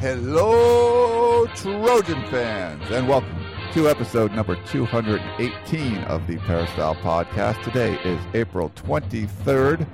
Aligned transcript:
Hello, 0.00 1.46
Trojan 1.48 2.24
fans, 2.30 2.90
and 2.90 3.06
welcome 3.06 3.38
to 3.74 3.86
episode 3.86 4.32
number 4.32 4.56
218 4.64 5.98
of 6.04 6.26
the 6.26 6.38
Peristyle 6.38 6.94
Podcast. 6.94 7.62
Today 7.62 7.98
is 8.02 8.18
April 8.32 8.70
23rd, 8.76 9.86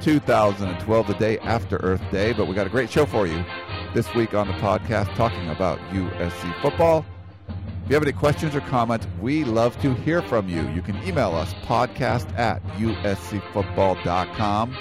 2012, 0.00 1.06
the 1.06 1.14
day 1.14 1.38
after 1.38 1.76
Earth 1.76 2.02
Day, 2.10 2.32
but 2.32 2.48
we 2.48 2.56
got 2.56 2.66
a 2.66 2.70
great 2.70 2.90
show 2.90 3.06
for 3.06 3.28
you 3.28 3.44
this 3.94 4.12
week 4.16 4.34
on 4.34 4.48
the 4.48 4.54
podcast 4.54 5.14
talking 5.14 5.48
about 5.48 5.78
USC 5.90 6.60
football. 6.60 7.06
If 7.84 7.90
you 7.90 7.94
have 7.94 8.02
any 8.02 8.10
questions 8.10 8.56
or 8.56 8.60
comments, 8.62 9.06
we 9.20 9.44
love 9.44 9.80
to 9.82 9.94
hear 9.94 10.20
from 10.22 10.48
you. 10.48 10.68
You 10.70 10.82
can 10.82 11.00
email 11.04 11.32
us 11.32 11.54
podcast 11.62 12.36
at 12.36 12.60
uscfootball.com, 12.72 14.76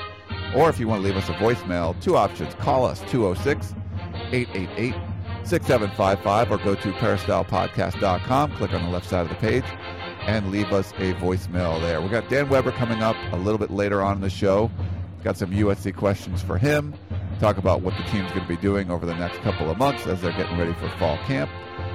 or 0.55 0.67
if 0.67 0.79
you 0.79 0.87
want 0.87 1.03
to 1.03 1.07
leave 1.07 1.17
us 1.17 1.29
a 1.29 1.33
voicemail, 1.33 1.95
two 2.01 2.17
options. 2.17 2.55
Call 2.55 2.87
us 2.87 3.01
206 3.01 3.75
888 4.33 4.95
6755 5.45 6.51
or 6.51 6.57
go 6.57 6.75
to 6.75 6.91
peristylepodcast.com, 6.93 8.55
click 8.55 8.73
on 8.73 8.83
the 8.83 8.89
left 8.89 9.07
side 9.09 9.21
of 9.21 9.29
the 9.29 9.35
page, 9.35 9.65
and 10.21 10.51
leave 10.51 10.71
us 10.71 10.91
a 10.93 11.13
voicemail 11.15 11.79
there. 11.81 12.01
We've 12.01 12.11
got 12.11 12.29
Dan 12.29 12.49
Weber 12.49 12.71
coming 12.71 13.03
up 13.03 13.15
a 13.31 13.37
little 13.37 13.57
bit 13.57 13.69
later 13.69 14.01
on 14.01 14.15
in 14.15 14.21
the 14.21 14.29
show. 14.29 14.71
Got 15.23 15.37
some 15.37 15.51
USC 15.51 15.95
questions 15.95 16.41
for 16.41 16.57
him. 16.57 16.93
Talk 17.39 17.57
about 17.57 17.81
what 17.81 17.95
the 17.97 18.03
team's 18.03 18.29
going 18.31 18.41
to 18.41 18.47
be 18.47 18.57
doing 18.57 18.89
over 18.89 19.05
the 19.05 19.15
next 19.15 19.39
couple 19.39 19.69
of 19.69 19.77
months 19.77 20.07
as 20.07 20.21
they're 20.21 20.31
getting 20.31 20.57
ready 20.57 20.73
for 20.73 20.89
fall 20.97 21.17
camp. 21.25 21.51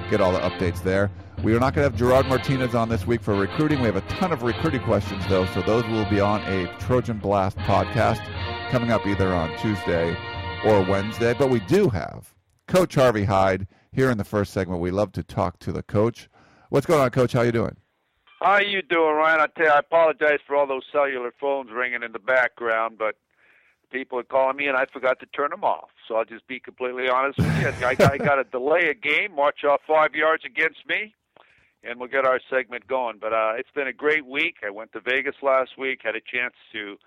Get 0.09 0.21
all 0.21 0.31
the 0.31 0.39
updates 0.39 0.83
there. 0.83 1.11
We 1.43 1.55
are 1.55 1.59
not 1.59 1.73
going 1.73 1.85
to 1.85 1.91
have 1.91 1.95
Gerard 1.95 2.27
Martinez 2.27 2.75
on 2.75 2.89
this 2.89 3.07
week 3.07 3.21
for 3.21 3.33
recruiting. 3.33 3.79
We 3.79 3.85
have 3.85 3.95
a 3.95 4.01
ton 4.01 4.31
of 4.31 4.43
recruiting 4.43 4.81
questions, 4.81 5.25
though, 5.27 5.45
so 5.47 5.61
those 5.61 5.85
will 5.87 6.05
be 6.09 6.19
on 6.19 6.41
a 6.41 6.67
Trojan 6.79 7.17
Blast 7.17 7.57
podcast 7.59 8.21
coming 8.69 8.91
up 8.91 9.07
either 9.07 9.33
on 9.33 9.55
Tuesday 9.57 10.15
or 10.65 10.83
Wednesday. 10.83 11.33
But 11.33 11.49
we 11.49 11.59
do 11.61 11.89
have 11.89 12.33
Coach 12.67 12.95
Harvey 12.95 13.25
Hyde 13.25 13.67
here 13.91 14.09
in 14.11 14.17
the 14.17 14.23
first 14.23 14.53
segment. 14.53 14.81
We 14.81 14.91
love 14.91 15.11
to 15.13 15.23
talk 15.23 15.59
to 15.59 15.71
the 15.71 15.83
coach. 15.83 16.29
What's 16.69 16.85
going 16.85 17.01
on, 17.01 17.09
Coach? 17.09 17.33
How 17.33 17.41
you 17.41 17.51
doing? 17.51 17.75
How 18.41 18.59
you 18.59 18.81
doing, 18.81 19.15
Ryan? 19.15 19.41
I 19.41 19.47
tell 19.57 19.65
you, 19.65 19.71
I 19.71 19.79
apologize 19.79 20.39
for 20.47 20.55
all 20.55 20.67
those 20.67 20.83
cellular 20.91 21.33
phones 21.39 21.71
ringing 21.71 22.03
in 22.03 22.13
the 22.13 22.19
background, 22.19 22.97
but 22.97 23.15
people 23.91 24.19
are 24.19 24.23
calling 24.23 24.55
me 24.55 24.67
and 24.67 24.77
I 24.77 24.85
forgot 24.93 25.19
to 25.19 25.25
turn 25.25 25.49
them 25.49 25.63
off. 25.63 25.89
So 26.07 26.15
I'll 26.15 26.25
just 26.25 26.47
be 26.47 26.59
completely 26.59 27.09
honest 27.09 27.37
with 27.37 27.47
you. 27.59 27.67
I, 27.85 27.95
I 27.99 28.17
got 28.17 28.35
to 28.35 28.43
delay 28.45 28.89
a 28.89 28.93
game, 28.93 29.35
march 29.35 29.63
off 29.67 29.81
five 29.87 30.15
yards 30.15 30.43
against 30.45 30.87
me, 30.87 31.13
and 31.83 31.99
we'll 31.99 32.07
get 32.07 32.25
our 32.25 32.39
segment 32.49 32.87
going. 32.87 33.17
But 33.19 33.33
uh, 33.33 33.53
it's 33.57 33.71
been 33.75 33.87
a 33.87 33.93
great 33.93 34.25
week. 34.25 34.57
I 34.65 34.69
went 34.69 34.93
to 34.93 35.01
Vegas 35.01 35.35
last 35.41 35.71
week, 35.77 36.01
had 36.03 36.15
a 36.15 36.21
chance 36.21 36.53
to 36.73 36.97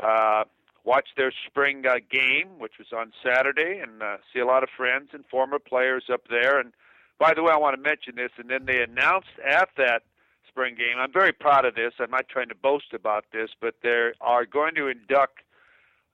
uh, 0.00 0.44
watch 0.84 1.08
their 1.16 1.32
spring 1.46 1.84
uh, 1.86 1.96
game, 2.10 2.58
which 2.58 2.78
was 2.78 2.88
on 2.96 3.12
Saturday, 3.24 3.80
and 3.82 4.02
uh, 4.02 4.16
see 4.32 4.40
a 4.40 4.46
lot 4.46 4.62
of 4.62 4.68
friends 4.76 5.10
and 5.12 5.24
former 5.26 5.58
players 5.58 6.04
up 6.12 6.22
there. 6.30 6.58
And 6.58 6.72
by 7.18 7.34
the 7.34 7.42
way, 7.42 7.52
I 7.52 7.58
want 7.58 7.76
to 7.76 7.82
mention 7.82 8.14
this. 8.16 8.30
And 8.38 8.48
then 8.48 8.64
they 8.66 8.82
announced 8.82 9.28
at 9.44 9.68
that 9.76 10.02
spring 10.48 10.74
game. 10.74 10.98
I'm 10.98 11.12
very 11.12 11.32
proud 11.32 11.64
of 11.64 11.74
this. 11.74 11.92
I'm 12.00 12.10
not 12.10 12.28
trying 12.28 12.48
to 12.48 12.54
boast 12.54 12.92
about 12.94 13.26
this, 13.32 13.50
but 13.60 13.74
they 13.82 14.10
are 14.20 14.46
going 14.46 14.74
to 14.76 14.88
induct 14.88 15.38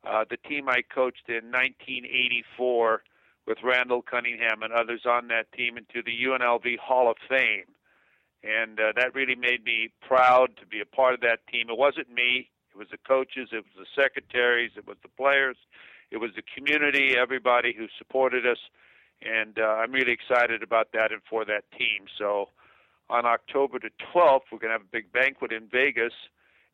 uh, 0.06 0.24
the 0.28 0.36
team 0.36 0.68
I 0.68 0.82
coached 0.82 1.28
in 1.28 1.50
1984 1.50 3.02
with 3.46 3.58
Randall 3.62 4.02
Cunningham 4.02 4.62
and 4.62 4.72
others 4.72 5.02
on 5.06 5.28
that 5.28 5.52
team 5.52 5.76
into 5.76 6.02
the 6.04 6.12
UNLV 6.26 6.78
Hall 6.78 7.10
of 7.10 7.16
Fame. 7.28 7.64
And 8.42 8.78
uh, 8.78 8.92
that 8.96 9.14
really 9.14 9.34
made 9.34 9.64
me 9.64 9.90
proud 10.06 10.56
to 10.60 10.66
be 10.66 10.80
a 10.80 10.86
part 10.86 11.14
of 11.14 11.20
that 11.20 11.46
team. 11.50 11.70
It 11.70 11.78
wasn't 11.78 12.12
me. 12.12 12.50
It 12.74 12.78
was 12.78 12.88
the 12.90 12.98
coaches, 12.98 13.50
it 13.52 13.64
was 13.64 13.86
the 13.86 14.02
secretaries, 14.02 14.72
it 14.76 14.86
was 14.86 14.96
the 15.02 15.08
players, 15.08 15.56
it 16.10 16.16
was 16.16 16.30
the 16.34 16.42
community, 16.42 17.14
everybody 17.16 17.72
who 17.76 17.86
supported 17.98 18.46
us, 18.46 18.58
and 19.22 19.58
uh, 19.58 19.78
I'm 19.78 19.92
really 19.92 20.12
excited 20.12 20.62
about 20.62 20.88
that 20.92 21.12
and 21.12 21.22
for 21.30 21.44
that 21.44 21.70
team. 21.78 22.06
So 22.18 22.48
on 23.08 23.26
October 23.26 23.78
the 23.78 23.90
12th, 24.12 24.50
we're 24.50 24.58
going 24.58 24.72
to 24.72 24.78
have 24.78 24.88
a 24.88 24.92
big 24.92 25.12
banquet 25.12 25.52
in 25.52 25.68
Vegas, 25.70 26.12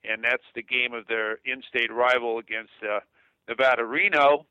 and 0.02 0.24
that's 0.24 0.48
the 0.54 0.62
game 0.62 0.94
of 0.94 1.06
their 1.06 1.38
in-state 1.44 1.92
rival 1.92 2.38
against 2.38 2.72
uh, 2.82 3.00
Nevada 3.46 3.84
Reno, 3.84 4.46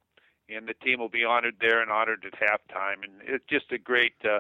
and 0.49 0.67
the 0.67 0.75
team 0.85 0.99
will 0.99 1.09
be 1.09 1.25
honored 1.25 1.55
there 1.59 1.81
and 1.81 1.89
honored 1.89 2.25
at 2.25 2.37
halftime, 2.37 3.01
and 3.03 3.13
it's 3.25 3.45
just 3.49 3.71
a 3.71 3.77
great. 3.77 4.13
Uh, 4.23 4.39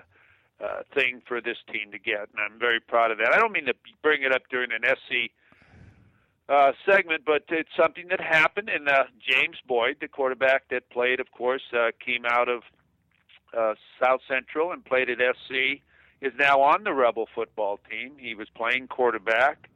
uh, 0.61 0.83
thing 0.93 1.21
for 1.25 1.39
this 1.39 1.55
team 1.71 1.89
to 1.89 1.97
get, 1.97 2.27
and 2.35 2.39
I'm 2.43 2.59
very 2.59 2.81
proud 2.81 3.11
of 3.11 3.17
that. 3.19 3.31
I 3.33 3.39
don't 3.39 3.53
mean 3.53 3.67
to 3.67 3.73
bring 4.03 4.23
it 4.23 4.33
up 4.33 4.41
during 4.51 4.71
an 4.73 4.83
SC 4.83 5.31
uh, 6.49 6.71
segment, 6.85 7.23
but 7.25 7.43
it's 7.49 7.69
something 7.77 8.07
that 8.09 8.19
happened. 8.19 8.69
And 8.69 8.89
uh, 8.89 9.03
James 9.25 9.57
Boyd, 9.67 9.97
the 10.01 10.07
quarterback 10.07 10.69
that 10.69 10.89
played, 10.89 11.19
of 11.19 11.31
course, 11.31 11.61
uh, 11.73 11.91
came 12.03 12.25
out 12.25 12.49
of 12.49 12.63
uh, 13.57 13.75
South 14.01 14.21
Central 14.27 14.71
and 14.71 14.83
played 14.83 15.09
at 15.09 15.17
SC, 15.17 15.81
is 16.21 16.33
now 16.37 16.61
on 16.61 16.83
the 16.83 16.93
Rebel 16.93 17.27
football 17.33 17.79
team. 17.89 18.13
He 18.17 18.35
was 18.35 18.47
playing 18.55 18.87
quarterback 18.87 19.69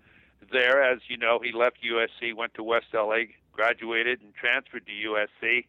there. 0.52 0.84
As 0.84 1.00
you 1.08 1.18
know, 1.18 1.40
he 1.42 1.52
left 1.52 1.78
USC, 1.84 2.36
went 2.36 2.54
to 2.56 2.64
West 2.64 2.88
LA, 2.94 3.26
graduated, 3.54 4.22
and 4.22 4.34
transferred 4.34 4.86
to 4.88 4.92
USC. 4.92 5.66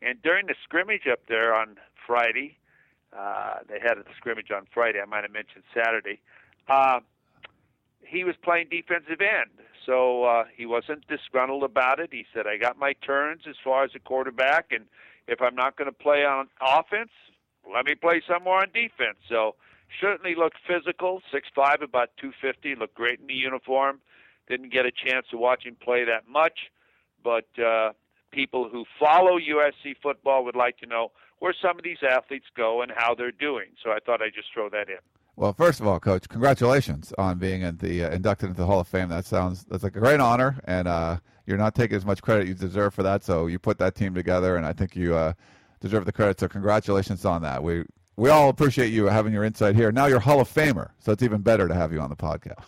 And 0.00 0.20
during 0.22 0.46
the 0.46 0.54
scrimmage 0.62 1.06
up 1.10 1.20
there 1.28 1.54
on 1.54 1.76
Friday, 2.06 2.58
uh, 3.16 3.58
they 3.68 3.78
had 3.80 3.98
a 3.98 4.04
scrimmage 4.16 4.50
on 4.50 4.66
Friday. 4.72 5.00
I 5.00 5.06
might 5.06 5.22
have 5.22 5.32
mentioned 5.32 5.64
Saturday. 5.74 6.20
Uh, 6.68 7.00
he 8.00 8.24
was 8.24 8.34
playing 8.42 8.68
defensive 8.70 9.20
end. 9.20 9.50
So 9.86 10.24
uh, 10.24 10.44
he 10.56 10.66
wasn't 10.66 11.06
disgruntled 11.08 11.64
about 11.64 11.98
it. 11.98 12.10
He 12.12 12.24
said, 12.32 12.46
I 12.46 12.56
got 12.56 12.78
my 12.78 12.92
turns 13.04 13.42
as 13.48 13.56
far 13.62 13.84
as 13.84 13.90
a 13.94 13.98
quarterback, 13.98 14.66
and 14.70 14.84
if 15.26 15.40
I'm 15.40 15.54
not 15.54 15.76
going 15.76 15.86
to 15.86 15.96
play 15.96 16.24
on 16.24 16.48
offense, 16.60 17.10
let 17.72 17.86
me 17.86 17.94
play 17.94 18.22
somewhere 18.28 18.56
on 18.56 18.68
defense. 18.72 19.18
So 19.28 19.54
certainly 20.00 20.34
looked 20.34 20.56
physical, 20.66 21.22
six 21.32 21.48
five, 21.54 21.82
about 21.82 22.10
250, 22.20 22.76
looked 22.76 22.94
great 22.94 23.20
in 23.20 23.26
the 23.26 23.34
uniform. 23.34 24.00
Didn't 24.48 24.72
get 24.72 24.86
a 24.86 24.90
chance 24.92 25.26
to 25.30 25.36
watch 25.36 25.64
him 25.64 25.76
play 25.80 26.04
that 26.04 26.28
much, 26.28 26.70
but 27.22 27.46
uh, 27.58 27.92
people 28.32 28.68
who 28.70 28.84
follow 28.98 29.38
USC 29.38 29.94
football 30.02 30.44
would 30.44 30.56
like 30.56 30.78
to 30.78 30.86
know 30.86 31.12
where 31.42 31.54
some 31.60 31.76
of 31.76 31.82
these 31.82 31.98
athletes 32.08 32.46
go 32.56 32.82
and 32.82 32.92
how 32.94 33.16
they're 33.16 33.32
doing. 33.32 33.66
So 33.82 33.90
I 33.90 33.98
thought 34.06 34.22
I'd 34.22 34.32
just 34.32 34.46
throw 34.54 34.68
that 34.70 34.88
in. 34.88 34.98
Well, 35.34 35.52
first 35.52 35.80
of 35.80 35.88
all, 35.88 35.98
Coach, 35.98 36.28
congratulations 36.28 37.12
on 37.18 37.38
being 37.38 37.62
in 37.62 37.78
the 37.78 38.04
uh, 38.04 38.10
inducted 38.10 38.50
into 38.50 38.60
the 38.60 38.66
Hall 38.66 38.78
of 38.78 38.86
Fame. 38.86 39.08
That 39.08 39.24
sounds 39.24 39.64
that's 39.64 39.82
like 39.82 39.96
a 39.96 39.98
great 39.98 40.20
honor, 40.20 40.60
and 40.66 40.86
uh, 40.86 41.16
you're 41.44 41.58
not 41.58 41.74
taking 41.74 41.96
as 41.96 42.06
much 42.06 42.22
credit 42.22 42.46
you 42.46 42.54
deserve 42.54 42.94
for 42.94 43.02
that. 43.02 43.24
So 43.24 43.48
you 43.48 43.58
put 43.58 43.78
that 43.78 43.96
team 43.96 44.14
together, 44.14 44.54
and 44.54 44.64
I 44.64 44.72
think 44.72 44.94
you 44.94 45.16
uh, 45.16 45.32
deserve 45.80 46.04
the 46.04 46.12
credit. 46.12 46.38
So 46.38 46.46
congratulations 46.46 47.24
on 47.24 47.42
that. 47.42 47.60
We 47.60 47.86
we 48.14 48.30
all 48.30 48.48
appreciate 48.48 48.92
you 48.92 49.06
having 49.06 49.32
your 49.32 49.42
insight 49.42 49.74
here. 49.74 49.90
Now 49.90 50.06
you're 50.06 50.20
Hall 50.20 50.40
of 50.40 50.48
Famer, 50.48 50.90
so 51.00 51.10
it's 51.10 51.24
even 51.24 51.40
better 51.40 51.66
to 51.66 51.74
have 51.74 51.92
you 51.92 51.98
on 51.98 52.10
the 52.10 52.14
podcast. 52.14 52.62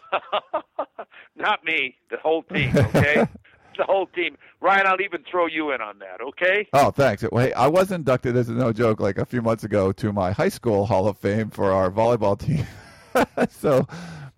not 1.36 1.64
me, 1.64 1.94
the 2.10 2.16
whole 2.16 2.42
team. 2.42 2.76
Okay. 2.76 3.24
the 3.76 3.84
whole 3.84 4.06
team. 4.06 4.36
Ryan, 4.60 4.86
I'll 4.86 5.00
even 5.00 5.24
throw 5.30 5.46
you 5.46 5.72
in 5.72 5.80
on 5.80 5.98
that, 5.98 6.20
okay? 6.20 6.68
Oh, 6.72 6.90
thanks. 6.90 7.24
Well, 7.30 7.44
hey, 7.44 7.52
I 7.52 7.66
was 7.66 7.92
inducted, 7.92 8.36
as 8.36 8.48
a 8.48 8.52
no 8.52 8.72
joke, 8.72 9.00
like 9.00 9.18
a 9.18 9.24
few 9.24 9.42
months 9.42 9.64
ago 9.64 9.92
to 9.92 10.12
my 10.12 10.32
high 10.32 10.48
school 10.48 10.86
Hall 10.86 11.06
of 11.08 11.18
Fame 11.18 11.50
for 11.50 11.72
our 11.72 11.90
volleyball 11.90 12.38
team. 12.38 12.66
so 13.50 13.86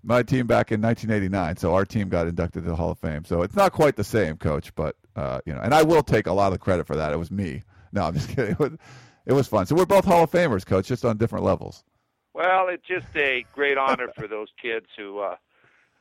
my 0.03 0.23
team 0.23 0.47
back 0.47 0.73
in 0.73 0.81
1989. 0.81 1.57
So 1.57 1.75
our 1.75 1.85
team 1.85 2.09
got 2.09 2.29
inducted 2.29 2.63
to 2.63 2.69
the 2.69 2.77
Hall 2.77 2.91
of 2.93 2.99
Fame. 2.99 3.25
So 3.25 3.43
it's 3.43 3.57
not 3.57 3.73
quite 3.73 3.97
the 3.97 4.05
same, 4.05 4.37
Coach, 4.37 4.75
but 4.75 4.97
uh, 5.17 5.41
you 5.45 5.53
know, 5.53 5.61
and 5.61 5.75
I 5.75 5.83
will 5.83 6.03
take 6.03 6.27
a 6.27 6.33
lot 6.33 6.53
of 6.53 6.61
credit 6.61 6.87
for 6.87 6.97
that. 6.97 7.13
It 7.13 7.19
was 7.19 7.31
me. 7.31 7.63
No, 7.93 8.05
I'm 8.05 8.15
just 8.15 8.29
kidding. 8.35 8.53
It 8.53 8.59
was, 8.59 8.73
it 9.27 9.33
was 9.33 9.49
fun. 9.49 9.67
So 9.67 9.75
we're 9.75 9.87
both 9.87 10.05
Hall 10.05 10.25
of 10.25 10.31
Famers, 10.31 10.65
Coach, 10.65 10.87
just 10.87 11.05
on 11.05 11.17
different 11.17 11.45
levels. 11.45 11.83
Well, 12.35 12.69
it's 12.69 12.87
just 12.87 13.07
a 13.17 13.45
great 13.55 13.79
honor 13.79 14.09
for 14.15 14.29
those 14.29 14.49
kids 14.61 14.87
who 14.97 15.19
uh, 15.21 15.37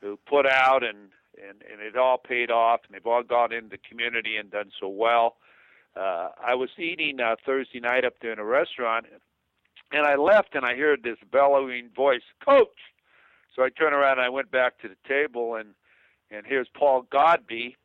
who 0.00 0.18
put 0.28 0.46
out 0.46 0.84
and 0.84 1.08
and 1.48 1.62
and 1.70 1.80
it 1.80 1.96
all 1.96 2.18
paid 2.18 2.50
off, 2.50 2.80
and 2.86 2.94
they've 2.94 3.06
all 3.06 3.22
gone 3.22 3.52
into 3.52 3.70
the 3.70 3.78
community 3.88 4.36
and 4.36 4.50
done 4.50 4.70
so 4.80 4.88
well. 4.88 5.36
Uh, 5.96 6.30
I 6.44 6.54
was 6.54 6.70
eating 6.78 7.20
uh, 7.20 7.36
Thursday 7.44 7.80
night 7.80 8.04
up 8.04 8.14
there 8.20 8.32
in 8.32 8.38
a 8.38 8.44
restaurant, 8.44 9.06
and 9.92 10.06
I 10.06 10.16
left, 10.16 10.54
and 10.54 10.64
I 10.64 10.76
heard 10.76 11.02
this 11.02 11.18
bellowing 11.32 11.88
voice, 11.94 12.22
"Coach!" 12.44 12.78
So 13.54 13.62
I 13.62 13.70
turned 13.70 13.94
around 13.94 14.18
and 14.18 14.26
I 14.26 14.28
went 14.28 14.50
back 14.50 14.78
to 14.80 14.88
the 14.88 14.96
table, 15.08 15.54
and 15.56 15.74
and 16.30 16.46
here's 16.46 16.68
Paul 16.76 17.06
Godby, 17.10 17.76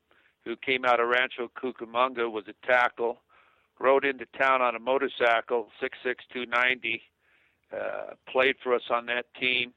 who 0.44 0.56
came 0.56 0.83
out 0.86 1.00
of 1.00 1.07
Rancho 1.07 1.50
Cucamonga, 1.56 2.30
was 2.30 2.45
a 2.48 2.68
tackle, 2.68 3.21
rode 3.80 4.03
into 4.03 4.25
town 4.38 4.62
on 4.62 4.75
a 4.75 4.80
motorcycle, 4.80 5.69
six 5.80 5.98
six 6.03 6.24
two 6.33 6.45
ninety. 6.45 7.03
Uh, 7.71 8.15
played 8.30 8.57
for 8.62 8.75
us 8.75 8.81
on 8.89 9.06
that 9.06 9.33
team, 9.39 9.74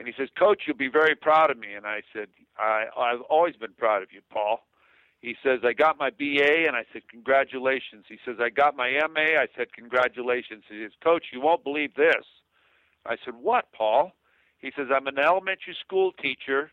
and 0.00 0.08
he 0.08 0.14
says, 0.16 0.30
"Coach, 0.36 0.62
you'll 0.66 0.76
be 0.76 0.88
very 0.88 1.14
proud 1.14 1.50
of 1.50 1.58
me." 1.58 1.74
And 1.74 1.86
I 1.86 2.00
said, 2.12 2.28
I, 2.58 2.86
"I've 2.96 3.20
always 3.28 3.54
been 3.54 3.74
proud 3.74 4.02
of 4.02 4.12
you, 4.12 4.22
Paul." 4.30 4.66
He 5.20 5.36
says, 5.42 5.60
"I 5.62 5.74
got 5.74 5.98
my 5.98 6.08
BA," 6.08 6.66
and 6.66 6.74
I 6.74 6.86
said, 6.90 7.02
"Congratulations." 7.08 8.06
He 8.08 8.18
says, 8.24 8.36
"I 8.40 8.48
got 8.48 8.74
my 8.74 8.90
MA." 9.12 9.38
I 9.38 9.46
said, 9.54 9.72
"Congratulations." 9.74 10.64
He 10.70 10.82
says, 10.82 10.92
"Coach, 11.04 11.26
you 11.32 11.42
won't 11.42 11.62
believe 11.62 11.94
this." 11.94 12.24
I 13.04 13.18
said, 13.24 13.34
"What, 13.34 13.70
Paul?" 13.72 14.12
He 14.58 14.72
says, 14.74 14.88
"I'm 14.90 15.06
an 15.06 15.18
elementary 15.18 15.76
school 15.78 16.12
teacher 16.12 16.72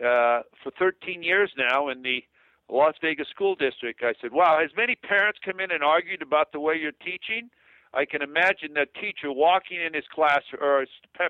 uh, 0.00 0.42
for 0.62 0.70
13 0.78 1.22
years 1.22 1.50
now 1.56 1.88
in 1.88 2.02
the 2.02 2.22
Las 2.70 2.94
Vegas 3.02 3.28
School 3.28 3.54
District. 3.54 4.02
I 4.02 4.14
said, 4.20 4.32
Wow, 4.32 4.58
has 4.60 4.70
many 4.76 4.94
parents 4.94 5.38
come 5.44 5.60
in 5.60 5.70
and 5.70 5.82
argued 5.82 6.22
about 6.22 6.52
the 6.52 6.60
way 6.60 6.76
you're 6.80 6.92
teaching? 6.92 7.50
I 7.92 8.04
can 8.04 8.22
imagine 8.22 8.74
that 8.74 8.94
teacher 8.94 9.32
walking 9.32 9.80
in 9.80 9.94
his 9.94 10.04
class 10.14 10.42
or 10.60 10.82
a 10.82 10.86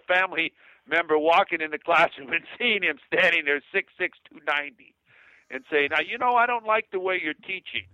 family 0.07 0.53
member 0.91 1.17
walking 1.17 1.61
in 1.61 1.71
the 1.71 1.79
classroom 1.79 2.33
and 2.33 2.45
seeing 2.59 2.83
him 2.83 2.99
standing 3.13 3.45
there 3.45 3.63
six 3.73 3.93
six 3.99 4.19
two 4.29 4.41
ninety 4.47 4.95
and 5.51 5.65
saying, 5.71 5.89
Now, 5.91 6.01
you 6.01 6.19
know, 6.19 6.35
I 6.35 6.47
don't 6.47 6.67
like 6.67 6.87
the 6.93 7.01
way 7.01 7.21
you're 7.23 7.35
teaching. 7.35 7.87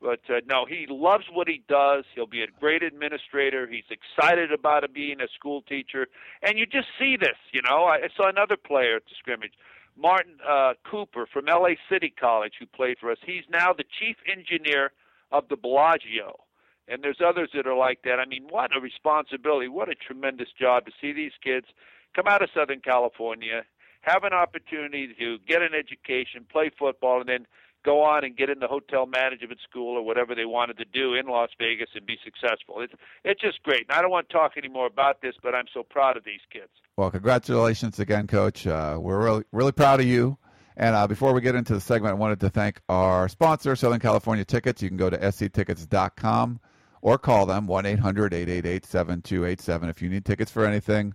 But 0.00 0.20
uh, 0.28 0.40
no, 0.46 0.64
he 0.64 0.86
loves 0.88 1.24
what 1.32 1.48
he 1.48 1.62
does. 1.68 2.04
He'll 2.14 2.28
be 2.28 2.42
a 2.42 2.46
great 2.60 2.84
administrator. 2.84 3.66
He's 3.66 3.88
excited 3.90 4.52
about 4.52 4.84
it 4.84 4.94
being 4.94 5.20
a 5.20 5.26
school 5.36 5.62
teacher. 5.62 6.06
And 6.42 6.56
you 6.56 6.66
just 6.66 6.86
see 6.98 7.16
this, 7.16 7.36
you 7.52 7.62
know. 7.62 7.84
I 7.84 8.06
saw 8.16 8.28
another 8.28 8.56
player 8.56 8.96
at 8.96 9.04
the 9.06 9.16
scrimmage 9.18 9.54
Martin 9.96 10.36
uh, 10.48 10.74
Cooper 10.88 11.26
from 11.32 11.46
LA 11.46 11.70
City 11.90 12.14
College, 12.18 12.52
who 12.60 12.66
played 12.66 12.98
for 13.00 13.10
us. 13.10 13.18
He's 13.26 13.42
now 13.50 13.72
the 13.72 13.84
chief 13.98 14.16
engineer 14.30 14.92
of 15.32 15.48
the 15.48 15.56
Bellagio. 15.56 16.38
And 16.86 17.02
there's 17.02 17.18
others 17.24 17.50
that 17.54 17.66
are 17.66 17.76
like 17.76 18.02
that. 18.04 18.20
I 18.20 18.24
mean, 18.24 18.46
what 18.48 18.74
a 18.74 18.80
responsibility. 18.80 19.66
What 19.66 19.88
a 19.88 19.94
tremendous 19.94 20.48
job 20.58 20.86
to 20.86 20.92
see 21.00 21.12
these 21.12 21.32
kids 21.42 21.66
come 22.14 22.26
out 22.26 22.42
of 22.42 22.50
Southern 22.54 22.80
California, 22.80 23.64
have 24.02 24.24
an 24.24 24.32
opportunity 24.32 25.14
to 25.18 25.38
get 25.46 25.62
an 25.62 25.70
education, 25.74 26.46
play 26.50 26.70
football, 26.78 27.20
and 27.20 27.28
then 27.28 27.46
go 27.84 28.02
on 28.02 28.24
and 28.24 28.36
get 28.36 28.50
in 28.50 28.58
the 28.58 28.66
hotel 28.66 29.06
management 29.06 29.60
school 29.68 29.96
or 29.96 30.02
whatever 30.02 30.34
they 30.34 30.44
wanted 30.44 30.76
to 30.78 30.84
do 30.84 31.14
in 31.14 31.26
Las 31.26 31.50
Vegas 31.58 31.88
and 31.94 32.04
be 32.06 32.18
successful. 32.24 32.80
It's 32.80 32.92
it's 33.24 33.40
just 33.40 33.62
great. 33.62 33.86
And 33.88 33.96
I 33.96 34.02
don't 34.02 34.10
want 34.10 34.28
to 34.28 34.32
talk 34.32 34.56
anymore 34.56 34.86
about 34.86 35.22
this, 35.22 35.34
but 35.42 35.54
I'm 35.54 35.66
so 35.72 35.82
proud 35.82 36.16
of 36.16 36.24
these 36.24 36.40
kids. 36.52 36.70
Well, 36.96 37.10
congratulations 37.10 37.98
again, 37.98 38.26
Coach. 38.26 38.66
Uh, 38.66 38.98
we're 39.00 39.22
really 39.22 39.44
really 39.52 39.72
proud 39.72 40.00
of 40.00 40.06
you. 40.06 40.38
And 40.76 40.94
uh, 40.94 41.08
before 41.08 41.32
we 41.32 41.40
get 41.40 41.56
into 41.56 41.74
the 41.74 41.80
segment, 41.80 42.12
I 42.12 42.14
wanted 42.14 42.38
to 42.40 42.50
thank 42.50 42.80
our 42.88 43.28
sponsor, 43.28 43.74
Southern 43.74 43.98
California 43.98 44.44
Tickets. 44.44 44.80
You 44.80 44.88
can 44.88 44.96
go 44.96 45.10
to 45.10 45.32
sctickets.com 45.32 46.60
or 47.02 47.18
call 47.18 47.46
them 47.46 47.66
1 47.66 47.86
800 47.86 48.34
888 48.34 48.84
7287 48.84 49.88
if 49.88 50.02
you 50.02 50.08
need 50.08 50.24
tickets 50.24 50.50
for 50.50 50.64
anything. 50.64 51.14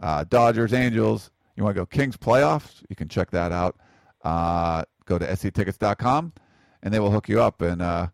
Uh, 0.00 0.24
Dodgers, 0.24 0.72
Angels, 0.72 1.30
you 1.56 1.64
want 1.64 1.74
to 1.74 1.80
go 1.80 1.86
Kings 1.86 2.16
playoffs? 2.16 2.82
You 2.88 2.96
can 2.96 3.08
check 3.08 3.30
that 3.30 3.52
out. 3.52 3.76
Uh, 4.22 4.84
go 5.04 5.18
to 5.18 5.36
sctickets.com 5.36 6.32
and 6.82 6.94
they 6.94 7.00
will 7.00 7.10
hook 7.10 7.28
you 7.28 7.40
up. 7.40 7.62
And 7.62 7.80
uh, 7.80 8.08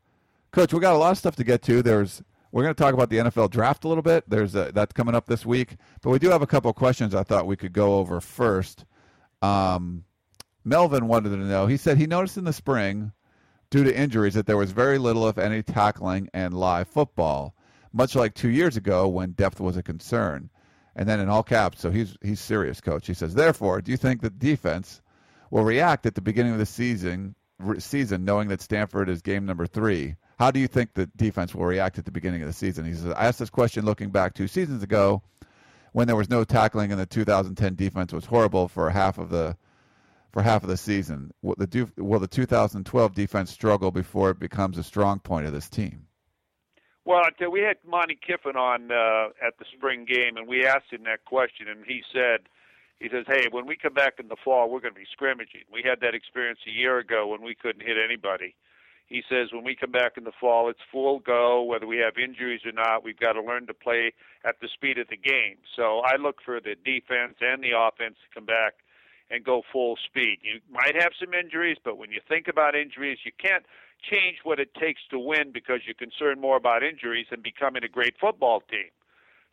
coach, 0.50 0.72
we 0.72 0.80
got 0.80 0.94
a 0.94 0.98
lot 0.98 1.10
of 1.10 1.18
stuff 1.18 1.36
to 1.36 1.44
get 1.44 1.62
to. 1.62 1.82
There's 1.82 2.22
we're 2.52 2.62
going 2.62 2.74
to 2.74 2.80
talk 2.82 2.92
about 2.92 3.08
the 3.08 3.16
NFL 3.16 3.50
draft 3.50 3.84
a 3.84 3.88
little 3.88 4.02
bit. 4.02 4.28
There's 4.28 4.54
a, 4.54 4.70
that's 4.72 4.92
coming 4.92 5.14
up 5.14 5.26
this 5.26 5.46
week, 5.46 5.76
but 6.02 6.10
we 6.10 6.18
do 6.18 6.28
have 6.28 6.42
a 6.42 6.46
couple 6.46 6.72
questions 6.74 7.14
I 7.14 7.22
thought 7.22 7.46
we 7.46 7.56
could 7.56 7.72
go 7.72 7.94
over 7.94 8.20
first. 8.20 8.84
Um, 9.40 10.04
Melvin 10.64 11.08
wanted 11.08 11.30
to 11.30 11.36
know. 11.36 11.66
He 11.66 11.78
said 11.78 11.96
he 11.96 12.06
noticed 12.06 12.36
in 12.36 12.44
the 12.44 12.52
spring, 12.52 13.12
due 13.70 13.84
to 13.84 13.98
injuries, 13.98 14.34
that 14.34 14.46
there 14.46 14.58
was 14.58 14.70
very 14.70 14.98
little, 14.98 15.26
if 15.28 15.38
any, 15.38 15.62
tackling 15.62 16.28
and 16.34 16.52
live 16.52 16.88
football, 16.88 17.54
much 17.92 18.14
like 18.14 18.34
two 18.34 18.50
years 18.50 18.76
ago 18.76 19.08
when 19.08 19.32
depth 19.32 19.58
was 19.58 19.78
a 19.78 19.82
concern. 19.82 20.50
And 20.94 21.08
then 21.08 21.20
in 21.20 21.28
all 21.28 21.42
caps, 21.42 21.80
so 21.80 21.90
he's 21.90 22.16
he's 22.22 22.40
serious, 22.40 22.80
coach. 22.80 23.06
He 23.06 23.14
says, 23.14 23.34
therefore, 23.34 23.80
do 23.80 23.90
you 23.90 23.96
think 23.96 24.20
the 24.20 24.30
defense 24.30 25.00
will 25.52 25.64
react 25.64 26.06
at 26.06 26.14
the 26.14 26.20
beginning 26.22 26.52
of 26.52 26.58
the 26.58 26.66
season, 26.66 27.34
season 27.78 28.24
knowing 28.24 28.48
that 28.48 28.62
Stanford 28.62 29.10
is 29.10 29.20
game 29.20 29.44
number 29.44 29.66
three. 29.66 30.16
How 30.38 30.50
do 30.50 30.58
you 30.58 30.66
think 30.66 30.94
the 30.94 31.06
defense 31.14 31.54
will 31.54 31.66
react 31.66 31.98
at 31.98 32.06
the 32.06 32.10
beginning 32.10 32.40
of 32.40 32.48
the 32.48 32.54
season? 32.54 32.86
He 32.86 32.94
says, 32.94 33.12
I 33.14 33.26
asked 33.26 33.38
this 33.38 33.50
question 33.50 33.84
looking 33.84 34.10
back 34.10 34.32
two 34.32 34.48
seasons 34.48 34.82
ago 34.82 35.22
when 35.92 36.06
there 36.06 36.16
was 36.16 36.30
no 36.30 36.42
tackling 36.42 36.90
and 36.90 36.98
the 36.98 37.04
2010 37.04 37.74
defense 37.74 38.14
was 38.14 38.24
horrible 38.24 38.66
for 38.66 38.88
half 38.90 39.18
of 39.18 39.28
the 39.28 39.56
for 40.32 40.40
half 40.40 40.62
of 40.62 40.70
the 40.70 40.78
season. 40.78 41.30
Will 41.42 41.54
the, 41.58 41.90
will 41.98 42.18
the 42.18 42.26
2012 42.26 43.14
defense 43.14 43.50
struggle 43.50 43.90
before 43.90 44.30
it 44.30 44.38
becomes 44.38 44.78
a 44.78 44.82
strong 44.82 45.20
point 45.20 45.46
of 45.46 45.52
this 45.52 45.68
team? 45.68 46.06
Well, 47.04 47.22
we 47.50 47.60
had 47.60 47.78
Monte 47.86 48.18
Kiffin 48.26 48.56
on 48.56 48.92
uh, 48.92 49.30
at 49.44 49.58
the 49.58 49.64
spring 49.76 50.04
game, 50.04 50.36
and 50.36 50.46
we 50.46 50.64
asked 50.64 50.92
him 50.92 51.02
that 51.04 51.24
question, 51.24 51.68
and 51.68 51.84
he 51.86 52.02
said– 52.12 52.40
he 53.02 53.08
says, 53.08 53.24
"Hey, 53.26 53.48
when 53.50 53.66
we 53.66 53.76
come 53.76 53.94
back 53.94 54.14
in 54.20 54.28
the 54.28 54.36
fall, 54.44 54.70
we're 54.70 54.80
going 54.80 54.94
to 54.94 55.00
be 55.00 55.06
scrimmaging. 55.10 55.66
We 55.72 55.82
had 55.84 56.00
that 56.00 56.14
experience 56.14 56.60
a 56.66 56.70
year 56.70 56.98
ago 56.98 57.26
when 57.26 57.42
we 57.42 57.54
couldn't 57.54 57.82
hit 57.82 57.96
anybody." 57.98 58.54
He 59.06 59.24
says, 59.28 59.52
"When 59.52 59.64
we 59.64 59.74
come 59.74 59.90
back 59.90 60.16
in 60.16 60.22
the 60.22 60.32
fall, 60.40 60.70
it's 60.70 60.80
full 60.90 61.18
go. 61.18 61.64
Whether 61.64 61.86
we 61.86 61.98
have 61.98 62.16
injuries 62.16 62.64
or 62.64 62.70
not, 62.70 63.02
we've 63.02 63.18
got 63.18 63.32
to 63.32 63.42
learn 63.42 63.66
to 63.66 63.74
play 63.74 64.12
at 64.44 64.60
the 64.60 64.68
speed 64.68 64.98
of 64.98 65.08
the 65.08 65.16
game." 65.16 65.58
So 65.74 65.98
I 66.00 66.14
look 66.16 66.40
for 66.44 66.60
the 66.60 66.76
defense 66.76 67.34
and 67.40 67.62
the 67.62 67.76
offense 67.76 68.16
to 68.22 68.34
come 68.34 68.46
back 68.46 68.74
and 69.30 69.44
go 69.44 69.62
full 69.72 69.96
speed. 69.96 70.38
You 70.42 70.60
might 70.70 70.94
have 70.94 71.12
some 71.18 71.34
injuries, 71.34 71.78
but 71.82 71.98
when 71.98 72.12
you 72.12 72.20
think 72.28 72.46
about 72.46 72.76
injuries, 72.76 73.18
you 73.24 73.32
can't 73.36 73.66
change 74.02 74.38
what 74.44 74.60
it 74.60 74.74
takes 74.74 75.00
to 75.10 75.18
win 75.18 75.52
because 75.52 75.80
you're 75.84 75.94
concerned 75.94 76.40
more 76.40 76.56
about 76.56 76.82
injuries 76.82 77.26
than 77.30 77.40
becoming 77.42 77.84
a 77.84 77.88
great 77.88 78.14
football 78.20 78.60
team. 78.60 78.90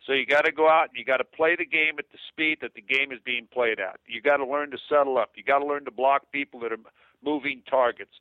So 0.06 0.12
you 0.12 0.24
got 0.24 0.46
to 0.46 0.52
go 0.52 0.68
out 0.68 0.88
and 0.88 0.98
you 0.98 1.04
got 1.04 1.18
to 1.18 1.24
play 1.24 1.56
the 1.56 1.66
game 1.66 1.96
at 1.98 2.06
the 2.10 2.18
speed 2.28 2.58
that 2.62 2.74
the 2.74 2.80
game 2.80 3.12
is 3.12 3.18
being 3.24 3.46
played 3.52 3.80
at. 3.80 4.00
You 4.06 4.22
got 4.22 4.38
to 4.38 4.46
learn 4.46 4.70
to 4.70 4.78
settle 4.88 5.18
up. 5.18 5.32
You 5.36 5.44
got 5.44 5.58
to 5.58 5.66
learn 5.66 5.84
to 5.84 5.90
block 5.90 6.32
people 6.32 6.60
that 6.60 6.72
are 6.72 6.78
moving 7.22 7.62
targets. 7.68 8.12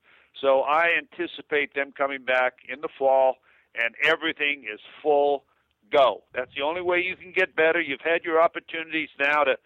So 0.41 0.61
I 0.61 0.89
anticipate 0.97 1.73
them 1.73 1.93
coming 1.97 2.23
back 2.23 2.53
in 2.67 2.81
the 2.81 2.89
fall 2.97 3.35
and 3.75 3.95
everything 4.03 4.65
is 4.71 4.79
full 5.01 5.45
go. 5.91 6.23
That's 6.33 6.51
the 6.55 6.63
only 6.63 6.81
way 6.81 6.99
you 6.99 7.15
can 7.15 7.31
get 7.31 7.55
better. 7.55 7.81
You've 7.81 8.01
had 8.01 8.23
your 8.23 8.41
opportunities 8.41 9.09
now 9.19 9.43
to 9.43 9.57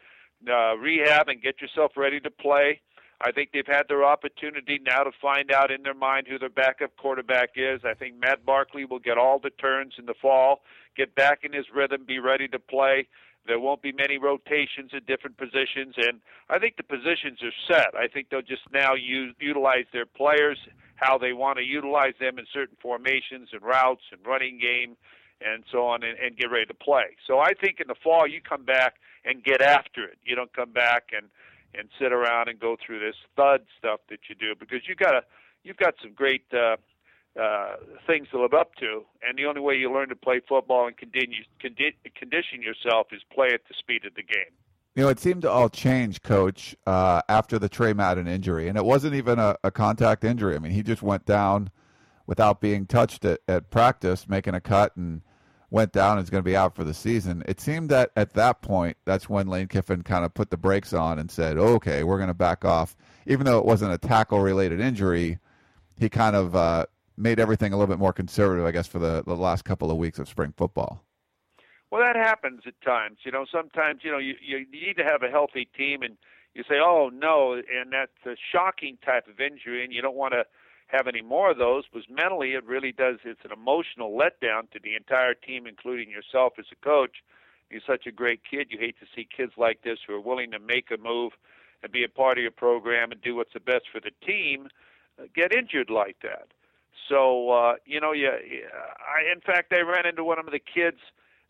uh, 0.51 0.75
rehab 0.75 1.29
and 1.29 1.41
get 1.41 1.61
yourself 1.61 1.93
ready 1.95 2.19
to 2.19 2.31
play. 2.31 2.81
I 3.23 3.31
think 3.31 3.51
they've 3.53 3.65
had 3.65 3.83
their 3.87 4.03
opportunity 4.03 4.81
now 4.85 5.03
to 5.03 5.11
find 5.21 5.51
out 5.51 5.71
in 5.71 5.83
their 5.83 5.93
mind 5.93 6.27
who 6.27 6.37
their 6.37 6.49
backup 6.49 6.97
quarterback 6.97 7.51
is. 7.55 7.79
I 7.85 7.93
think 7.93 8.19
Matt 8.19 8.45
Barkley 8.45 8.83
will 8.83 8.99
get 8.99 9.17
all 9.17 9.39
the 9.39 9.49
turns 9.49 9.93
in 9.97 10.05
the 10.05 10.13
fall, 10.21 10.61
get 10.97 11.15
back 11.15 11.39
in 11.43 11.53
his 11.53 11.65
rhythm, 11.73 12.03
be 12.05 12.19
ready 12.19 12.49
to 12.49 12.59
play. 12.59 13.07
There 13.47 13.59
won't 13.59 13.81
be 13.81 13.93
many 13.93 14.17
rotations 14.17 14.91
at 14.93 15.05
different 15.05 15.37
positions, 15.37 15.95
and 15.97 16.19
I 16.49 16.59
think 16.59 16.77
the 16.77 16.83
positions 16.83 17.39
are 17.43 17.51
set. 17.67 17.93
I 17.95 18.07
think 18.07 18.29
they'll 18.29 18.41
just 18.41 18.63
now 18.73 18.93
use, 18.93 19.35
utilize 19.39 19.85
their 19.91 20.05
players 20.05 20.57
how 20.95 21.17
they 21.17 21.33
want 21.33 21.57
to 21.57 21.63
utilize 21.63 22.13
them 22.19 22.39
in 22.39 22.45
certain 22.53 22.77
formations 22.81 23.49
and 23.51 23.61
routes 23.61 24.03
and 24.11 24.21
running 24.25 24.59
game 24.59 24.95
and 25.41 25.63
so 25.71 25.85
on, 25.85 26.03
and, 26.03 26.17
and 26.19 26.37
get 26.37 26.49
ready 26.51 26.65
to 26.65 26.73
play. 26.73 27.17
So 27.27 27.39
I 27.39 27.53
think 27.53 27.81
in 27.81 27.87
the 27.87 27.95
fall 28.01 28.25
you 28.27 28.39
come 28.39 28.63
back 28.63 28.95
and 29.25 29.43
get 29.43 29.61
after 29.61 30.05
it. 30.05 30.17
You 30.23 30.35
don't 30.35 30.53
come 30.53 30.71
back 30.71 31.09
and 31.15 31.27
and 31.77 31.89
sit 31.99 32.11
around 32.11 32.49
and 32.49 32.59
go 32.59 32.77
through 32.85 32.99
this 32.99 33.15
thud 33.35 33.61
stuff 33.77 33.99
that 34.09 34.19
you 34.29 34.35
do 34.35 34.53
because 34.59 34.79
you've 34.87 34.97
got 34.97 35.15
a 35.15 35.21
you've 35.63 35.77
got 35.77 35.95
some 36.01 36.13
great 36.13 36.45
uh, 36.53 36.75
uh, 37.39 37.75
things 38.05 38.27
to 38.31 38.41
live 38.41 38.53
up 38.53 38.75
to, 38.75 39.03
and 39.27 39.37
the 39.37 39.45
only 39.45 39.61
way 39.61 39.75
you 39.75 39.91
learn 39.91 40.09
to 40.09 40.15
play 40.15 40.41
football 40.47 40.87
and 40.87 40.97
continue 40.97 41.43
condi- 41.63 41.95
condition 42.15 42.61
yourself 42.61 43.07
is 43.11 43.21
play 43.33 43.49
at 43.53 43.61
the 43.67 43.73
speed 43.77 44.05
of 44.05 44.13
the 44.15 44.23
game. 44.23 44.53
You 44.95 45.03
know, 45.03 45.09
it 45.09 45.19
seemed 45.19 45.41
to 45.41 45.49
all 45.49 45.69
change, 45.69 46.21
Coach, 46.21 46.75
uh, 46.85 47.23
after 47.27 47.57
the 47.57 47.67
Tre 47.67 47.93
Madden 47.93 48.27
injury, 48.27 48.67
and 48.67 48.77
it 48.77 48.85
wasn't 48.85 49.15
even 49.15 49.39
a, 49.39 49.55
a, 49.63 49.71
contact 49.71 50.23
injury. 50.23 50.55
I 50.55 50.59
mean, 50.59 50.71
he 50.71 50.83
just 50.83 51.01
went 51.01 51.25
down 51.25 51.71
without 52.27 52.61
being 52.61 52.85
touched 52.85 53.25
at, 53.25 53.39
at 53.47 53.71
practice, 53.71 54.29
making 54.29 54.53
a 54.53 54.61
cut, 54.61 54.95
and 54.95 55.23
went 55.73 55.91
down 55.91 56.19
and 56.19 56.23
is 56.23 56.29
going 56.29 56.43
to 56.43 56.47
be 56.47 56.55
out 56.55 56.75
for 56.75 56.83
the 56.83 56.93
season. 56.93 57.41
It 57.47 57.59
seemed 57.59 57.89
that 57.89 58.11
at 58.15 58.33
that 58.35 58.61
point, 58.61 58.95
that's 59.05 59.27
when 59.27 59.47
Lane 59.47 59.67
Kiffin 59.67 60.03
kind 60.03 60.23
of 60.23 60.31
put 60.31 60.51
the 60.51 60.57
brakes 60.57 60.93
on 60.93 61.17
and 61.17 61.31
said, 61.31 61.57
"Okay, 61.57 62.03
we're 62.03 62.17
going 62.17 62.27
to 62.27 62.35
back 62.35 62.63
off." 62.63 62.95
Even 63.25 63.47
though 63.47 63.57
it 63.57 63.65
wasn't 63.65 63.91
a 63.91 63.97
tackle-related 63.97 64.79
injury, 64.79 65.39
he 65.97 66.09
kind 66.09 66.35
of 66.35 66.55
uh, 66.55 66.85
made 67.17 67.39
everything 67.39 67.73
a 67.73 67.75
little 67.75 67.91
bit 67.91 67.97
more 67.97 68.13
conservative, 68.13 68.65
I 68.65 68.71
guess, 68.71 68.85
for 68.85 68.99
the, 68.99 69.23
the 69.25 69.35
last 69.35 69.65
couple 69.65 69.89
of 69.89 69.97
weeks 69.97 70.19
of 70.19 70.29
spring 70.29 70.53
football. 70.55 71.03
Well, 71.89 72.01
that 72.01 72.15
happens 72.15 72.61
at 72.67 72.79
times. 72.85 73.17
You 73.25 73.31
know, 73.31 73.45
sometimes 73.51 74.01
you 74.03 74.11
know 74.11 74.19
you 74.19 74.35
you 74.45 74.67
need 74.71 74.97
to 74.97 75.03
have 75.03 75.23
a 75.23 75.31
healthy 75.31 75.67
team, 75.75 76.03
and 76.03 76.17
you 76.53 76.63
say, 76.69 76.75
"Oh 76.79 77.09
no," 77.11 77.53
and 77.53 77.91
that's 77.91 78.11
a 78.27 78.35
shocking 78.51 78.99
type 79.03 79.27
of 79.27 79.39
injury, 79.39 79.83
and 79.83 79.91
you 79.91 80.03
don't 80.03 80.15
want 80.15 80.33
to 80.33 80.45
have 80.93 81.07
any 81.07 81.21
more 81.21 81.51
of 81.51 81.57
those 81.57 81.83
was 81.93 82.03
mentally 82.09 82.53
it 82.53 82.63
really 82.65 82.91
does 82.91 83.17
it's 83.25 83.43
an 83.43 83.51
emotional 83.51 84.11
letdown 84.11 84.69
to 84.71 84.79
the 84.83 84.95
entire 84.95 85.33
team 85.33 85.67
including 85.67 86.09
yourself 86.09 86.53
as 86.57 86.65
a 86.71 86.85
coach. 86.85 87.17
You're 87.69 87.81
such 87.85 88.05
a 88.05 88.11
great 88.11 88.41
kid. 88.49 88.67
You 88.69 88.77
hate 88.77 88.99
to 88.99 89.07
see 89.15 89.27
kids 89.35 89.53
like 89.57 89.81
this 89.81 89.97
who 90.05 90.13
are 90.13 90.21
willing 90.21 90.51
to 90.51 90.59
make 90.59 90.91
a 90.91 90.97
move 90.97 91.33
and 91.81 91.91
be 91.91 92.03
a 92.03 92.09
part 92.09 92.37
of 92.37 92.43
your 92.43 92.51
program 92.51 93.11
and 93.11 93.21
do 93.21 93.35
what's 93.35 93.53
the 93.53 93.59
best 93.59 93.85
for 93.91 93.99
the 93.99 94.11
team 94.25 94.67
uh, 95.19 95.23
get 95.35 95.53
injured 95.53 95.89
like 95.89 96.17
that. 96.23 96.47
So 97.09 97.49
uh, 97.51 97.73
you 97.85 97.99
know, 97.99 98.13
yeah, 98.13 98.37
I 98.99 99.31
in 99.31 99.41
fact 99.41 99.73
I 99.73 99.81
ran 99.81 100.05
into 100.05 100.23
one 100.23 100.39
of 100.39 100.45
the 100.45 100.59
kids 100.59 100.97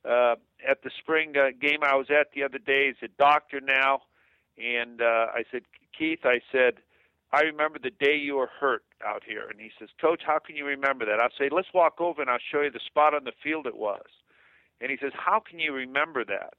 uh, 0.06 0.36
at 0.68 0.84
the 0.84 0.92
spring 1.00 1.34
uh, 1.38 1.50
game 1.60 1.80
I 1.84 1.96
was 1.96 2.08
at 2.10 2.28
the 2.34 2.44
other 2.44 2.58
day. 2.58 2.88
He's 2.88 3.10
a 3.10 3.22
doctor 3.22 3.62
now, 3.62 4.02
and 4.58 5.02
uh, 5.02 5.28
I 5.34 5.44
said, 5.52 5.64
Keith, 5.98 6.26
I 6.26 6.42
said, 6.52 6.76
I 7.34 7.42
remember 7.42 7.80
the 7.80 7.90
day 7.90 8.16
you 8.16 8.36
were 8.36 8.50
hurt 8.60 8.84
out 9.04 9.24
here. 9.28 9.48
And 9.50 9.60
he 9.60 9.72
says, 9.80 9.90
Coach, 10.00 10.22
how 10.26 10.38
can 10.38 10.56
you 10.56 10.66
remember 10.66 11.04
that? 11.06 11.20
I'll 11.20 11.30
say, 11.38 11.50
let's 11.52 11.74
walk 11.74 12.00
over 12.00 12.22
and 12.22 12.30
I'll 12.30 12.38
show 12.52 12.62
you 12.62 12.70
the 12.70 12.80
spot 12.86 13.16
on 13.16 13.24
the 13.24 13.34
field 13.44 13.66
it 13.66 13.76
was. 13.76 14.06
And 14.80 14.92
he 14.92 14.98
says, 15.02 15.14
how 15.16 15.40
can 15.40 15.60
you 15.60 15.74
remember 15.74 16.24
that? 16.26 16.54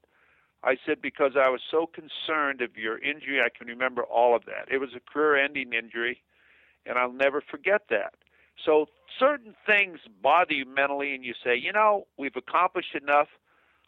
I 0.63 0.77
said, 0.85 1.01
because 1.01 1.33
I 1.37 1.49
was 1.49 1.61
so 1.69 1.87
concerned 1.87 2.61
of 2.61 2.75
your 2.75 2.97
injury, 2.97 3.39
I 3.39 3.49
can 3.55 3.67
remember 3.67 4.03
all 4.03 4.35
of 4.35 4.45
that. 4.45 4.67
It 4.69 4.79
was 4.79 4.89
a 4.95 4.99
career 4.99 5.37
ending 5.37 5.73
injury, 5.73 6.21
and 6.85 6.97
I'll 6.97 7.11
never 7.11 7.39
forget 7.39 7.83
that. 7.89 8.15
So 8.65 8.87
certain 9.19 9.55
things 9.65 9.99
bother 10.23 10.53
you 10.53 10.65
mentally, 10.65 11.13
and 11.13 11.23
you 11.23 11.35
say, 11.43 11.55
you 11.55 11.71
know, 11.71 12.07
we've 12.17 12.35
accomplished 12.35 12.95
enough. 12.95 13.27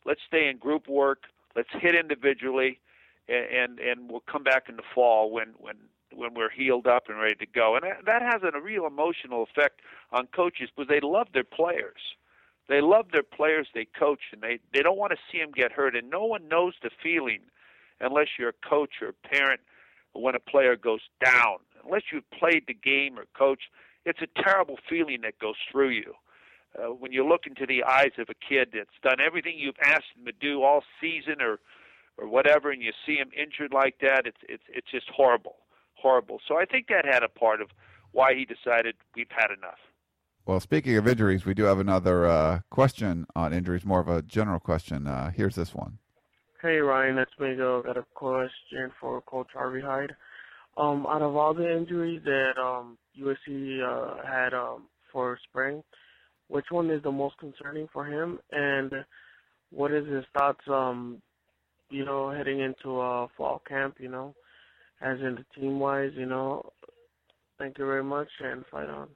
Let's 0.05 0.21
stay 0.27 0.47
in 0.49 0.57
group 0.57 0.87
work. 0.87 1.23
Let's 1.55 1.69
hit 1.71 1.95
individually, 1.95 2.79
and 3.27 3.45
and, 3.45 3.79
and 3.79 4.11
we'll 4.11 4.23
come 4.31 4.43
back 4.43 4.69
in 4.69 4.75
the 4.75 4.83
fall 4.93 5.31
when 5.31 5.55
when 5.57 5.75
when 6.17 6.33
we're 6.33 6.49
healed 6.49 6.87
up 6.87 7.03
and 7.07 7.19
ready 7.19 7.35
to 7.35 7.45
go. 7.45 7.75
And 7.75 7.85
that 8.05 8.21
has 8.21 8.41
a 8.43 8.59
real 8.59 8.87
emotional 8.87 9.43
effect 9.43 9.81
on 10.11 10.27
coaches 10.27 10.69
because 10.75 10.89
they 10.89 10.99
love 11.01 11.27
their 11.33 11.43
players. 11.43 12.01
They 12.67 12.81
love 12.81 13.07
their 13.13 13.23
players 13.23 13.67
they 13.73 13.85
coach, 13.85 14.19
and 14.33 14.41
they 14.41 14.59
they 14.73 14.81
don't 14.81 14.97
want 14.97 15.11
to 15.11 15.17
see 15.31 15.39
them 15.39 15.51
get 15.51 15.71
hurt. 15.71 15.95
And 15.95 16.09
no 16.09 16.25
one 16.25 16.47
knows 16.49 16.73
the 16.83 16.89
feeling 17.01 17.39
unless 18.01 18.27
you're 18.37 18.49
a 18.49 18.69
coach 18.69 19.01
or 19.01 19.09
a 19.09 19.27
parent 19.35 19.61
when 20.13 20.35
a 20.35 20.39
player 20.39 20.75
goes 20.75 21.01
down. 21.23 21.57
Unless 21.85 22.03
you've 22.11 22.29
played 22.31 22.63
the 22.67 22.73
game 22.73 23.17
or 23.17 23.25
coached, 23.37 23.69
it's 24.05 24.19
a 24.21 24.41
terrible 24.41 24.77
feeling 24.89 25.21
that 25.21 25.39
goes 25.39 25.55
through 25.71 25.89
you. 25.89 26.13
Uh, 26.77 26.93
when 26.93 27.11
you 27.11 27.25
look 27.25 27.47
into 27.47 27.65
the 27.65 27.83
eyes 27.83 28.11
of 28.17 28.27
a 28.29 28.35
kid 28.35 28.69
that's 28.73 28.89
done 29.01 29.19
everything 29.25 29.57
you've 29.57 29.79
asked 29.81 30.11
him 30.17 30.25
to 30.25 30.33
do 30.33 30.63
all 30.63 30.83
season 30.99 31.41
or 31.41 31.59
or 32.19 32.27
whatever, 32.27 32.71
and 32.71 32.81
you 32.81 32.91
see 33.05 33.15
him 33.15 33.29
injured 33.37 33.71
like 33.71 33.99
that, 34.01 34.25
it's 34.25 34.41
it's 34.49 34.63
it's 34.69 34.89
just 34.91 35.07
horrible, 35.09 35.57
horrible. 36.01 36.39
So 36.47 36.57
I 36.57 36.65
think 36.65 36.87
that 36.87 37.05
had 37.05 37.23
a 37.23 37.29
part 37.29 37.61
of 37.61 37.69
why 38.11 38.33
he 38.33 38.45
decided 38.45 38.95
we've 39.15 39.27
had 39.29 39.51
enough. 39.51 39.79
Well, 40.45 40.59
speaking 40.61 40.95
of 40.95 41.07
injuries, 41.07 41.45
we 41.45 41.53
do 41.53 41.63
have 41.63 41.79
another 41.79 42.25
uh, 42.25 42.59
question 42.69 43.27
on 43.35 43.51
injuries, 43.51 43.83
more 43.83 43.99
of 43.99 44.07
a 44.07 44.21
general 44.21 44.59
question. 44.59 45.05
Uh, 45.05 45.29
here's 45.31 45.55
this 45.55 45.75
one. 45.75 45.97
Hey, 46.61 46.77
Ryan, 46.77 47.17
that's 47.17 47.37
me. 47.37 47.55
Go. 47.55 47.83
Got 47.83 47.97
a 47.97 48.05
question 48.15 48.91
for 48.99 49.21
Coach 49.21 49.49
Harvey 49.53 49.81
Hyde. 49.81 50.15
Um, 50.77 51.05
out 51.05 51.21
of 51.21 51.35
all 51.35 51.53
the 51.53 51.69
injuries 51.69 52.21
that 52.23 52.53
um, 52.57 52.97
USC 53.19 53.81
uh, 53.83 54.25
had 54.25 54.53
um, 54.53 54.83
for 55.11 55.37
spring, 55.49 55.83
which 56.47 56.65
one 56.69 56.89
is 56.89 57.03
the 57.03 57.11
most 57.11 57.37
concerning 57.39 57.87
for 57.91 58.05
him, 58.05 58.39
and 58.51 58.91
what 59.71 59.91
is 59.91 60.07
his 60.07 60.23
thoughts, 60.37 60.61
um, 60.67 61.21
you 61.89 62.05
know, 62.05 62.29
heading 62.31 62.59
into 62.61 63.01
a 63.01 63.27
fall 63.37 63.61
camp, 63.67 63.97
you 63.99 64.09
know, 64.09 64.33
as 65.01 65.19
in 65.19 65.35
the 65.35 65.45
team 65.59 65.79
wise, 65.79 66.11
you 66.15 66.25
know. 66.25 66.71
Thank 67.57 67.77
you 67.77 67.85
very 67.85 68.03
much, 68.03 68.29
and 68.43 68.65
fight 68.71 68.89
on. 68.89 69.09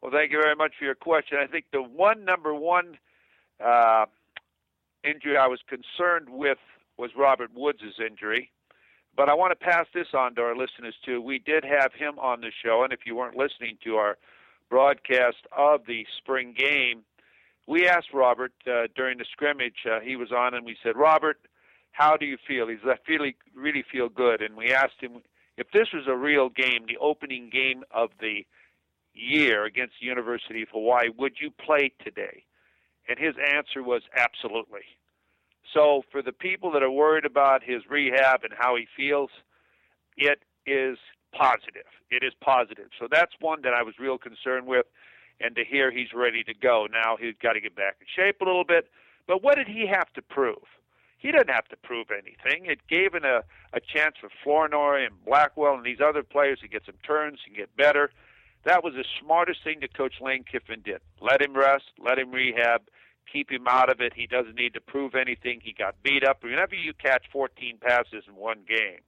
Well, 0.00 0.12
thank 0.12 0.32
you 0.32 0.40
very 0.42 0.56
much 0.56 0.72
for 0.78 0.84
your 0.84 0.94
question. 0.94 1.38
I 1.40 1.46
think 1.46 1.66
the 1.72 1.82
one 1.82 2.24
number 2.24 2.54
one 2.54 2.98
uh, 3.64 4.06
injury 5.04 5.36
I 5.36 5.46
was 5.46 5.60
concerned 5.68 6.28
with 6.28 6.58
was 6.98 7.10
Robert 7.16 7.50
Woods' 7.54 8.00
injury. 8.04 8.50
But 9.14 9.28
I 9.28 9.34
want 9.34 9.50
to 9.58 9.64
pass 9.64 9.86
this 9.92 10.08
on 10.14 10.34
to 10.36 10.42
our 10.42 10.56
listeners 10.56 10.94
too. 11.04 11.20
We 11.20 11.38
did 11.38 11.64
have 11.64 11.92
him 11.92 12.18
on 12.18 12.40
the 12.40 12.50
show, 12.64 12.82
and 12.82 12.92
if 12.92 13.00
you 13.04 13.14
weren't 13.14 13.36
listening 13.36 13.76
to 13.84 13.96
our 13.96 14.16
broadcast 14.70 15.46
of 15.56 15.82
the 15.86 16.06
spring 16.18 16.54
game, 16.56 17.02
we 17.66 17.86
asked 17.86 18.14
Robert 18.14 18.52
uh, 18.66 18.86
during 18.96 19.18
the 19.18 19.26
scrimmage. 19.30 19.86
Uh, 19.86 20.00
he 20.00 20.16
was 20.16 20.32
on, 20.32 20.54
and 20.54 20.64
we 20.64 20.76
said, 20.82 20.96
"Robert, 20.96 21.38
how 21.92 22.16
do 22.16 22.26
you 22.26 22.36
feel?" 22.46 22.68
He 22.68 22.76
said, 22.78 22.90
"I 22.90 22.96
feel 23.06 23.30
really 23.54 23.82
feel 23.82 24.08
good." 24.08 24.42
And 24.42 24.56
we 24.56 24.72
asked 24.72 25.00
him 25.00 25.22
if 25.56 25.70
this 25.70 25.92
was 25.92 26.06
a 26.06 26.16
real 26.16 26.48
game, 26.48 26.86
the 26.86 26.96
opening 26.98 27.50
game 27.50 27.84
of 27.90 28.10
the 28.20 28.46
year 29.14 29.64
against 29.64 29.94
the 30.00 30.06
University 30.06 30.62
of 30.62 30.68
Hawaii, 30.70 31.08
would 31.16 31.34
you 31.40 31.50
play 31.50 31.92
today? 32.02 32.44
And 33.08 33.18
his 33.18 33.34
answer 33.54 33.82
was 33.82 34.02
absolutely. 34.16 34.82
So 35.74 36.02
for 36.10 36.22
the 36.22 36.32
people 36.32 36.70
that 36.72 36.82
are 36.82 36.90
worried 36.90 37.24
about 37.24 37.62
his 37.62 37.82
rehab 37.88 38.44
and 38.44 38.52
how 38.56 38.76
he 38.76 38.86
feels, 38.96 39.30
it 40.16 40.40
is 40.66 40.98
positive. 41.32 41.88
It 42.10 42.22
is 42.22 42.32
positive. 42.40 42.88
So 42.98 43.08
that's 43.10 43.32
one 43.40 43.62
that 43.62 43.74
I 43.74 43.82
was 43.82 43.94
real 43.98 44.18
concerned 44.18 44.66
with. 44.66 44.86
And 45.40 45.56
to 45.56 45.64
hear 45.64 45.90
he's 45.90 46.12
ready 46.14 46.44
to 46.44 46.54
go. 46.54 46.86
Now 46.90 47.16
he's 47.18 47.34
got 47.42 47.54
to 47.54 47.60
get 47.60 47.74
back 47.74 47.96
in 48.00 48.06
shape 48.14 48.40
a 48.40 48.44
little 48.44 48.64
bit. 48.64 48.90
But 49.26 49.42
what 49.42 49.56
did 49.56 49.66
he 49.66 49.86
have 49.86 50.12
to 50.14 50.22
prove? 50.22 50.62
He 51.22 51.30
didn't 51.30 51.50
have 51.50 51.68
to 51.68 51.76
prove 51.76 52.08
anything. 52.10 52.66
It 52.66 52.80
gave 52.88 53.14
him 53.14 53.24
a, 53.24 53.44
a 53.72 53.78
chance 53.80 54.16
for 54.20 54.28
Flournoy 54.42 55.06
and 55.06 55.24
Blackwell 55.24 55.74
and 55.74 55.86
these 55.86 56.00
other 56.04 56.24
players 56.24 56.58
to 56.60 56.68
get 56.68 56.82
some 56.84 56.96
turns 57.06 57.38
and 57.46 57.56
get 57.56 57.74
better. 57.76 58.10
That 58.64 58.82
was 58.82 58.94
the 58.94 59.04
smartest 59.22 59.62
thing 59.62 59.78
that 59.80 59.96
Coach 59.96 60.14
Lane 60.20 60.42
Kiffin 60.42 60.82
did. 60.84 61.00
Let 61.20 61.40
him 61.40 61.54
rest, 61.54 61.84
let 61.96 62.18
him 62.18 62.32
rehab, 62.32 62.82
keep 63.32 63.52
him 63.52 63.68
out 63.68 63.88
of 63.88 64.00
it. 64.00 64.14
He 64.16 64.26
doesn't 64.26 64.56
need 64.56 64.74
to 64.74 64.80
prove 64.80 65.14
anything. 65.14 65.60
He 65.62 65.72
got 65.72 65.94
beat 66.02 66.24
up. 66.24 66.42
Whenever 66.42 66.74
you 66.74 66.92
catch 66.92 67.26
14 67.32 67.78
passes 67.80 68.24
in 68.26 68.34
one 68.34 68.64
game, 68.68 69.00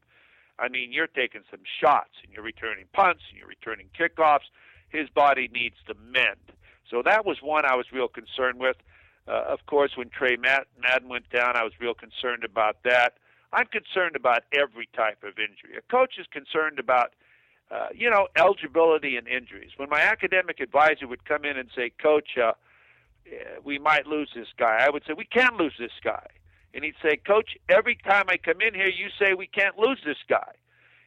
I 0.56 0.68
mean, 0.68 0.92
you're 0.92 1.08
taking 1.08 1.42
some 1.50 1.62
shots 1.80 2.14
and 2.22 2.32
you're 2.32 2.44
returning 2.44 2.84
punts 2.92 3.22
and 3.28 3.38
you're 3.40 3.48
returning 3.48 3.88
kickoffs. 3.98 4.50
His 4.88 5.08
body 5.08 5.50
needs 5.52 5.76
to 5.88 5.94
mend. 5.94 6.38
So 6.88 7.02
that 7.04 7.26
was 7.26 7.38
one 7.42 7.64
I 7.64 7.74
was 7.74 7.86
real 7.92 8.06
concerned 8.06 8.60
with. 8.60 8.76
Uh, 9.26 9.44
of 9.48 9.64
course, 9.66 9.92
when 9.96 10.10
Tre 10.10 10.36
Madden 10.36 11.08
went 11.08 11.30
down, 11.30 11.56
I 11.56 11.64
was 11.64 11.72
real 11.80 11.94
concerned 11.94 12.44
about 12.44 12.76
that. 12.84 13.14
I'm 13.52 13.66
concerned 13.66 14.16
about 14.16 14.42
every 14.52 14.88
type 14.94 15.22
of 15.22 15.38
injury. 15.38 15.78
A 15.78 15.82
coach 15.90 16.14
is 16.18 16.26
concerned 16.32 16.78
about 16.78 17.14
uh, 17.70 17.88
you 17.94 18.10
know, 18.10 18.28
eligibility 18.36 19.16
and 19.16 19.26
injuries. 19.26 19.70
When 19.76 19.88
my 19.88 20.00
academic 20.00 20.60
advisor 20.60 21.08
would 21.08 21.24
come 21.24 21.44
in 21.44 21.56
and 21.56 21.68
say, 21.74 21.90
Coach, 22.00 22.36
uh, 22.36 22.52
eh, 23.26 23.58
we 23.64 23.78
might 23.78 24.06
lose 24.06 24.30
this 24.34 24.48
guy, 24.58 24.78
I 24.80 24.90
would 24.90 25.02
say, 25.06 25.14
We 25.14 25.24
can't 25.24 25.56
lose 25.56 25.74
this 25.78 25.92
guy. 26.02 26.26
And 26.74 26.84
he'd 26.84 26.94
say, 27.02 27.16
Coach, 27.16 27.56
every 27.68 27.96
time 27.96 28.26
I 28.28 28.36
come 28.36 28.60
in 28.60 28.74
here, 28.74 28.88
you 28.88 29.08
say 29.18 29.34
we 29.34 29.46
can't 29.46 29.78
lose 29.78 30.00
this 30.04 30.18
guy. 30.28 30.52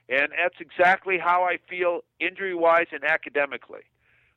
And 0.10 0.30
that's 0.32 0.60
exactly 0.60 1.18
how 1.18 1.44
I 1.44 1.58
feel 1.70 2.02
injury 2.20 2.56
wise 2.56 2.88
and 2.92 3.04
academically. 3.04 3.82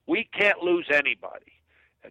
We 0.06 0.28
can't 0.36 0.60
lose 0.60 0.86
anybody 0.92 1.59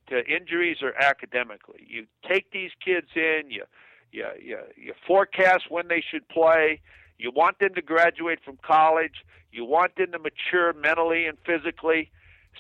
to 0.07 0.25
injuries 0.25 0.77
or 0.81 0.93
academically. 1.01 1.85
You 1.87 2.05
take 2.27 2.51
these 2.51 2.71
kids 2.83 3.07
in, 3.15 3.43
you, 3.49 3.63
you, 4.11 4.25
you, 4.41 4.57
you 4.75 4.93
forecast 5.07 5.63
when 5.69 5.87
they 5.87 6.03
should 6.09 6.27
play, 6.29 6.81
you 7.19 7.31
want 7.31 7.59
them 7.59 7.75
to 7.75 7.81
graduate 7.81 8.39
from 8.43 8.57
college. 8.65 9.25
You 9.51 9.65
want 9.65 9.95
them 9.97 10.11
to 10.13 10.19
mature 10.19 10.73
mentally 10.73 11.25
and 11.25 11.37
physically. 11.45 12.11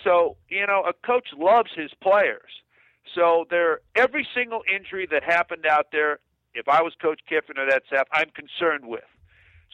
So, 0.03 0.35
you 0.49 0.67
know, 0.67 0.83
a 0.87 0.93
coach 1.05 1.29
loves 1.37 1.71
his 1.75 1.91
players. 2.01 2.51
So 3.15 3.45
there 3.49 3.79
every 3.95 4.27
single 4.35 4.61
injury 4.73 5.07
that 5.11 5.23
happened 5.23 5.65
out 5.65 5.87
there, 5.91 6.19
if 6.53 6.67
I 6.67 6.81
was 6.81 6.93
Coach 7.01 7.21
Kiffin 7.27 7.57
or 7.57 7.69
that 7.69 7.83
staff, 7.87 8.07
I'm 8.11 8.29
concerned 8.31 8.85
with. 8.85 9.07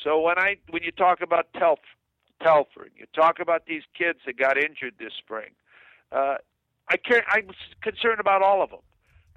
So 0.04 0.22
when 0.22 0.38
I 0.38 0.58
when 0.70 0.84
you 0.84 0.92
talk 0.92 1.22
about 1.22 1.48
Telf, 1.54 1.78
Telford, 2.42 2.92
you 2.96 3.06
talk 3.14 3.40
about 3.40 3.66
these 3.66 3.84
kids 3.98 4.20
that 4.26 4.38
got 4.38 4.58
injured 4.58 4.94
this 5.00 5.14
spring, 5.18 5.52
uh, 6.12 6.36
I 6.90 6.98
care, 6.98 7.24
I'm 7.30 7.50
concerned 7.82 8.20
about 8.20 8.42
all 8.42 8.62
of 8.62 8.70
them. 8.70 8.80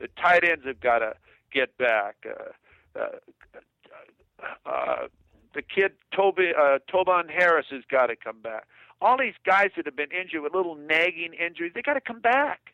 The 0.00 0.08
tight 0.20 0.44
ends 0.44 0.64
have 0.66 0.80
got 0.80 0.98
to 1.00 1.14
get 1.52 1.76
back. 1.78 2.16
Uh, 2.26 2.98
uh, 2.98 3.08
uh, 4.66 5.08
the 5.54 5.62
kid 5.62 5.92
Toby 6.14 6.52
uh, 6.56 6.78
Tobon 6.92 7.30
Harris 7.30 7.66
has 7.70 7.82
got 7.90 8.06
to 8.06 8.16
come 8.16 8.40
back. 8.40 8.66
All 9.00 9.16
these 9.18 9.34
guys 9.44 9.70
that 9.76 9.86
have 9.86 9.96
been 9.96 10.12
injured 10.12 10.42
with 10.42 10.54
little 10.54 10.74
nagging 10.74 11.32
injuries, 11.34 11.72
they 11.74 11.82
got 11.82 11.94
to 11.94 12.00
come 12.00 12.20
back. 12.20 12.72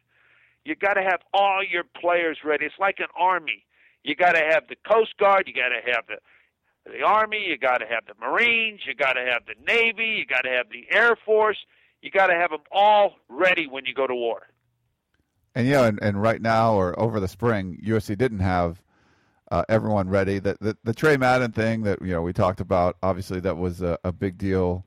You 0.64 0.74
got 0.74 0.94
to 0.94 1.02
have 1.02 1.20
all 1.32 1.62
your 1.62 1.84
players 1.84 2.38
ready. 2.44 2.64
It's 2.64 2.74
like 2.78 2.98
an 2.98 3.08
army. 3.16 3.64
You 4.02 4.14
got 4.14 4.32
to 4.32 4.42
have 4.50 4.64
the 4.68 4.76
Coast 4.90 5.16
Guard. 5.18 5.46
You 5.46 5.54
got 5.54 5.68
to 5.68 5.92
have 5.92 6.06
the 6.08 6.16
the 6.86 7.02
Army. 7.02 7.46
You 7.46 7.56
got 7.56 7.78
to 7.78 7.86
have 7.86 8.04
the 8.06 8.14
Marines. 8.20 8.80
You 8.86 8.94
got 8.94 9.14
to 9.14 9.20
have 9.20 9.42
the 9.46 9.54
Navy. 9.66 10.18
You 10.18 10.26
got 10.26 10.42
to 10.42 10.50
have 10.50 10.66
the 10.70 10.86
Air 10.90 11.16
Force. 11.24 11.58
You 12.02 12.10
got 12.10 12.26
to 12.26 12.34
have 12.34 12.50
them 12.50 12.60
all 12.70 13.16
ready 13.28 13.66
when 13.66 13.86
you 13.86 13.94
go 13.94 14.06
to 14.06 14.14
war. 14.14 14.42
And 15.54 15.66
yeah, 15.66 15.86
and, 15.86 15.98
and 16.02 16.20
right 16.20 16.40
now 16.40 16.74
or 16.74 16.98
over 16.98 17.20
the 17.20 17.28
spring, 17.28 17.80
USC 17.84 18.18
didn't 18.18 18.40
have 18.40 18.82
uh, 19.50 19.64
everyone 19.68 20.08
ready. 20.08 20.38
The, 20.40 20.56
the, 20.60 20.76
the 20.82 20.94
Tre 20.94 21.16
Madden 21.16 21.52
thing 21.52 21.82
that 21.82 22.02
you 22.02 22.12
know 22.12 22.22
we 22.22 22.32
talked 22.32 22.60
about, 22.60 22.96
obviously 23.02 23.40
that 23.40 23.56
was 23.56 23.82
a, 23.82 23.98
a 24.02 24.12
big 24.12 24.36
deal. 24.36 24.84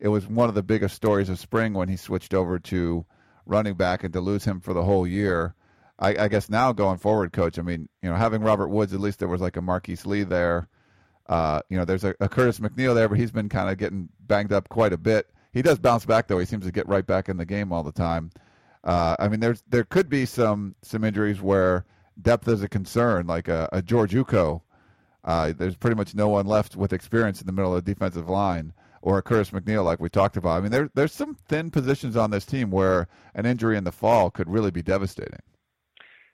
It 0.00 0.08
was 0.08 0.26
one 0.26 0.48
of 0.48 0.54
the 0.54 0.62
biggest 0.62 0.96
stories 0.96 1.28
of 1.28 1.38
spring 1.38 1.74
when 1.74 1.88
he 1.88 1.96
switched 1.96 2.34
over 2.34 2.58
to 2.58 3.04
running 3.46 3.74
back, 3.74 4.02
and 4.02 4.12
to 4.14 4.20
lose 4.20 4.44
him 4.44 4.60
for 4.60 4.72
the 4.72 4.82
whole 4.82 5.06
year. 5.06 5.54
I, 5.98 6.24
I 6.24 6.28
guess 6.28 6.48
now 6.48 6.72
going 6.72 6.98
forward, 6.98 7.32
coach. 7.32 7.58
I 7.58 7.62
mean, 7.62 7.88
you 8.02 8.08
know, 8.08 8.16
having 8.16 8.42
Robert 8.42 8.68
Woods, 8.68 8.94
at 8.94 9.00
least 9.00 9.18
there 9.18 9.28
was 9.28 9.40
like 9.40 9.56
a 9.56 9.62
Marquise 9.62 10.06
Lee 10.06 10.22
there. 10.22 10.68
Uh, 11.28 11.60
you 11.68 11.76
know, 11.76 11.84
there's 11.84 12.04
a, 12.04 12.14
a 12.20 12.28
Curtis 12.28 12.58
McNeal 12.58 12.94
there, 12.94 13.08
but 13.08 13.18
he's 13.18 13.30
been 13.30 13.48
kind 13.48 13.68
of 13.68 13.76
getting 13.76 14.08
banged 14.26 14.52
up 14.52 14.68
quite 14.68 14.92
a 14.92 14.98
bit. 14.98 15.28
he 15.52 15.62
does 15.62 15.78
bounce 15.78 16.04
back 16.04 16.26
though. 16.26 16.38
He 16.38 16.46
seems 16.46 16.64
to 16.64 16.72
get 16.72 16.88
right 16.88 17.06
back 17.06 17.28
in 17.28 17.36
the 17.36 17.44
game 17.44 17.72
all 17.72 17.82
the 17.82 17.92
time. 17.92 18.30
Uh, 18.84 19.16
I 19.18 19.28
mean, 19.28 19.40
there's 19.40 19.62
there 19.68 19.84
could 19.84 20.08
be 20.08 20.26
some 20.26 20.74
some 20.82 21.04
injuries 21.04 21.40
where 21.40 21.84
depth 22.20 22.48
is 22.48 22.62
a 22.62 22.68
concern, 22.68 23.26
like 23.26 23.48
a, 23.48 23.68
a 23.72 23.82
George 23.82 24.12
Uko. 24.12 24.62
Uh, 25.22 25.52
there's 25.56 25.76
pretty 25.76 25.96
much 25.96 26.14
no 26.14 26.28
one 26.28 26.46
left 26.46 26.76
with 26.76 26.92
experience 26.92 27.40
in 27.40 27.46
the 27.46 27.52
middle 27.52 27.76
of 27.76 27.84
the 27.84 27.92
defensive 27.92 28.28
line, 28.28 28.72
or 29.02 29.18
a 29.18 29.22
Curtis 29.22 29.50
McNeal, 29.50 29.84
like 29.84 30.00
we 30.00 30.08
talked 30.08 30.36
about. 30.36 30.58
I 30.58 30.60
mean, 30.60 30.70
there 30.70 30.90
there's 30.94 31.12
some 31.12 31.34
thin 31.34 31.70
positions 31.70 32.16
on 32.16 32.30
this 32.30 32.46
team 32.46 32.70
where 32.70 33.08
an 33.34 33.44
injury 33.44 33.76
in 33.76 33.84
the 33.84 33.92
fall 33.92 34.30
could 34.30 34.48
really 34.48 34.70
be 34.70 34.82
devastating. 34.82 35.40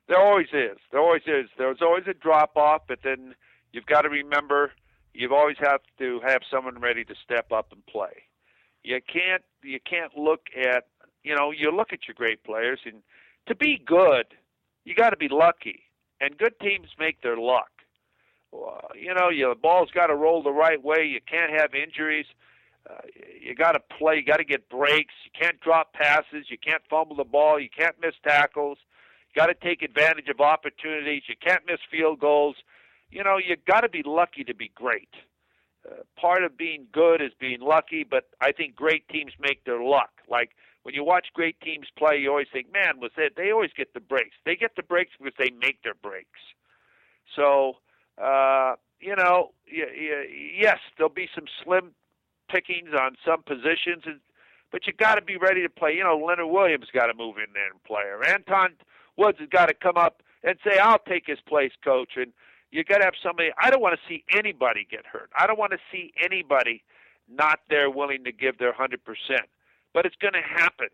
There 0.08 0.20
always 0.20 0.46
is. 0.52 0.78
There 0.92 1.00
always 1.00 1.22
is. 1.26 1.48
There's 1.58 1.82
always 1.82 2.04
a 2.06 2.14
drop 2.14 2.56
off, 2.56 2.82
but 2.86 3.00
then 3.02 3.34
you've 3.72 3.86
got 3.86 4.02
to 4.02 4.08
remember 4.08 4.70
you've 5.16 5.32
always 5.32 5.56
have 5.58 5.80
to 5.98 6.20
have 6.26 6.42
someone 6.50 6.78
ready 6.78 7.04
to 7.04 7.14
step 7.24 7.50
up 7.50 7.72
and 7.72 7.84
play. 7.86 8.24
You 8.84 9.00
can't 9.00 9.42
you 9.62 9.80
can't 9.80 10.16
look 10.16 10.46
at 10.56 10.86
you 11.26 11.34
know 11.34 11.50
you 11.50 11.70
look 11.70 11.92
at 11.92 12.08
your 12.08 12.14
great 12.14 12.42
players 12.44 12.80
and 12.86 13.02
to 13.46 13.54
be 13.54 13.72
good 13.84 14.26
you 14.86 14.94
got 14.94 15.10
to 15.10 15.16
be 15.16 15.28
lucky 15.28 15.82
and 16.20 16.38
good 16.38 16.58
teams 16.60 16.88
make 16.98 17.20
their 17.22 17.36
luck. 17.36 17.68
You 18.94 19.12
know, 19.12 19.28
you, 19.28 19.48
the 19.48 19.60
ball's 19.60 19.90
got 19.90 20.06
to 20.06 20.14
roll 20.14 20.42
the 20.42 20.52
right 20.52 20.82
way. 20.82 21.04
You 21.04 21.20
can't 21.28 21.52
have 21.52 21.74
injuries. 21.74 22.26
Uh, 22.88 23.02
you 23.42 23.54
got 23.54 23.72
to 23.72 23.80
play. 23.98 24.16
You 24.16 24.24
got 24.24 24.38
to 24.38 24.44
get 24.44 24.68
breaks. 24.68 25.12
You 25.24 25.30
can't 25.38 25.60
drop 25.60 25.92
passes. 25.92 26.46
You 26.48 26.56
can't 26.56 26.82
fumble 26.88 27.16
the 27.16 27.24
ball. 27.24 27.60
You 27.60 27.68
can't 27.68 27.96
miss 28.00 28.14
tackles. 28.26 28.78
You 29.28 29.40
got 29.40 29.48
to 29.48 29.54
take 29.54 29.82
advantage 29.82 30.28
of 30.28 30.40
opportunities. 30.40 31.24
You 31.28 31.34
can't 31.44 31.62
miss 31.66 31.80
field 31.90 32.20
goals. 32.20 32.56
You 33.10 33.24
know, 33.24 33.36
you 33.36 33.56
got 33.66 33.80
to 33.80 33.88
be 33.88 34.02
lucky 34.06 34.44
to 34.44 34.54
be 34.54 34.70
great. 34.74 35.10
Uh, 35.86 35.96
part 36.18 36.42
of 36.42 36.56
being 36.56 36.86
good 36.92 37.20
is 37.20 37.32
being 37.38 37.60
lucky, 37.60 38.04
but 38.08 38.24
I 38.40 38.52
think 38.52 38.74
great 38.74 39.06
teams 39.08 39.32
make 39.38 39.64
their 39.64 39.82
luck. 39.82 40.10
Like 40.28 40.50
when 40.86 40.94
you 40.94 41.02
watch 41.02 41.26
great 41.34 41.60
teams 41.62 41.88
play, 41.98 42.16
you 42.16 42.30
always 42.30 42.46
think, 42.52 42.72
man, 42.72 43.00
was 43.00 43.10
it? 43.16 43.32
They 43.36 43.50
always 43.50 43.72
get 43.76 43.92
the 43.92 43.98
breaks. 43.98 44.36
They 44.44 44.54
get 44.54 44.76
the 44.76 44.84
breaks 44.84 45.10
because 45.18 45.34
they 45.36 45.50
make 45.60 45.82
their 45.82 45.96
breaks. 46.00 46.38
So, 47.34 47.78
uh, 48.22 48.76
you 49.00 49.16
know, 49.16 49.50
yes, 49.68 50.78
there'll 50.96 51.12
be 51.12 51.28
some 51.34 51.46
slim 51.64 51.90
pickings 52.48 52.90
on 52.96 53.16
some 53.26 53.42
positions, 53.42 54.04
but 54.70 54.86
you 54.86 54.92
got 54.92 55.16
to 55.16 55.22
be 55.22 55.36
ready 55.36 55.60
to 55.62 55.68
play. 55.68 55.96
You 55.96 56.04
know, 56.04 56.18
Leonard 56.24 56.50
Williams 56.50 56.86
got 56.94 57.06
to 57.06 57.14
move 57.14 57.34
in 57.38 57.52
there 57.52 57.68
and 57.68 57.82
play, 57.82 58.04
or 58.04 58.22
Antwaun 58.22 58.74
Woods 59.16 59.38
has 59.40 59.48
got 59.48 59.66
to 59.66 59.74
come 59.74 59.96
up 59.96 60.22
and 60.44 60.56
say, 60.64 60.78
"I'll 60.78 61.00
take 61.00 61.24
his 61.26 61.40
place, 61.48 61.72
coach." 61.82 62.10
And 62.14 62.32
you 62.70 62.84
got 62.84 62.98
to 62.98 63.06
have 63.06 63.14
somebody. 63.20 63.50
I 63.60 63.70
don't 63.70 63.82
want 63.82 63.98
to 63.98 64.08
see 64.08 64.22
anybody 64.32 64.86
get 64.88 65.04
hurt. 65.04 65.30
I 65.36 65.48
don't 65.48 65.58
want 65.58 65.72
to 65.72 65.78
see 65.90 66.12
anybody 66.22 66.84
not 67.28 67.58
there 67.68 67.90
willing 67.90 68.22
to 68.22 68.30
give 68.30 68.58
their 68.58 68.72
hundred 68.72 69.04
percent. 69.04 69.48
But 69.96 70.04
it's 70.04 70.16
going 70.16 70.34
to 70.34 70.42
happen. 70.42 70.88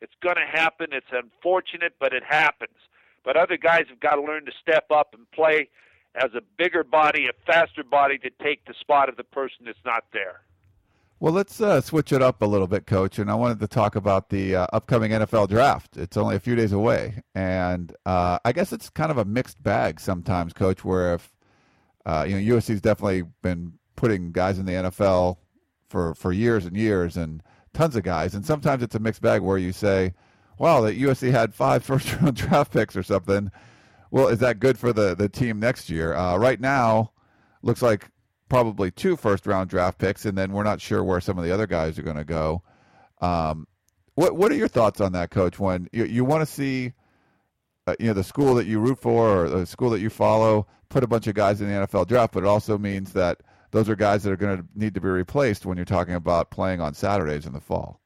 It's 0.00 0.12
going 0.22 0.36
to 0.36 0.46
happen. 0.46 0.90
It's 0.92 1.10
unfortunate, 1.10 1.94
but 1.98 2.12
it 2.12 2.22
happens. 2.22 2.78
But 3.24 3.36
other 3.36 3.56
guys 3.56 3.86
have 3.88 3.98
got 3.98 4.14
to 4.14 4.22
learn 4.22 4.46
to 4.46 4.52
step 4.62 4.92
up 4.92 5.12
and 5.12 5.28
play 5.32 5.68
as 6.14 6.30
a 6.36 6.40
bigger 6.56 6.84
body, 6.84 7.26
a 7.26 7.32
faster 7.50 7.82
body 7.82 8.16
to 8.18 8.30
take 8.40 8.64
the 8.66 8.74
spot 8.78 9.08
of 9.08 9.16
the 9.16 9.24
person 9.24 9.64
that's 9.64 9.84
not 9.84 10.04
there. 10.12 10.42
Well, 11.18 11.32
let's 11.32 11.60
uh, 11.60 11.80
switch 11.80 12.12
it 12.12 12.22
up 12.22 12.40
a 12.40 12.46
little 12.46 12.68
bit, 12.68 12.86
Coach. 12.86 13.18
And 13.18 13.28
I 13.28 13.34
wanted 13.34 13.58
to 13.58 13.66
talk 13.66 13.96
about 13.96 14.28
the 14.28 14.54
uh, 14.54 14.66
upcoming 14.72 15.10
NFL 15.10 15.48
draft. 15.48 15.96
It's 15.96 16.16
only 16.16 16.36
a 16.36 16.40
few 16.40 16.54
days 16.54 16.70
away, 16.70 17.20
and 17.34 17.92
uh, 18.06 18.38
I 18.44 18.52
guess 18.52 18.72
it's 18.72 18.88
kind 18.88 19.10
of 19.10 19.18
a 19.18 19.24
mixed 19.24 19.60
bag 19.64 19.98
sometimes, 19.98 20.52
Coach. 20.52 20.84
Where 20.84 21.14
if 21.14 21.28
uh, 22.06 22.24
you 22.28 22.40
know 22.40 22.56
USC's 22.56 22.80
definitely 22.80 23.24
been 23.42 23.72
putting 23.96 24.30
guys 24.30 24.60
in 24.60 24.66
the 24.66 24.74
NFL 24.74 25.38
for 25.88 26.14
for 26.14 26.30
years 26.30 26.66
and 26.66 26.76
years, 26.76 27.16
and 27.16 27.42
tons 27.72 27.96
of 27.96 28.02
guys, 28.02 28.34
and 28.34 28.44
sometimes 28.44 28.82
it's 28.82 28.94
a 28.94 28.98
mixed 28.98 29.22
bag 29.22 29.42
where 29.42 29.58
you 29.58 29.72
say, 29.72 30.14
"Well, 30.58 30.82
that 30.82 30.98
USC 30.98 31.30
had 31.30 31.54
five 31.54 31.84
first 31.84 32.12
round 32.20 32.36
draft 32.36 32.72
picks 32.72 32.96
or 32.96 33.02
something." 33.02 33.50
Well, 34.10 34.28
is 34.28 34.38
that 34.38 34.60
good 34.60 34.78
for 34.78 34.92
the 34.92 35.14
the 35.14 35.28
team 35.28 35.60
next 35.60 35.90
year? 35.90 36.14
Uh, 36.14 36.36
right 36.36 36.60
now, 36.60 37.12
looks 37.62 37.82
like 37.82 38.08
probably 38.48 38.90
two 38.90 39.16
first 39.16 39.46
round 39.46 39.70
draft 39.70 39.98
picks, 39.98 40.24
and 40.24 40.36
then 40.36 40.52
we're 40.52 40.62
not 40.62 40.80
sure 40.80 41.04
where 41.04 41.20
some 41.20 41.38
of 41.38 41.44
the 41.44 41.52
other 41.52 41.66
guys 41.66 41.98
are 41.98 42.02
going 42.02 42.16
to 42.16 42.24
go. 42.24 42.62
Um, 43.20 43.66
what 44.14 44.36
what 44.36 44.50
are 44.50 44.56
your 44.56 44.68
thoughts 44.68 45.00
on 45.00 45.12
that, 45.12 45.30
Coach? 45.30 45.58
When 45.58 45.88
you, 45.92 46.04
you 46.04 46.24
want 46.24 46.40
to 46.42 46.46
see, 46.46 46.92
uh, 47.86 47.94
you 48.00 48.06
know, 48.06 48.14
the 48.14 48.24
school 48.24 48.54
that 48.54 48.66
you 48.66 48.80
root 48.80 48.98
for 48.98 49.44
or 49.44 49.48
the 49.48 49.66
school 49.66 49.90
that 49.90 50.00
you 50.00 50.10
follow 50.10 50.66
put 50.88 51.04
a 51.04 51.06
bunch 51.06 51.26
of 51.26 51.34
guys 51.34 51.60
in 51.60 51.68
the 51.68 51.86
NFL 51.86 52.06
draft, 52.08 52.32
but 52.32 52.42
it 52.42 52.46
also 52.46 52.78
means 52.78 53.12
that 53.12 53.42
those 53.70 53.88
are 53.88 53.96
guys 53.96 54.22
that 54.22 54.32
are 54.32 54.36
going 54.36 54.58
to 54.58 54.64
need 54.74 54.94
to 54.94 55.00
be 55.00 55.08
replaced 55.08 55.66
when 55.66 55.76
you're 55.76 55.84
talking 55.84 56.14
about 56.14 56.50
playing 56.50 56.80
on 56.80 56.94
Saturdays 56.94 57.46
in 57.46 57.52
the 57.52 57.60
fall. 57.60 58.00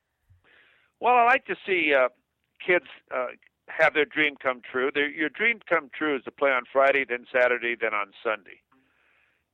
Well, 1.01 1.15
I 1.15 1.25
like 1.25 1.47
to 1.47 1.57
see 1.67 1.93
uh, 1.95 2.09
kids 2.65 2.87
uh, 3.15 3.29
have 3.69 3.95
their 3.95 4.05
dream 4.05 4.37
come 4.41 4.61
true. 4.71 4.91
Their, 4.95 5.11
your 5.11 5.29
dream 5.29 5.61
come 5.69 5.91
true 5.97 6.17
is 6.17 6.25
to 6.25 6.31
play 6.31 6.51
on 6.51 6.63
Friday, 6.73 7.05
then 7.09 7.27
Saturday, 7.33 7.77
then 7.81 7.95
on 7.95 8.13
Sunday 8.23 8.63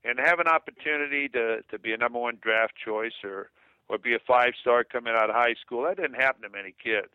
and 0.04 0.18
have 0.18 0.38
an 0.40 0.48
opportunity 0.48 1.28
to 1.28 1.62
to 1.70 1.78
be 1.78 1.92
a 1.92 1.96
number 1.96 2.18
one 2.18 2.38
draft 2.40 2.74
choice 2.82 3.24
or 3.24 3.50
or 3.88 3.98
be 3.98 4.14
a 4.14 4.18
five 4.26 4.52
star 4.60 4.84
coming 4.84 5.14
out 5.16 5.30
of 5.30 5.36
high 5.36 5.54
school. 5.64 5.84
That 5.84 5.96
didn't 5.96 6.20
happen 6.20 6.42
to 6.42 6.48
many 6.48 6.74
kids. 6.82 7.12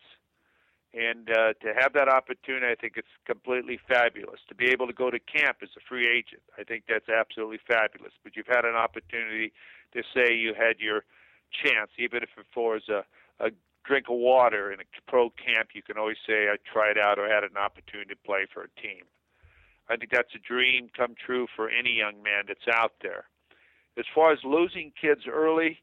And 0.94 1.28
uh, 1.32 1.54
to 1.66 1.74
have 1.74 1.94
that 1.94 2.08
opportunity, 2.08 2.68
I 2.68 2.76
think 2.76 2.94
it's 2.98 3.16
completely 3.26 3.80
fabulous. 3.88 4.40
To 4.50 4.56
be 4.56 4.70
able 4.70 4.86
to 4.86 4.94
go 4.94 5.10
to 5.10 5.18
camp 5.18 5.58
as 5.64 5.70
a 5.76 5.82
free 5.90 6.06
agent, 6.08 6.44
I 6.58 6.64
think 6.64 6.84
that's 6.88 7.10
absolutely 7.10 7.60
fabulous. 7.68 8.14
But 8.24 8.36
you've 8.36 8.48
had 8.48 8.64
an 8.64 8.76
opportunity 8.76 9.54
to 9.94 10.04
say 10.14 10.36
you 10.36 10.54
had 10.54 10.78
your 10.78 11.04
chance, 11.50 11.90
even 11.98 12.22
if 12.22 12.30
it 12.38 12.46
was 12.56 12.84
a, 12.90 13.04
a 13.44 13.50
drink 13.86 14.06
of 14.08 14.18
water 14.18 14.72
in 14.72 14.82
a 14.82 14.84
pro 15.08 15.32
camp. 15.32 15.70
You 15.74 15.82
can 15.82 15.98
always 15.98 16.18
say 16.28 16.46
I 16.46 16.58
tried 16.72 17.00
out 17.00 17.18
or 17.18 17.28
had 17.28 17.44
an 17.44 17.58
opportunity 17.58 18.14
to 18.14 18.22
play 18.24 18.46
for 18.54 18.62
a 18.62 18.82
team. 18.82 19.06
I 19.90 19.98
think 19.98 20.12
that's 20.12 20.34
a 20.36 20.40
dream 20.40 20.90
come 20.96 21.16
true 21.18 21.48
for 21.56 21.70
any 21.70 21.98
young 21.98 22.22
man 22.22 22.46
that's 22.48 22.68
out 22.72 22.94
there. 23.02 23.26
As 23.98 24.06
far 24.14 24.32
as 24.32 24.40
losing 24.44 24.92
kids 25.00 25.22
early, 25.28 25.80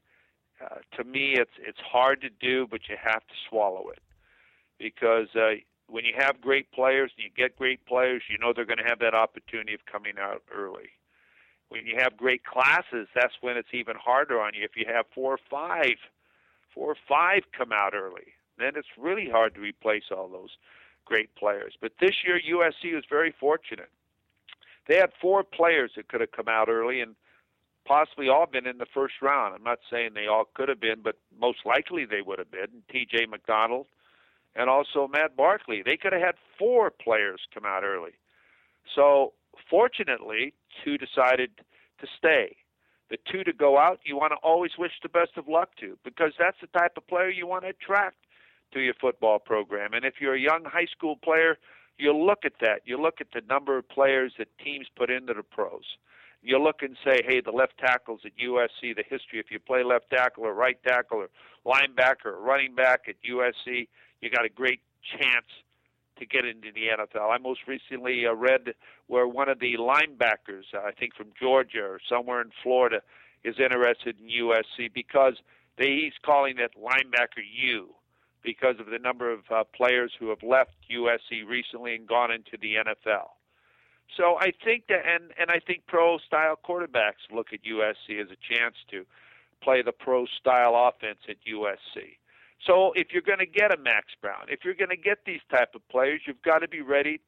uh, 0.65 0.77
to 0.97 1.05
me, 1.05 1.35
it's 1.35 1.51
it's 1.59 1.81
hard 1.81 2.21
to 2.21 2.31
do, 2.31 2.67
but 2.71 2.81
you 2.89 2.97
have 3.03 3.21
to 3.27 3.35
swallow 3.49 3.91
it 3.91 3.99
because 4.81 5.29
uh, 5.37 5.61
when 5.89 6.05
you 6.05 6.15
have 6.19 6.41
great 6.41 6.73
players 6.73 7.13
and 7.17 7.25
you 7.25 7.31
get 7.37 7.57
great 7.57 7.85
players, 7.87 8.23
you 8.29 8.39
know 8.39 8.53
they're 8.55 8.65
going 8.65 8.79
to 8.79 8.89
have 8.89 8.99
that 9.01 9.15
opportunity 9.15 9.75
of 9.75 9.81
coming 9.91 10.15
out 10.19 10.43
early. 10.53 10.89
When 11.69 11.87
you 11.87 11.97
have 11.99 12.17
great 12.17 12.45
classes, 12.45 13.07
that's 13.15 13.35
when 13.43 13.57
it's 13.57 13.69
even 13.73 13.95
harder 13.97 14.41
on 14.41 14.53
you. 14.55 14.65
If 14.65 14.73
you 14.75 14.87
have 14.93 15.05
four 15.15 15.35
or 15.35 15.39
five, 15.49 15.95
four 16.75 16.91
or 16.91 16.97
five 17.09 17.43
come 17.57 17.71
out 17.73 17.95
early, 17.95 18.35
then 18.59 18.73
it's 18.75 18.89
really 18.99 19.29
hard 19.31 19.55
to 19.55 19.61
replace 19.61 20.05
all 20.11 20.29
those 20.29 20.51
great 21.05 21.33
players. 21.37 21.75
But 21.81 21.93
this 22.01 22.17
year, 22.27 22.41
USC 22.41 22.95
was 22.95 23.05
very 23.09 23.33
fortunate. 23.39 23.91
They 24.89 24.97
had 24.97 25.11
four 25.21 25.45
players 25.45 25.93
that 25.97 26.09
could 26.09 26.21
have 26.21 26.33
come 26.33 26.49
out 26.49 26.69
early 26.69 27.01
and 27.01 27.15
possibly 27.87 28.29
all 28.29 28.47
been 28.47 28.67
in 28.67 28.79
the 28.79 28.87
first 28.93 29.15
round. 29.23 29.55
I'm 29.55 29.63
not 29.63 29.79
saying 29.91 30.11
they 30.15 30.27
all 30.27 30.49
could 30.55 30.69
have 30.69 30.81
been, 30.81 31.03
but 31.03 31.17
most 31.39 31.59
likely 31.65 32.05
they 32.05 32.23
would 32.23 32.39
have 32.39 32.51
been. 32.51 32.83
T.J. 32.91 33.27
McDonald 33.27 33.87
and 34.55 34.69
also 34.69 35.09
Matt 35.09 35.37
Barkley. 35.37 35.83
They 35.83 35.97
could 35.97 36.13
have 36.13 36.23
had 36.23 36.35
four 36.59 36.91
players 36.91 37.41
come 37.53 37.65
out 37.65 37.85
early. 37.85 38.13
So 38.95 39.33
fortunately, 39.69 40.55
two 40.85 40.99
decided 40.99 41.51
to 42.01 42.07
stay. 42.19 42.57
The 43.11 43.19
two 43.31 43.43
to 43.45 43.53
go 43.53 43.79
out, 43.79 44.01
you 44.05 44.17
want 44.17 44.33
to 44.33 44.37
always 44.37 44.73
wish 44.79 44.93
the 45.03 45.09
best 45.09 45.33
of 45.37 45.49
luck 45.49 45.71
to 45.81 45.99
because 46.05 46.33
that's 46.39 46.57
the 46.61 46.79
type 46.79 46.93
of 46.97 47.07
player 47.07 47.29
you 47.29 47.47
want 47.47 47.65
to 47.65 47.71
attract 47.71 48.17
to 48.73 48.81
your 48.81 48.95
football 49.01 49.39
program. 49.39 49.95
And 49.95 50.05
if 50.05 50.15
you're 50.21 50.35
a 50.35 50.41
young 50.41 50.65
high 50.65 50.87
school 50.87 51.17
player, 51.17 51.59
you 51.99 52.17
look 52.17 52.45
at 52.45 52.53
that. 52.61 52.83
You 52.85 53.01
look 53.01 53.21
at 53.21 53.29
the 53.35 53.43
number 53.49 53.77
of 53.77 53.89
players 53.89 54.33
that 54.39 54.49
teams 54.65 54.87
put 54.97 55.11
into 55.11 55.35
the 55.35 55.43
pros. 55.43 55.83
You 56.43 56.59
look 56.63 56.83
and 56.83 56.97
say, 57.05 57.21
hey, 57.27 57.43
the 57.45 57.51
left 57.51 57.77
tackles 57.79 58.21
at 58.25 58.33
USC, 58.43 58.97
the 58.97 59.05
history, 59.07 59.39
if 59.39 59.51
you 59.51 59.59
play 59.59 59.83
left 59.85 60.09
tackle 60.11 60.45
or 60.45 60.55
right 60.55 60.79
tackle 60.87 61.19
or 61.19 61.29
linebacker 61.67 62.27
or 62.27 62.41
running 62.41 62.75
back 62.75 63.03
at 63.09 63.17
USC, 63.29 63.89
you 64.21 64.31
got 64.31 64.45
a 64.45 64.49
great 64.49 64.81
chance 65.19 65.47
to 66.19 66.27
get 66.27 66.45
into 66.45 66.69
the 66.73 66.89
NFL. 66.89 67.31
I 67.31 67.39
most 67.39 67.61
recently 67.67 68.27
uh, 68.27 68.35
read 68.35 68.75
where 69.07 69.27
one 69.27 69.49
of 69.49 69.59
the 69.59 69.77
linebackers, 69.79 70.65
uh, 70.75 70.81
I 70.87 70.93
think 70.93 71.15
from 71.15 71.29
Georgia 71.39 71.83
or 71.83 71.99
somewhere 72.09 72.41
in 72.41 72.51
Florida, 72.63 73.01
is 73.43 73.57
interested 73.59 74.17
in 74.21 74.29
USC 74.29 74.93
because 74.93 75.35
they, 75.79 75.87
he's 75.87 76.13
calling 76.25 76.59
it 76.59 76.73
linebacker 76.79 77.43
U 77.63 77.95
because 78.43 78.77
of 78.79 78.87
the 78.87 78.99
number 78.99 79.33
of 79.33 79.41
uh, 79.51 79.65
players 79.75 80.13
who 80.19 80.29
have 80.29 80.43
left 80.43 80.73
USC 80.91 81.47
recently 81.47 81.95
and 81.95 82.07
gone 82.07 82.31
into 82.31 82.57
the 82.61 82.75
NFL. 82.75 83.29
So 84.17 84.37
I 84.41 84.53
think 84.65 84.85
that, 84.89 85.03
and 85.07 85.33
and 85.39 85.51
I 85.51 85.61
think 85.61 85.83
pro 85.87 86.19
style 86.19 86.59
quarterbacks 86.63 87.31
look 87.33 87.49
at 87.53 87.61
USC 87.63 88.21
as 88.21 88.29
a 88.31 88.55
chance 88.55 88.75
to 88.91 89.07
play 89.63 89.83
the 89.83 89.93
pro 89.93 90.27
style 90.27 90.75
offense 90.75 91.21
at 91.29 91.37
USC. 91.47 92.17
So 92.67 92.93
if 92.95 93.09
you're 93.13 93.23
going 93.23 93.39
to 93.39 93.47
get 93.47 93.73
a 93.73 93.79
Max 93.79 94.09
Browne, 94.21 94.47
if 94.49 94.65
you're 94.65 94.75
going 94.75 94.91
to 94.91 94.97
get 94.97 95.25
these 95.25 95.41
type 95.51 95.71
of 95.75 95.87
players, 95.89 96.23
you've 96.27 96.43
got 96.43 96.59
to 96.59 96.69
be 96.69 96.81
ready 96.83 97.21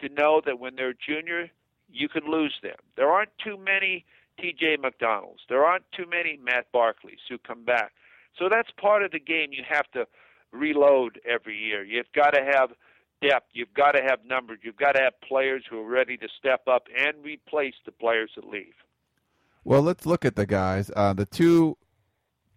to 0.00 0.08
know 0.08 0.40
that 0.46 0.58
when 0.58 0.76
they're 0.76 0.94
junior, 0.94 1.50
you 1.92 2.08
can 2.08 2.30
lose 2.30 2.54
them. 2.62 2.76
There 2.96 3.10
aren't 3.10 3.30
too 3.44 3.58
many 3.58 4.04
T.J. 4.40 4.78
McDonald's. 4.80 5.42
There 5.48 5.64
aren't 5.64 5.84
too 5.92 6.06
many 6.08 6.38
Matt 6.42 6.66
Barkleys 6.72 7.20
who 7.28 7.38
come 7.38 7.64
back. 7.64 7.92
So 8.38 8.48
that's 8.48 8.70
part 8.80 9.02
of 9.02 9.10
the 9.10 9.18
game 9.18 9.50
you 9.52 9.64
have 9.68 9.90
to 9.92 10.06
reload 10.52 11.20
every 11.28 11.58
year. 11.58 11.84
You've 11.84 12.12
got 12.14 12.30
to 12.30 12.42
have 12.42 12.70
depth. 13.20 13.48
You've 13.52 13.74
got 13.74 13.92
to 13.92 14.02
have 14.02 14.24
numbers. 14.24 14.60
You've 14.62 14.76
got 14.76 14.92
to 14.92 15.02
have 15.02 15.20
players 15.20 15.64
who 15.68 15.80
are 15.80 15.88
ready 15.88 16.16
to 16.16 16.28
step 16.38 16.62
up 16.68 16.86
and 16.96 17.22
replace 17.22 17.74
the 17.84 17.92
players 17.92 18.30
that 18.36 18.48
leave. 18.48 18.74
Well, 19.64 19.82
let's 19.82 20.06
look 20.06 20.24
at 20.24 20.36
the 20.36 20.46
guys. 20.46 20.90
Uh, 20.96 21.12
the 21.12 21.26
two 21.26 21.76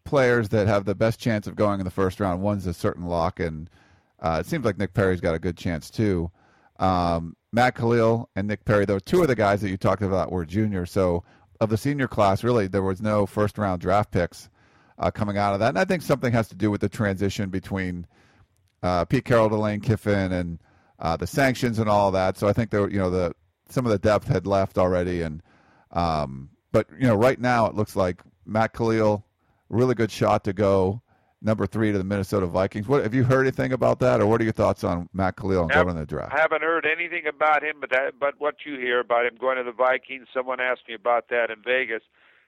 players 0.06 0.50
that 0.50 0.68
have 0.68 0.86
the 0.86 0.96
best 0.96 1.20
chance 1.20 1.48
of 1.48 1.56
going 1.56 1.80
in 1.80 1.86
the 1.86 1.92
first 1.92 2.20
round. 2.20 2.42
One's 2.42 2.68
a 2.68 2.74
certain 2.74 3.06
lock, 3.06 3.40
and 3.40 3.70
uh, 4.20 4.38
it 4.40 4.46
seems 4.46 4.66
like 4.66 4.78
Nick 4.78 4.94
Perry's 4.94 5.22
got 5.22 5.36
a 5.36 5.40
good 5.40 5.58
chance 5.58 5.90
too. 5.90 6.32
Um, 6.80 7.36
Matt 7.52 7.76
Kalil 7.76 8.30
and 8.36 8.48
Nick 8.48 8.66
Perry, 8.66 8.86
though, 8.86 9.00
two 9.00 9.22
of 9.22 9.28
the 9.28 9.36
guys 9.36 9.62
that 9.62 9.70
you 9.70 9.78
talked 9.78 10.02
about 10.02 10.32
were 10.32 10.46
juniors. 10.46 10.92
So 10.92 11.24
of 11.60 11.70
the 11.70 11.78
senior 11.78 12.08
class, 12.08 12.44
really, 12.44 12.68
there 12.68 12.82
was 12.82 13.02
no 13.02 13.26
first 13.26 13.58
round 13.58 13.82
draft 13.82 14.12
picks 14.12 14.50
uh, 14.98 15.12
coming 15.12 15.38
out 15.38 15.54
of 15.54 15.60
that. 15.60 15.70
And 15.70 15.80
I 15.80 15.86
think 15.86 16.02
something 16.02 16.34
has 16.34 16.48
to 16.50 16.56
do 16.56 16.72
with 16.72 16.82
the 16.82 16.90
transition 16.90 17.50
between 17.50 18.08
uh, 18.82 19.06
Pete 19.06 19.26
Carroll 19.26 19.50
to 19.50 19.56
Lane 19.56 19.82
Kiffin 19.82 20.32
and 20.32 20.60
uh, 21.00 21.16
the 21.18 21.28
sanctions 21.28 21.80
and 21.80 21.90
all 21.90 22.12
that. 22.12 22.38
So 22.38 22.48
I 22.48 22.54
think 22.54 22.72
there, 22.72 22.90
you 22.90 23.00
know, 23.00 23.10
the 23.10 23.34
some 23.70 23.86
of 23.86 23.92
the 23.92 24.00
depth 24.00 24.28
had 24.28 24.46
left 24.46 24.78
already. 24.78 25.22
And 25.22 25.42
um, 25.92 26.50
but 26.72 26.88
you 26.98 27.08
know, 27.08 27.16
right 27.16 27.40
now 27.40 27.66
it 27.68 27.76
looks 27.76 27.96
like 27.96 28.22
Matt 28.46 28.74
Kalil, 28.74 29.24
really 29.70 29.96
good 29.96 30.12
shot 30.12 30.44
to 30.46 30.54
go 30.54 31.02
number 31.42 31.68
three 31.68 31.92
to 31.92 31.98
the 31.98 32.04
Minnesota 32.04 32.46
Vikings. 32.46 32.88
What 32.88 33.04
have 33.04 33.14
you 33.14 33.24
heard 33.24 33.42
anything 33.42 33.74
about 33.74 34.00
that, 34.00 34.22
or 34.22 34.26
what 34.26 34.40
are 34.40 34.46
your 34.46 34.54
thoughts 34.54 34.84
on 34.84 35.10
Matt 35.14 35.36
Kalil 35.36 35.64
and 35.64 35.72
going 35.72 35.88
to 35.88 35.94
the 35.94 36.06
draft? 36.06 36.34
I 36.34 36.40
haven't 36.40 36.62
heard 36.62 36.86
anything 36.86 37.28
about 37.28 37.64
him, 37.64 37.76
but 37.82 37.90
that, 37.92 38.14
but 38.20 38.36
what 38.40 38.66
you 38.66 38.78
hear 38.78 39.00
about 39.02 39.26
him 39.26 39.36
going 39.40 39.58
to 39.58 39.64
the 39.64 39.74
Vikings. 39.74 40.28
Someone 40.34 40.60
asked 40.60 40.88
me 40.88 40.94
about 40.94 41.28
that 41.30 41.50
in 41.50 41.62
Vegas, 41.64 42.02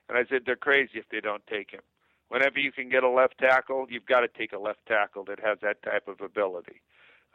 and 0.08 0.18
I 0.18 0.26
said 0.30 0.44
they're 0.46 0.56
crazy 0.56 0.94
if 0.96 1.10
they 1.10 1.20
don't 1.20 1.46
take 1.48 1.72
him. 1.72 1.82
Whenever 2.30 2.60
you 2.60 2.72
can 2.72 2.90
get 2.90 3.04
a 3.04 3.10
left 3.10 3.38
tackle, 3.38 3.86
you've 3.90 4.06
got 4.06 4.22
to 4.22 4.28
take 4.28 4.54
a 4.54 4.58
left 4.58 4.80
tackle 4.88 5.26
that 5.26 5.40
has 5.40 5.60
that 5.62 5.84
type 5.84 6.08
of 6.08 6.22
ability. 6.22 6.82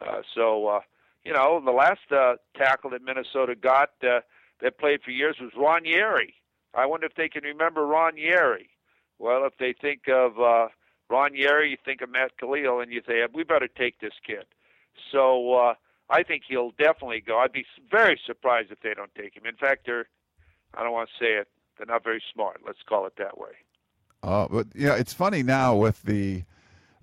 Uh, 0.05 0.21
so, 0.35 0.67
uh, 0.67 0.79
you 1.23 1.31
know, 1.31 1.61
the 1.63 1.71
last 1.71 2.11
uh, 2.11 2.35
tackle 2.57 2.89
that 2.89 3.03
Minnesota 3.03 3.55
got 3.55 3.91
uh, 4.03 4.19
that 4.61 4.79
played 4.79 5.01
for 5.03 5.11
years 5.11 5.37
was 5.39 5.51
Ron 5.55 5.85
Yary. 5.85 6.33
I 6.73 6.85
wonder 6.87 7.05
if 7.05 7.15
they 7.15 7.29
can 7.29 7.43
remember 7.43 7.85
Ron 7.85 8.13
Yary. 8.15 8.67
Well, 9.21 9.45
if 9.45 9.53
they 9.59 9.75
think 9.79 10.07
of 10.07 10.39
uh, 10.39 10.69
Ron 11.07 11.33
Yary, 11.33 11.69
you 11.69 11.77
think 11.85 12.01
of 12.01 12.09
Matt 12.09 12.31
Kalil, 12.39 12.79
and 12.79 12.91
you 12.91 13.03
say, 13.07 13.21
we 13.31 13.43
better 13.43 13.67
take 13.67 13.99
this 13.99 14.13
kid. 14.25 14.45
So 15.11 15.53
uh, 15.53 15.73
I 16.09 16.23
think 16.23 16.43
he'll 16.49 16.71
definitely 16.71 17.21
go. 17.21 17.37
I'd 17.37 17.53
be 17.53 17.65
very 17.89 18.19
surprised 18.25 18.71
if 18.71 18.79
they 18.81 18.95
don't 18.95 19.13
take 19.13 19.37
him. 19.37 19.45
In 19.45 19.55
fact, 19.55 19.85
they're, 19.85 20.07
I 20.73 20.81
don't 20.81 20.91
want 20.91 21.09
to 21.09 21.23
say 21.23 21.33
it, 21.33 21.47
they're 21.77 21.85
not 21.85 22.03
very 22.03 22.21
smart. 22.33 22.61
Let's 22.65 22.79
call 22.89 23.05
it 23.05 23.13
that 23.19 23.37
way. 23.37 23.51
Oh, 24.23 24.47
but 24.49 24.67
you 24.73 24.87
know, 24.87 24.95
it's 24.95 25.13
funny 25.13 25.43
now 25.43 25.75
with 25.75 26.01
the 26.03 26.43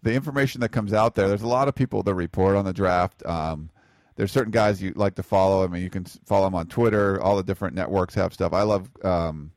the 0.02 0.12
information 0.14 0.60
that 0.60 0.68
comes 0.68 0.92
out 0.92 1.16
there. 1.16 1.26
There's 1.26 1.42
a 1.42 1.48
lot 1.48 1.66
of 1.66 1.74
people 1.74 2.04
that 2.04 2.14
report 2.14 2.54
on 2.54 2.64
the 2.64 2.72
draft. 2.72 3.26
Um, 3.26 3.70
there's 4.14 4.30
certain 4.30 4.52
guys 4.52 4.80
you 4.80 4.92
like 4.94 5.16
to 5.16 5.24
follow. 5.24 5.64
I 5.64 5.66
mean, 5.66 5.82
you 5.82 5.90
can 5.90 6.04
follow 6.04 6.46
them 6.46 6.54
on 6.54 6.66
Twitter. 6.66 7.20
All 7.20 7.36
the 7.36 7.42
different 7.42 7.74
networks 7.74 8.14
have 8.14 8.32
stuff. 8.32 8.52
I 8.52 8.62
love 8.62 8.88
um, 9.04 9.50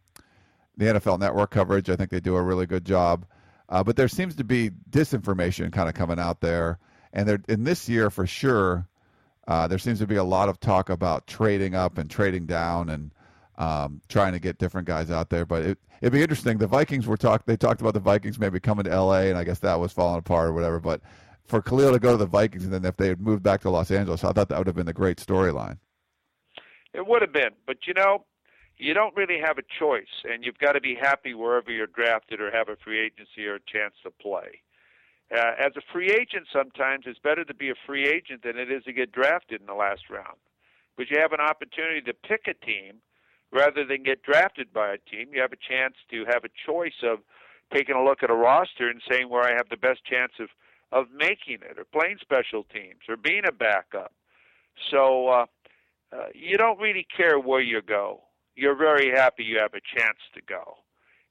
the 0.81 0.99
NFL 0.99 1.19
Network 1.19 1.51
coverage. 1.51 1.89
I 1.89 1.95
think 1.95 2.09
they 2.09 2.19
do 2.19 2.35
a 2.35 2.41
really 2.41 2.65
good 2.65 2.85
job. 2.85 3.25
Uh, 3.69 3.83
but 3.83 3.95
there 3.95 4.07
seems 4.07 4.35
to 4.35 4.43
be 4.43 4.71
disinformation 4.89 5.71
kind 5.71 5.87
of 5.87 5.95
coming 5.95 6.19
out 6.19 6.41
there, 6.41 6.79
and 7.13 7.27
there 7.27 7.41
in 7.47 7.63
this 7.63 7.87
year 7.87 8.09
for 8.09 8.27
sure, 8.27 8.87
uh, 9.47 9.67
there 9.67 9.77
seems 9.77 9.99
to 9.99 10.07
be 10.07 10.15
a 10.15 10.23
lot 10.23 10.49
of 10.49 10.59
talk 10.59 10.89
about 10.89 11.27
trading 11.27 11.75
up 11.75 11.97
and 11.97 12.09
trading 12.09 12.45
down 12.45 12.89
and 12.89 13.11
um, 13.57 14.01
trying 14.09 14.33
to 14.33 14.39
get 14.39 14.57
different 14.57 14.87
guys 14.87 15.09
out 15.09 15.29
there. 15.29 15.45
But 15.45 15.63
it, 15.63 15.77
it'd 16.01 16.11
be 16.11 16.21
interesting. 16.21 16.57
The 16.57 16.67
Vikings 16.67 17.07
were 17.07 17.15
talk. 17.15 17.45
They 17.45 17.55
talked 17.55 17.79
about 17.79 17.93
the 17.93 17.99
Vikings 17.99 18.39
maybe 18.39 18.59
coming 18.59 18.85
to 18.85 18.91
L.A. 18.91 19.29
and 19.29 19.37
I 19.37 19.43
guess 19.43 19.59
that 19.59 19.79
was 19.79 19.93
falling 19.93 20.19
apart 20.19 20.49
or 20.49 20.53
whatever. 20.53 20.79
But 20.79 21.01
for 21.45 21.61
Kalil 21.61 21.93
to 21.93 21.99
go 21.99 22.11
to 22.11 22.17
the 22.17 22.25
Vikings 22.25 22.65
and 22.65 22.73
then 22.73 22.83
if 22.83 22.97
they 22.97 23.07
had 23.07 23.21
moved 23.21 23.43
back 23.43 23.61
to 23.61 23.69
Los 23.69 23.91
Angeles, 23.91 24.23
I 24.23 24.31
thought 24.31 24.49
that 24.49 24.57
would 24.57 24.67
have 24.67 24.75
been 24.75 24.87
a 24.89 24.93
great 24.93 25.17
storyline. 25.17 25.77
It 26.93 27.07
would 27.07 27.21
have 27.21 27.31
been, 27.31 27.51
but 27.65 27.77
you 27.87 27.93
know, 27.93 28.25
you 28.81 28.93
don't 28.93 29.15
really 29.15 29.39
have 29.39 29.57
a 29.59 29.63
choice, 29.79 30.25
and 30.25 30.43
you've 30.43 30.57
got 30.57 30.71
to 30.73 30.81
be 30.81 30.95
happy 30.99 31.33
wherever 31.33 31.71
you're 31.71 31.87
drafted 31.87 32.41
or 32.41 32.49
have 32.51 32.67
a 32.67 32.75
free 32.83 32.99
agency 32.99 33.45
or 33.45 33.55
a 33.55 33.71
chance 33.71 33.93
to 34.03 34.09
play. 34.09 34.61
Uh, 35.31 35.53
as 35.59 35.71
a 35.77 35.81
free 35.93 36.09
agent, 36.09 36.47
sometimes 36.51 37.05
it's 37.05 37.19
better 37.19 37.45
to 37.45 37.53
be 37.53 37.69
a 37.69 37.75
free 37.85 38.07
agent 38.07 38.41
than 38.43 38.57
it 38.57 38.71
is 38.71 38.83
to 38.83 38.91
get 38.91 39.11
drafted 39.11 39.61
in 39.61 39.67
the 39.67 39.73
last 39.73 40.09
round. 40.09 40.37
But 40.97 41.09
you 41.09 41.19
have 41.19 41.31
an 41.31 41.39
opportunity 41.39 42.01
to 42.01 42.13
pick 42.13 42.47
a 42.47 42.65
team 42.65 42.95
rather 43.51 43.85
than 43.85 44.03
get 44.03 44.23
drafted 44.23 44.73
by 44.73 44.93
a 44.93 44.97
team, 44.97 45.29
you 45.33 45.41
have 45.41 45.53
a 45.53 45.69
chance 45.69 45.95
to 46.09 46.25
have 46.25 46.43
a 46.43 46.49
choice 46.65 47.03
of 47.03 47.19
taking 47.73 47.95
a 47.95 48.03
look 48.03 48.23
at 48.23 48.29
a 48.29 48.35
roster 48.35 48.89
and 48.89 49.01
saying 49.09 49.29
where 49.29 49.43
I 49.43 49.55
have 49.55 49.69
the 49.69 49.77
best 49.77 50.03
chance 50.05 50.33
of 50.39 50.49
of 50.93 51.05
making 51.15 51.59
it, 51.61 51.79
or 51.79 51.85
playing 51.85 52.17
special 52.19 52.65
teams, 52.65 52.99
or 53.07 53.15
being 53.15 53.43
a 53.47 53.51
backup. 53.53 54.11
So 54.89 55.29
uh, 55.29 55.45
uh, 56.11 56.25
you 56.33 56.57
don't 56.57 56.77
really 56.79 57.07
care 57.15 57.39
where 57.39 57.61
you 57.61 57.81
go. 57.81 58.23
You're 58.55 58.75
very 58.75 59.11
happy 59.11 59.43
you 59.43 59.59
have 59.59 59.73
a 59.73 59.81
chance 59.97 60.19
to 60.35 60.41
go 60.41 60.77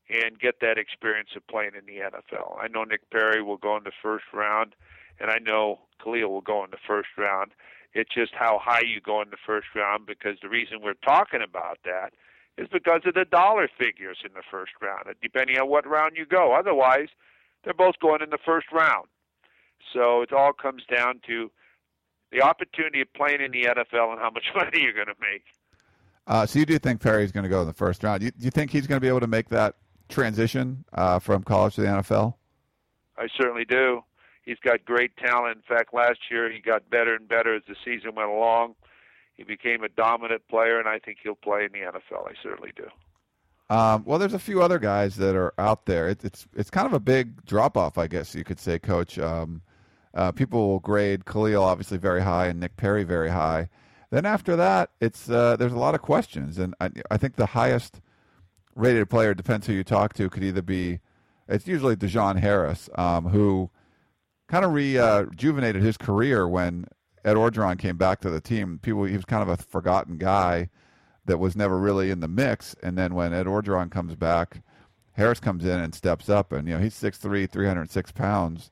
and 0.09 0.39
get 0.39 0.61
that 0.61 0.79
experience 0.79 1.31
of 1.37 1.47
playing 1.47 1.73
in 1.79 1.87
the 1.87 2.01
NFL. 2.01 2.59
I 2.61 2.69
know 2.69 2.85
Nick 2.85 3.09
Perry 3.11 3.43
will 3.43 3.59
go 3.59 3.77
in 3.77 3.85
the 3.85 3.93
first 4.03 4.25
round, 4.33 4.75
and 5.21 5.31
I 5.31 5.39
know 5.39 5.81
Kalil 6.03 6.31
will 6.31 6.41
go 6.41 6.65
in 6.65 6.71
the 6.71 6.83
first 6.87 7.11
round. 7.17 7.53
It's 7.93 8.13
just 8.15 8.33
how 8.35 8.59
high 8.63 8.83
you 8.85 9.01
go 9.01 9.23
in 9.23 9.31
the 9.31 9.37
first 9.45 9.69
round 9.75 10.07
because 10.07 10.37
the 10.43 10.49
reason 10.49 10.79
we're 10.83 10.95
talking 10.95 11.43
about 11.43 11.79
that 11.85 12.13
is 12.57 12.69
because 12.73 13.03
of 13.05 13.15
the 13.15 13.25
dollar 13.25 13.69
figures 13.79 14.19
in 14.25 14.33
the 14.35 14.43
first 14.51 14.73
round, 14.81 15.05
depending 15.23 15.59
on 15.59 15.69
what 15.69 15.87
round 15.87 16.17
you 16.17 16.27
go. 16.27 16.55
Otherwise, 16.55 17.09
they're 17.65 17.75
both 17.75 17.99
going 18.01 18.23
in 18.23 18.31
the 18.31 18.39
first 18.45 18.67
round. 18.73 19.07
So 19.93 20.23
it 20.23 20.33
all 20.33 20.53
comes 20.53 20.83
down 20.85 21.21
to 21.27 21.51
the 22.33 22.43
opportunity 22.43 23.01
of 23.01 23.13
playing 23.15 23.41
in 23.41 23.51
the 23.51 23.65
NFL 23.65 24.13
and 24.13 24.21
how 24.21 24.31
much 24.31 24.45
money 24.55 24.81
you're 24.83 24.93
going 24.93 25.07
to 25.07 25.21
make. 25.21 25.45
Uh, 26.27 26.47
so 26.47 26.59
you 26.59 26.67
do 26.67 26.79
think 26.79 27.01
Perry's 27.01 27.33
going 27.33 27.45
to 27.45 27.49
go 27.49 27.61
in 27.61 27.67
the 27.67 27.73
first 27.73 28.03
round? 28.05 28.21
Do 28.21 28.27
you, 28.27 28.31
do 28.33 28.45
you 28.45 28.51
think 28.51 28.71
he's 28.71 28.87
going 28.87 28.97
to 28.97 29.01
be 29.01 29.09
able 29.09 29.21
to 29.21 29.27
make 29.27 29.49
that 29.49 29.77
transition 30.09 30.85
uh, 30.93 31.19
from 31.19 31.43
college 31.43 31.75
to 31.77 31.81
the 31.81 31.87
NFL? 31.89 32.35
I 33.17 33.29
certainly 33.37 33.65
do. 33.65 34.03
He's 34.43 34.59
got 34.65 34.85
great 34.85 35.17
talent. 35.17 35.57
In 35.57 35.63
fact, 35.63 35.93
last 35.93 36.19
year 36.31 36.51
he 36.51 36.61
got 36.61 36.89
better 36.89 37.15
and 37.15 37.29
better 37.29 37.55
as 37.55 37.63
the 37.69 37.77
season 37.85 38.15
went 38.15 38.31
along. 38.31 38.75
He 39.35 39.45
became 39.45 39.83
a 39.85 39.89
dominant 39.89 40.43
player, 40.49 40.79
and 40.79 40.89
I 40.89 40.99
think 40.99 41.19
he'll 41.23 41.35
play 41.35 41.65
in 41.65 41.73
the 41.73 41.79
NFL. 41.79 42.29
I 42.29 42.35
certainly 42.43 42.73
do. 42.77 42.87
Um, 43.75 44.03
well, 44.05 44.19
there's 44.19 44.35
a 44.35 44.39
few 44.39 44.63
other 44.63 44.79
guys 44.79 45.17
that 45.17 45.37
are 45.37 45.55
out 45.57 45.87
there. 45.87 46.09
It, 46.09 46.25
it's 46.25 46.47
it's 46.57 46.71
kind 46.71 46.87
of 46.87 46.93
a 46.93 47.01
big 47.01 47.45
drop 47.47 47.77
off, 47.77 47.99
I 47.99 48.09
guess 48.09 48.35
you 48.35 48.43
could 48.43 48.59
say, 48.59 48.79
Coach. 48.79 49.19
Um, 49.19 49.63
uh, 50.13 50.33
people 50.33 50.69
will 50.69 50.81
grade 50.81 51.25
Kalil 51.25 51.63
obviously 51.63 51.97
very 51.97 52.21
high 52.21 52.49
and 52.49 52.59
Nick 52.59 52.77
Perry 52.77 53.05
very 53.05 53.31
high. 53.31 53.69
Then 54.11 54.27
after 54.27 54.57
that, 54.57 54.91
it's 55.01 55.31
uh, 55.31 55.57
there's 55.57 55.73
a 55.73 55.79
lot 55.79 55.95
of 55.95 56.03
questions, 56.03 56.59
and 56.59 56.75
I, 56.81 56.91
I 57.11 57.17
think 57.17 57.37
the 57.37 57.47
highest 57.47 58.01
rated 58.75 59.09
player 59.09 59.35
depends 59.35 59.67
who 59.67 59.73
you 59.73 59.85
talk 59.85 60.15
to 60.15 60.29
could 60.29 60.43
either 60.43 60.63
be 60.63 61.01
it's 61.51 61.67
usually 61.67 61.97
DaJohn 61.97 62.39
Harris, 62.39 62.89
um, 62.95 63.27
who 63.27 63.71
kind 64.49 64.65
of 64.65 64.73
rejuvenated 64.73 65.83
his 65.83 65.97
career 65.97 66.49
when 66.49 66.87
Ed 67.25 67.35
Orgeron 67.35 67.79
came 67.79 67.97
back 67.97 68.21
to 68.21 68.31
the 68.31 68.41
team. 68.41 68.79
People, 68.81 69.05
he 69.05 69.17
was 69.17 69.25
kind 69.25 69.43
of 69.43 69.49
a 69.49 69.57
forgotten 69.63 70.17
guy 70.17 70.71
that 71.27 71.39
was 71.39 71.57
never 71.57 71.79
really 71.79 72.11
in 72.11 72.21
the 72.21 72.29
mix. 72.29 72.75
And 72.83 72.97
then 72.97 73.15
when 73.15 73.35
Ed 73.35 73.47
Orgeron 73.47 73.91
comes 73.91 74.15
back, 74.15 74.63
Harris 75.13 75.41
comes 75.41 75.65
in 75.65 75.81
and 75.81 75.95
steps 75.95 76.29
up, 76.29 76.53
and 76.53 76.67
you 76.67 76.75
know 76.75 76.81
he's 76.81 76.95
6'3", 76.95 77.51
306 77.51 78.13
pounds. 78.13 78.71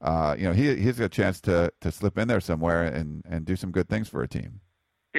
Uh, 0.00 0.36
you 0.38 0.44
know 0.44 0.52
he 0.52 0.76
he's 0.76 0.98
got 0.98 1.06
a 1.06 1.08
chance 1.08 1.40
to 1.40 1.72
to 1.80 1.90
slip 1.90 2.16
in 2.18 2.28
there 2.28 2.40
somewhere 2.40 2.84
and 2.84 3.24
and 3.28 3.44
do 3.44 3.56
some 3.56 3.72
good 3.72 3.88
things 3.88 4.08
for 4.08 4.22
a 4.22 4.28
team. 4.28 4.60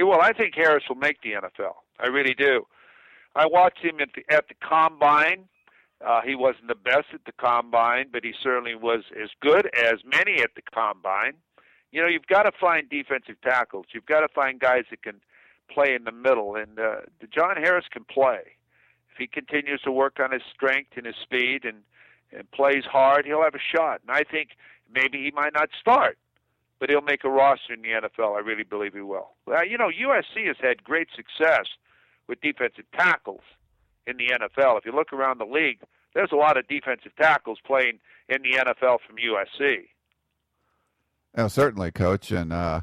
Well, 0.04 0.22
I 0.22 0.34
think 0.34 0.56
Harris 0.56 0.84
will 0.88 0.96
make 0.96 1.22
the 1.22 1.34
NFL. 1.34 1.76
I 2.00 2.08
really 2.08 2.34
do. 2.34 2.66
I 3.36 3.46
watched 3.46 3.84
him 3.84 4.00
at 4.00 4.10
the 4.16 4.24
at 4.34 4.48
the 4.48 4.56
combine 4.62 5.48
uh, 6.06 6.22
he 6.22 6.36
wasn't 6.36 6.68
the 6.68 6.76
best 6.76 7.08
at 7.14 7.26
the 7.26 7.32
combine, 7.34 8.08
but 8.12 8.24
he 8.24 8.34
certainly 8.42 8.76
was 8.76 9.04
as 9.22 9.30
good 9.42 9.70
as 9.76 10.00
many 10.06 10.42
at 10.42 10.52
the 10.56 10.62
combine. 10.74 11.34
You 11.92 12.02
know, 12.02 12.08
you've 12.08 12.28
got 12.28 12.44
to 12.44 12.52
find 12.60 12.90
defensive 12.90 13.36
tackles. 13.42 13.88
You've 13.94 14.06
got 14.06 14.22
to 14.22 14.28
find 14.30 14.60
guys 14.60 14.84
that 14.92 15.04
can 15.04 15.20
play 15.70 15.94
in 15.94 16.06
the 16.06 16.12
middle, 16.12 16.56
and 16.56 16.80
uh, 16.80 17.02
John 17.34 17.58
Harris 17.58 17.86
can 17.92 18.06
play. 18.06 18.40
If 19.12 19.18
he 19.18 19.28
continues 19.28 19.82
to 19.82 19.92
work 19.92 20.20
on 20.20 20.32
his 20.32 20.42
strength 20.54 20.92
and 20.96 21.06
his 21.06 21.16
speed 21.22 21.66
and 21.66 21.78
and 22.32 22.50
plays 22.52 22.84
hard, 22.86 23.26
he'll 23.26 23.42
have 23.42 23.56
a 23.56 23.76
shot. 23.76 24.02
And 24.08 24.16
I 24.16 24.22
think 24.22 24.50
maybe 24.94 25.18
he 25.18 25.32
might 25.32 25.52
not 25.52 25.70
start, 25.82 26.20
but 26.80 26.90
he'll 26.90 27.02
make 27.02 27.24
a 27.24 27.30
roster 27.30 27.74
in 27.74 27.82
the 27.82 27.90
NFL. 27.90 28.36
I 28.36 28.40
really 28.40 28.64
believe 28.64 28.94
he 28.94 29.02
will. 29.02 29.32
Well, 29.46 29.66
you 29.66 29.78
know, 29.78 29.90
USC 29.90 30.48
has 30.48 30.58
had 30.62 30.84
great 30.84 31.10
success 31.16 31.66
with 32.28 32.42
defensive 32.42 32.86
tackles 32.96 33.42
in 34.08 34.18
the 34.18 34.28
NFL. 34.28 34.78
If 34.78 34.86
you 34.86 34.94
look 34.94 35.12
around 35.12 35.40
the 35.40 35.46
league, 35.46 35.80
there's 36.14 36.32
a 36.32 36.38
lot 36.38 36.58
of 36.58 36.68
defensive 36.68 37.12
tackles 37.18 37.60
playing 37.66 38.00
in 38.30 38.42
the 38.42 38.58
NFL 38.58 39.00
from 39.06 39.18
USC. 39.18 39.88
Oh, 41.38 41.48
certainly, 41.48 41.92
coach. 41.92 42.32
And 42.32 42.52
uh, 42.52 42.82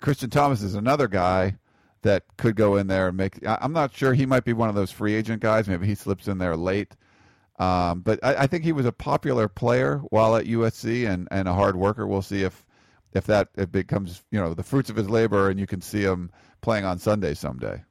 Christian 0.00 0.30
Thomas 0.30 0.62
is 0.62 0.74
another 0.74 1.08
guy 1.08 1.56
that 2.02 2.24
could 2.36 2.56
go 2.56 2.76
in 2.76 2.86
there 2.86 3.08
and 3.08 3.16
make. 3.16 3.38
I'm 3.46 3.72
not 3.72 3.94
sure 3.94 4.12
he 4.12 4.26
might 4.26 4.44
be 4.44 4.52
one 4.52 4.68
of 4.68 4.74
those 4.74 4.90
free 4.90 5.14
agent 5.14 5.40
guys. 5.40 5.68
Maybe 5.68 5.86
he 5.86 5.94
slips 5.94 6.28
in 6.28 6.38
there 6.38 6.56
late. 6.56 6.94
Um, 7.58 8.00
but 8.00 8.20
I, 8.22 8.42
I, 8.42 8.46
think 8.46 8.64
he 8.64 8.72
was 8.72 8.84
a 8.84 8.92
popular 8.92 9.48
player 9.48 9.98
while 10.10 10.36
at 10.36 10.44
USC 10.44 11.08
and, 11.08 11.26
and 11.30 11.48
a 11.48 11.54
hard 11.54 11.74
worker. 11.74 12.06
We'll 12.06 12.20
see 12.20 12.42
if 12.42 12.65
if 13.16 13.26
that 13.26 13.48
it 13.56 13.72
becomes 13.72 14.22
you 14.30 14.38
know 14.38 14.54
the 14.54 14.62
fruits 14.62 14.90
of 14.90 14.96
his 14.96 15.08
labor 15.08 15.48
and 15.48 15.58
you 15.58 15.66
can 15.66 15.80
see 15.80 16.02
him 16.02 16.30
playing 16.60 16.84
on 16.84 16.98
Sunday 16.98 17.34
someday. 17.34 17.82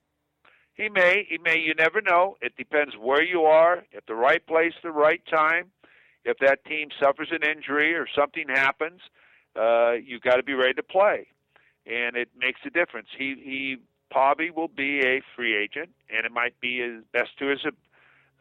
He 0.74 0.90
may, 0.90 1.26
he 1.28 1.38
may. 1.38 1.58
You 1.58 1.74
never 1.74 2.02
know. 2.02 2.36
It 2.42 2.56
depends 2.58 2.96
where 3.00 3.24
you 3.24 3.44
are, 3.44 3.78
at 3.96 4.06
the 4.08 4.16
right 4.16 4.46
place, 4.46 4.74
the 4.84 4.92
right 4.92 5.22
time. 5.34 5.72
If 6.26 6.38
that 6.40 6.66
team 6.66 6.90
suffers 7.02 7.30
an 7.32 7.48
injury 7.50 7.94
or 7.96 8.08
something 8.14 8.46
happens, 8.50 9.00
uh, 9.56 9.94
you've 9.94 10.22
got 10.22 10.36
to 10.36 10.44
be 10.44 10.54
ready 10.54 10.74
to 10.74 10.84
play, 10.84 11.28
and 11.86 12.18
it 12.18 12.30
makes 12.38 12.60
a 12.66 12.70
difference. 12.70 13.08
He 13.18 13.36
he 13.44 13.78
probably 14.12 14.52
will 14.52 14.68
be 14.68 15.00
a 15.00 15.22
free 15.36 15.56
agent, 15.56 15.92
and 16.10 16.26
it 16.26 16.32
might 16.32 16.60
be 16.60 16.80
his 16.80 17.04
best 17.14 17.38
to 17.40 17.48
his 17.48 17.60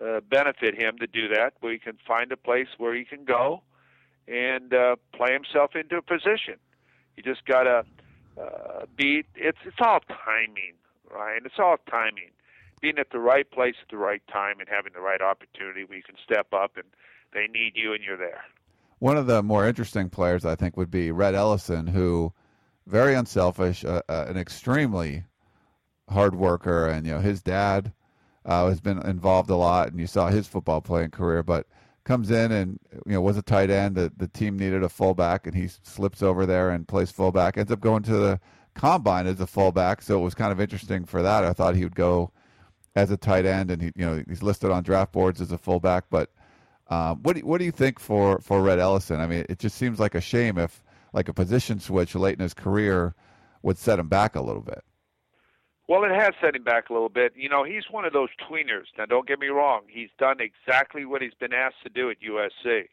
uh, 0.04 0.20
benefit 0.28 0.74
him 0.74 0.98
to 0.98 1.06
do 1.06 1.28
that, 1.28 1.54
where 1.60 1.72
he 1.72 1.78
can 1.78 1.98
find 2.06 2.32
a 2.32 2.36
place 2.36 2.68
where 2.78 2.94
he 2.94 3.04
can 3.04 3.24
go 3.24 3.62
and 4.26 4.72
uh, 4.72 4.96
play 5.14 5.32
himself 5.32 5.72
into 5.76 5.96
a 5.96 6.02
position. 6.02 6.56
You 7.16 7.22
just 7.22 7.44
gotta 7.46 7.84
uh, 8.40 8.86
be. 8.96 9.24
It's 9.34 9.58
it's 9.64 9.76
all 9.80 10.00
timing, 10.08 10.74
Ryan. 11.10 11.42
It's 11.44 11.58
all 11.58 11.76
timing. 11.90 12.30
Being 12.80 12.98
at 12.98 13.10
the 13.10 13.18
right 13.18 13.50
place 13.50 13.76
at 13.82 13.88
the 13.90 13.96
right 13.96 14.22
time 14.30 14.60
and 14.60 14.68
having 14.68 14.92
the 14.92 15.00
right 15.00 15.22
opportunity 15.22 15.84
where 15.84 15.96
you 15.96 16.02
can 16.02 16.16
step 16.22 16.48
up 16.52 16.76
and 16.76 16.84
they 17.32 17.46
need 17.46 17.72
you 17.74 17.94
and 17.94 18.02
you're 18.04 18.18
there. 18.18 18.42
One 18.98 19.16
of 19.16 19.26
the 19.26 19.42
more 19.42 19.66
interesting 19.66 20.10
players, 20.10 20.44
I 20.44 20.54
think, 20.54 20.76
would 20.76 20.90
be 20.90 21.10
Rhett 21.10 21.34
Ellison, 21.34 21.86
who 21.86 22.32
very 22.86 23.14
unselfish, 23.14 23.84
uh, 23.84 24.02
uh, 24.08 24.26
an 24.28 24.36
extremely 24.36 25.24
hard 26.08 26.34
worker, 26.34 26.88
and 26.88 27.06
you 27.06 27.12
know 27.12 27.20
his 27.20 27.42
dad 27.42 27.92
uh, 28.44 28.68
has 28.68 28.80
been 28.80 28.98
involved 29.06 29.50
a 29.50 29.56
lot, 29.56 29.88
and 29.88 30.00
you 30.00 30.06
saw 30.06 30.28
his 30.28 30.46
football 30.46 30.80
playing 30.80 31.10
career. 31.10 31.42
But 31.42 31.66
comes 32.04 32.30
in 32.30 32.52
and 32.52 32.78
you 33.06 33.12
know 33.12 33.20
was 33.20 33.36
a 33.36 33.42
tight 33.42 33.70
end. 33.70 33.96
The, 33.96 34.12
the 34.16 34.28
team 34.28 34.58
needed 34.58 34.82
a 34.82 34.88
fullback, 34.88 35.46
and 35.46 35.56
he 35.56 35.68
slips 35.68 36.22
over 36.22 36.46
there 36.46 36.70
and 36.70 36.86
plays 36.86 37.10
fullback. 37.10 37.56
Ends 37.56 37.72
up 37.72 37.80
going 37.80 38.02
to 38.04 38.16
the 38.16 38.40
combine 38.74 39.26
as 39.26 39.40
a 39.40 39.46
fullback, 39.46 40.02
so 40.02 40.18
it 40.18 40.22
was 40.22 40.34
kind 40.34 40.52
of 40.52 40.60
interesting 40.60 41.04
for 41.04 41.22
that. 41.22 41.44
I 41.44 41.52
thought 41.52 41.76
he 41.76 41.84
would 41.84 41.94
go 41.94 42.30
as 42.94 43.10
a 43.10 43.16
tight 43.16 43.46
end, 43.46 43.70
and 43.70 43.82
he 43.82 43.92
you 43.96 44.06
know 44.06 44.22
he's 44.28 44.42
listed 44.42 44.70
on 44.70 44.82
draft 44.82 45.12
boards 45.12 45.40
as 45.40 45.52
a 45.52 45.58
fullback. 45.58 46.04
But 46.10 46.30
um, 46.88 47.22
what 47.22 47.36
do, 47.36 47.42
what 47.42 47.58
do 47.58 47.64
you 47.64 47.72
think 47.72 47.98
for 47.98 48.38
for 48.40 48.62
Rhett 48.62 48.78
Ellison? 48.78 49.20
I 49.20 49.26
mean, 49.26 49.46
it 49.48 49.58
just 49.58 49.76
seems 49.76 49.98
like 49.98 50.14
a 50.14 50.20
shame 50.20 50.58
if 50.58 50.82
like 51.12 51.28
a 51.28 51.34
position 51.34 51.80
switch 51.80 52.14
late 52.14 52.34
in 52.34 52.42
his 52.42 52.54
career 52.54 53.14
would 53.62 53.78
set 53.78 53.98
him 53.98 54.08
back 54.08 54.34
a 54.36 54.40
little 54.40 54.62
bit. 54.62 54.84
Well, 55.86 56.04
it 56.04 56.12
has 56.12 56.32
set 56.40 56.56
him 56.56 56.64
back 56.64 56.88
a 56.88 56.92
little 56.94 57.10
bit. 57.10 57.34
You 57.36 57.48
know, 57.48 57.62
he's 57.62 57.84
one 57.90 58.06
of 58.06 58.12
those 58.12 58.30
tweeners. 58.50 58.86
Now, 58.96 59.04
don't 59.04 59.28
get 59.28 59.38
me 59.38 59.48
wrong. 59.48 59.82
He's 59.88 60.08
done 60.18 60.36
exactly 60.40 61.04
what 61.04 61.20
he's 61.20 61.34
been 61.34 61.52
asked 61.52 61.82
to 61.82 61.90
do 61.90 62.10
at 62.10 62.16
USC. 62.22 62.84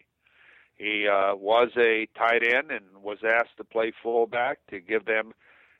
He 0.75 1.08
uh, 1.08 1.36
was 1.36 1.69
a 1.77 2.08
tight 2.17 2.43
end 2.43 2.71
and 2.71 3.04
was 3.04 3.19
asked 3.23 3.56
to 3.58 3.63
play 3.63 3.93
fullback 4.04 4.60
to 4.71 4.80
give 4.80 5.06
them 5.06 5.34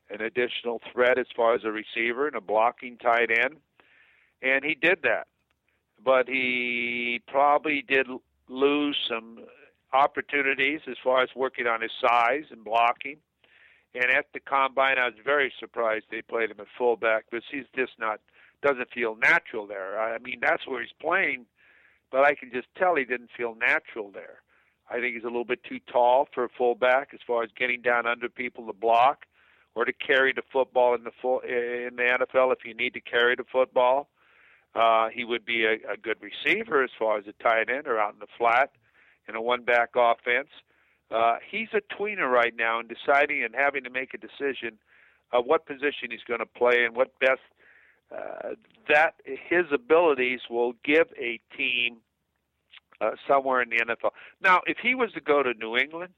an 0.10 0.22
additional 0.22 0.80
threat 0.94 1.18
as 1.18 1.26
far 1.36 1.54
as 1.54 1.62
a 1.66 1.72
receiver 1.72 2.28
and 2.28 2.36
a 2.36 2.42
blocking 2.42 2.98
tight 2.98 3.30
end. 3.30 3.58
And 4.42 4.64
he 4.64 4.76
did 4.76 5.00
that. 5.04 5.28
But 6.04 6.28
he 6.28 7.22
probably 7.28 7.84
did 7.88 8.08
lose 8.48 8.98
some 9.10 9.40
opportunities 9.94 10.82
as 10.90 10.96
far 11.04 11.22
as 11.24 11.30
working 11.36 11.68
on 11.68 11.82
his 11.82 11.92
size 12.00 12.46
and 12.52 12.64
blocking 12.64 13.18
and 13.94 14.06
at 14.06 14.28
the 14.34 14.40
combine, 14.40 14.98
I 14.98 15.06
was 15.06 15.16
very 15.24 15.52
surprised 15.60 16.06
they 16.10 16.22
played 16.22 16.52
him 16.52 16.60
at 16.60 16.68
fullback 16.78 17.26
because 17.30 17.46
he's 17.52 17.66
just 17.76 17.94
not 18.00 18.20
doesn't 18.62 18.92
feel 18.94 19.16
natural 19.16 19.66
there. 19.66 20.00
I 20.00 20.20
mean, 20.20 20.40
that's 20.42 20.68
where 20.68 20.82
he's 20.82 20.94
playing, 21.02 21.46
but 22.12 22.24
I 22.24 22.36
can 22.36 22.52
just 22.54 22.68
tell 22.78 22.96
he 22.96 23.06
didn't 23.06 23.32
feel 23.36 23.56
natural 23.56 24.12
there. 24.12 24.44
I 24.90 25.00
think 25.00 25.16
he's 25.16 25.24
a 25.24 25.28
little 25.28 25.46
bit 25.46 25.64
too 25.64 25.80
tall 25.92 26.28
for 26.34 26.44
a 26.44 26.50
fullback 26.50 27.10
as 27.14 27.22
far 27.26 27.44
as 27.44 27.50
getting 27.58 27.82
down 27.82 28.06
under 28.06 28.30
people 28.30 28.68
to 28.68 28.74
block 28.74 29.26
or 29.74 29.86
to 29.86 29.94
carry 29.94 30.34
the 30.34 30.44
football 30.52 30.94
in 30.94 31.04
the 31.04 31.12
full 31.22 31.40
in 31.40 31.96
the 31.96 32.04
NFL 32.04 32.52
if 32.52 32.66
you 32.66 32.74
need 32.74 32.94
to 32.94 33.02
carry 33.02 33.36
the 33.36 33.46
football. 33.52 34.10
Uh, 34.76 35.10
he 35.10 35.26
would 35.26 35.46
be 35.46 35.66
a, 35.66 35.74
a 35.92 35.98
good 36.02 36.18
receiver 36.22 36.84
as 36.84 36.92
far 36.98 37.18
as 37.18 37.26
a 37.28 37.44
tight 37.44 37.70
end 37.70 37.88
or 37.88 38.00
out 38.00 38.14
in 38.14 38.20
the 38.20 38.28
flat 38.38 38.72
in 39.28 39.36
a 39.36 39.42
one 39.42 39.64
back 39.64 39.90
offense. 39.96 40.50
Uh, 41.12 41.38
he's 41.50 41.68
a 41.74 41.82
tweener 41.94 42.30
right 42.30 42.54
now 42.56 42.80
and 42.80 42.90
deciding 42.90 43.44
and 43.44 43.54
having 43.54 43.84
to 43.84 43.90
make 43.90 44.14
a 44.14 44.18
decision 44.18 44.78
of 45.34 45.46
what 45.46 45.66
position 45.66 46.10
he's 46.10 46.24
going 46.28 46.40
to 46.40 46.46
play 46.46 46.86
and 46.86 46.96
what 46.96 47.18
best 47.20 47.42
uh, 48.16 48.50
that 48.90 49.16
his 49.26 49.66
abilities 49.74 50.42
will 50.50 50.74
give 50.84 51.08
a 51.18 51.40
team 51.56 51.98
uh, 53.00 53.12
somewhere 53.28 53.62
in 53.62 53.70
the 53.70 53.78
NFL. 53.78 54.12
Now, 54.42 54.62
if 54.66 54.78
he 54.82 54.96
was 54.96 55.12
to 55.14 55.22
go 55.22 55.44
to 55.44 55.54
New 55.54 55.78
England, 55.78 56.14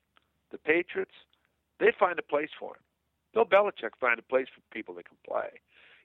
the 0.51 0.57
Patriots, 0.57 1.13
they'd 1.79 1.95
find 1.95 2.17
a 2.19 2.23
place 2.23 2.49
for 2.59 2.71
him. 2.71 2.81
Bill 3.33 3.45
Belichick 3.45 3.91
find 3.99 4.19
a 4.19 4.23
place 4.23 4.47
for 4.53 4.61
people 4.73 4.93
that 4.95 5.07
can 5.07 5.17
play. 5.27 5.49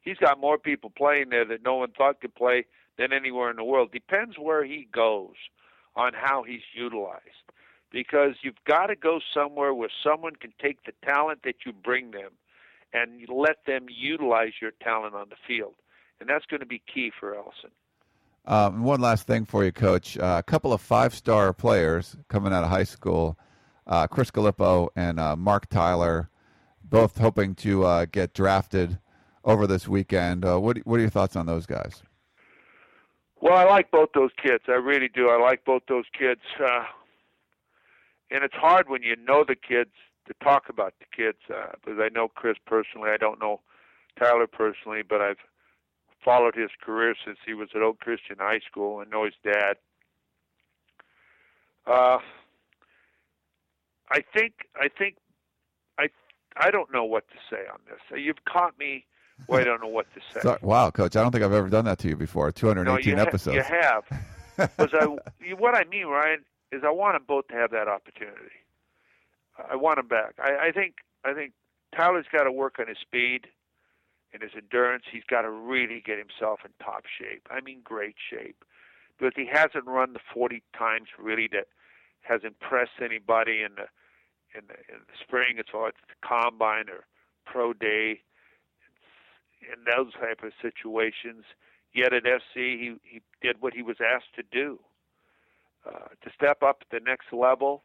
He's 0.03 0.17
got 0.17 0.41
more 0.41 0.59
people 0.59 0.91
playing 0.91 1.31
there 1.31 1.45
that 1.45 1.63
no 1.63 1.77
one 1.77 1.91
thought 1.91 2.21
could 2.21 2.35
play 2.35 2.65
than 2.97 3.13
anywhere 3.13 3.51
in 3.51 3.57
the 3.57 3.65
world. 3.65 3.93
Depends 3.93 4.39
where 4.39 4.65
he 4.65 4.89
goes 4.93 5.35
on 5.97 6.13
how 6.15 6.43
he's 6.43 6.63
utilized 6.75 7.23
because 7.91 8.35
you've 8.43 8.63
got 8.67 8.87
to 8.87 8.97
go 8.97 9.21
somewhere 9.35 9.73
where 9.75 9.91
someone 10.05 10.37
can 10.37 10.53
take 10.61 10.85
the 10.85 10.93
talent 11.07 11.41
that 11.45 11.57
you 11.65 11.73
bring 11.73 12.11
them 12.11 12.33
and 12.93 13.29
let 13.29 13.65
them 13.67 13.87
utilize 13.89 14.53
your 14.61 14.73
talent 14.83 15.15
on 15.15 15.29
the 15.29 15.37
field. 15.47 15.75
And 16.21 16.29
that's 16.29 16.47
going 16.47 16.61
to 16.61 16.67
be 16.67 16.83
key 16.93 17.13
for 17.19 17.35
Ellison. 17.35 17.71
Um, 18.47 18.83
one 18.83 19.01
last 19.01 19.27
thing 19.27 19.45
for 19.45 19.65
you, 19.65 19.73
Coach. 19.73 20.17
Uh, 20.17 20.37
a 20.39 20.43
couple 20.43 20.73
of 20.73 20.81
five 20.81 21.15
star 21.15 21.53
players 21.53 22.17
coming 22.29 22.53
out 22.53 22.65
of 22.65 22.71
high 22.71 22.85
school 22.85 23.39
uh, 23.89 24.07
Chris 24.07 24.31
Galippo 24.31 24.89
and 24.95 25.19
uh, 25.19 25.35
Marc 25.35 25.69
Tyler, 25.69 26.29
both 26.85 27.19
hoping 27.19 27.55
to 27.57 27.85
uh, 27.85 28.05
get 28.05 28.35
drafted 28.35 28.99
over 29.45 29.67
this 29.67 29.89
weekend. 29.89 30.45
Uh, 30.45 30.59
what, 30.59 30.79
what 30.79 30.99
are 30.99 31.01
your 31.01 31.11
thoughts 31.11 31.37
on 31.37 31.47
those 31.47 31.67
guys? 31.67 32.03
Well, 33.41 33.57
I 33.57 33.65
like 33.65 33.91
both 33.91 34.11
those 34.15 34.31
kids. 34.43 34.65
I 34.69 34.73
really 34.73 35.09
do. 35.09 35.29
I 35.31 35.41
like 35.41 35.65
both 35.65 35.83
those 35.89 36.05
kids. 36.19 36.41
Uh, 36.61 36.85
and 38.31 38.45
it's 38.45 38.55
hard 38.55 38.89
when 38.89 39.03
you 39.03 39.17
know 39.17 39.45
the 39.47 39.57
kids 39.57 39.91
to 40.27 40.35
talk 40.43 40.69
about 40.69 40.95
the 40.99 41.07
kids 41.15 41.39
uh, 41.51 41.73
because 41.85 41.99
I 42.01 42.09
know 42.09 42.29
Chris 42.29 42.57
personally. 42.67 43.11
I 43.11 43.17
don't 43.17 43.41
know 43.41 43.61
Tyler 44.19 44.47
personally, 44.47 45.03
but 45.09 45.21
I've 45.21 45.39
followed 46.25 46.55
his 46.55 46.71
career 46.81 47.15
since 47.25 47.39
he 47.47 47.55
was 47.55 47.69
at 47.75 47.83
Oak 47.83 48.01
Christian 48.01 48.37
High 48.39 48.61
School 48.71 49.01
and 49.01 49.11
know 49.11 49.25
his 49.25 49.35
dad. 49.43 49.77
Uh, 51.87 52.19
I 54.11 54.23
think 54.35 54.53
I 54.77 54.89
think 54.89 55.17
I 55.99 56.09
I 56.57 56.71
don't 56.71 56.93
know 56.93 57.05
what 57.05 57.25
to 57.29 57.37
say 57.51 57.63
on 57.73 57.79
this. 57.89 58.21
You've 58.21 58.45
caught 58.45 58.79
me. 58.79 59.07
Well, 59.47 59.61
I 59.61 59.65
don't 59.65 59.81
know 59.81 59.89
what 59.89 60.07
to 60.15 60.21
say. 60.35 60.41
So, 60.43 60.59
wow, 60.63 60.91
Coach! 60.91 61.17
I 61.17 61.23
don't 61.23 61.31
think 61.31 61.45
I've 61.45 61.53
ever 61.53 61.69
done 61.69 61.85
that 61.85 61.99
to 62.01 62.09
you 62.09 62.17
before. 62.17 62.51
218 62.51 63.15
no, 63.15 63.17
you 63.17 63.23
episodes. 63.23 63.67
Ha- 63.67 63.75
you 63.75 63.81
have. 63.83 64.05
Because 64.59 64.91
I, 64.93 65.05
what 65.55 65.77
I 65.77 65.85
mean, 65.85 66.07
Ryan, 66.07 66.41
is 66.73 66.83
I 66.85 66.91
want 66.91 67.15
them 67.15 67.25
both 67.27 67.49
to 67.49 67.55
have 67.55 67.71
that 67.71 67.89
opportunity. 67.89 68.59
I 69.71 69.77
want 69.77 69.97
them 69.97 70.09
back. 70.09 70.35
I, 70.39 70.69
I 70.69 70.73
think 70.73 70.97
I 71.25 71.35
think 71.35 71.53
Tyler's 71.97 72.27
got 72.33 72.45
to 72.45 72.53
work 72.53 72.77
on 72.79 72.89
his 72.89 72.99
speed 72.99 73.47
and 74.33 74.43
his 74.43 74.53
endurance. 74.57 75.05
He's 75.11 75.25
got 75.29 75.43
to 75.43 75.51
really 75.51 76.03
get 76.05 76.19
himself 76.19 76.61
in 76.65 76.71
top 76.85 77.05
shape. 77.07 77.47
I 77.51 77.61
mean, 77.61 77.81
great 77.83 78.17
shape, 78.31 78.65
because 79.19 79.33
he 79.35 79.49
hasn't 79.51 79.87
run 79.87 80.13
the 80.13 80.21
40 80.33 80.63
times 80.77 81.09
really 81.19 81.49
that 81.53 81.67
has 82.23 82.43
impressed 82.45 83.01
anybody 83.03 83.63
in 83.63 83.75
the 83.77 83.89
in 84.57 84.65
the, 84.67 84.75
in 84.93 85.01
the 85.07 85.17
spring 85.21 85.59
as 85.59 85.67
far 85.71 85.89
as 85.89 85.95
the 86.09 86.27
combine 86.27 86.89
or 86.89 87.05
pro 87.45 87.73
day 87.73 88.21
in 89.63 89.85
those 89.85 90.13
type 90.15 90.43
of 90.43 90.53
situations. 90.63 91.45
Yet 91.93 92.13
at 92.13 92.23
SC, 92.25 92.55
he 92.55 92.97
he 93.03 93.23
did 93.43 93.61
what 93.61 93.75
he 93.75 93.83
was 93.83 93.97
asked 94.01 94.35
to 94.37 94.43
do. 94.43 94.79
Uh, 95.87 96.09
to 96.23 96.31
step 96.35 96.63
up 96.63 96.83
the 96.91 97.01
next 97.01 97.33
level, 97.33 97.85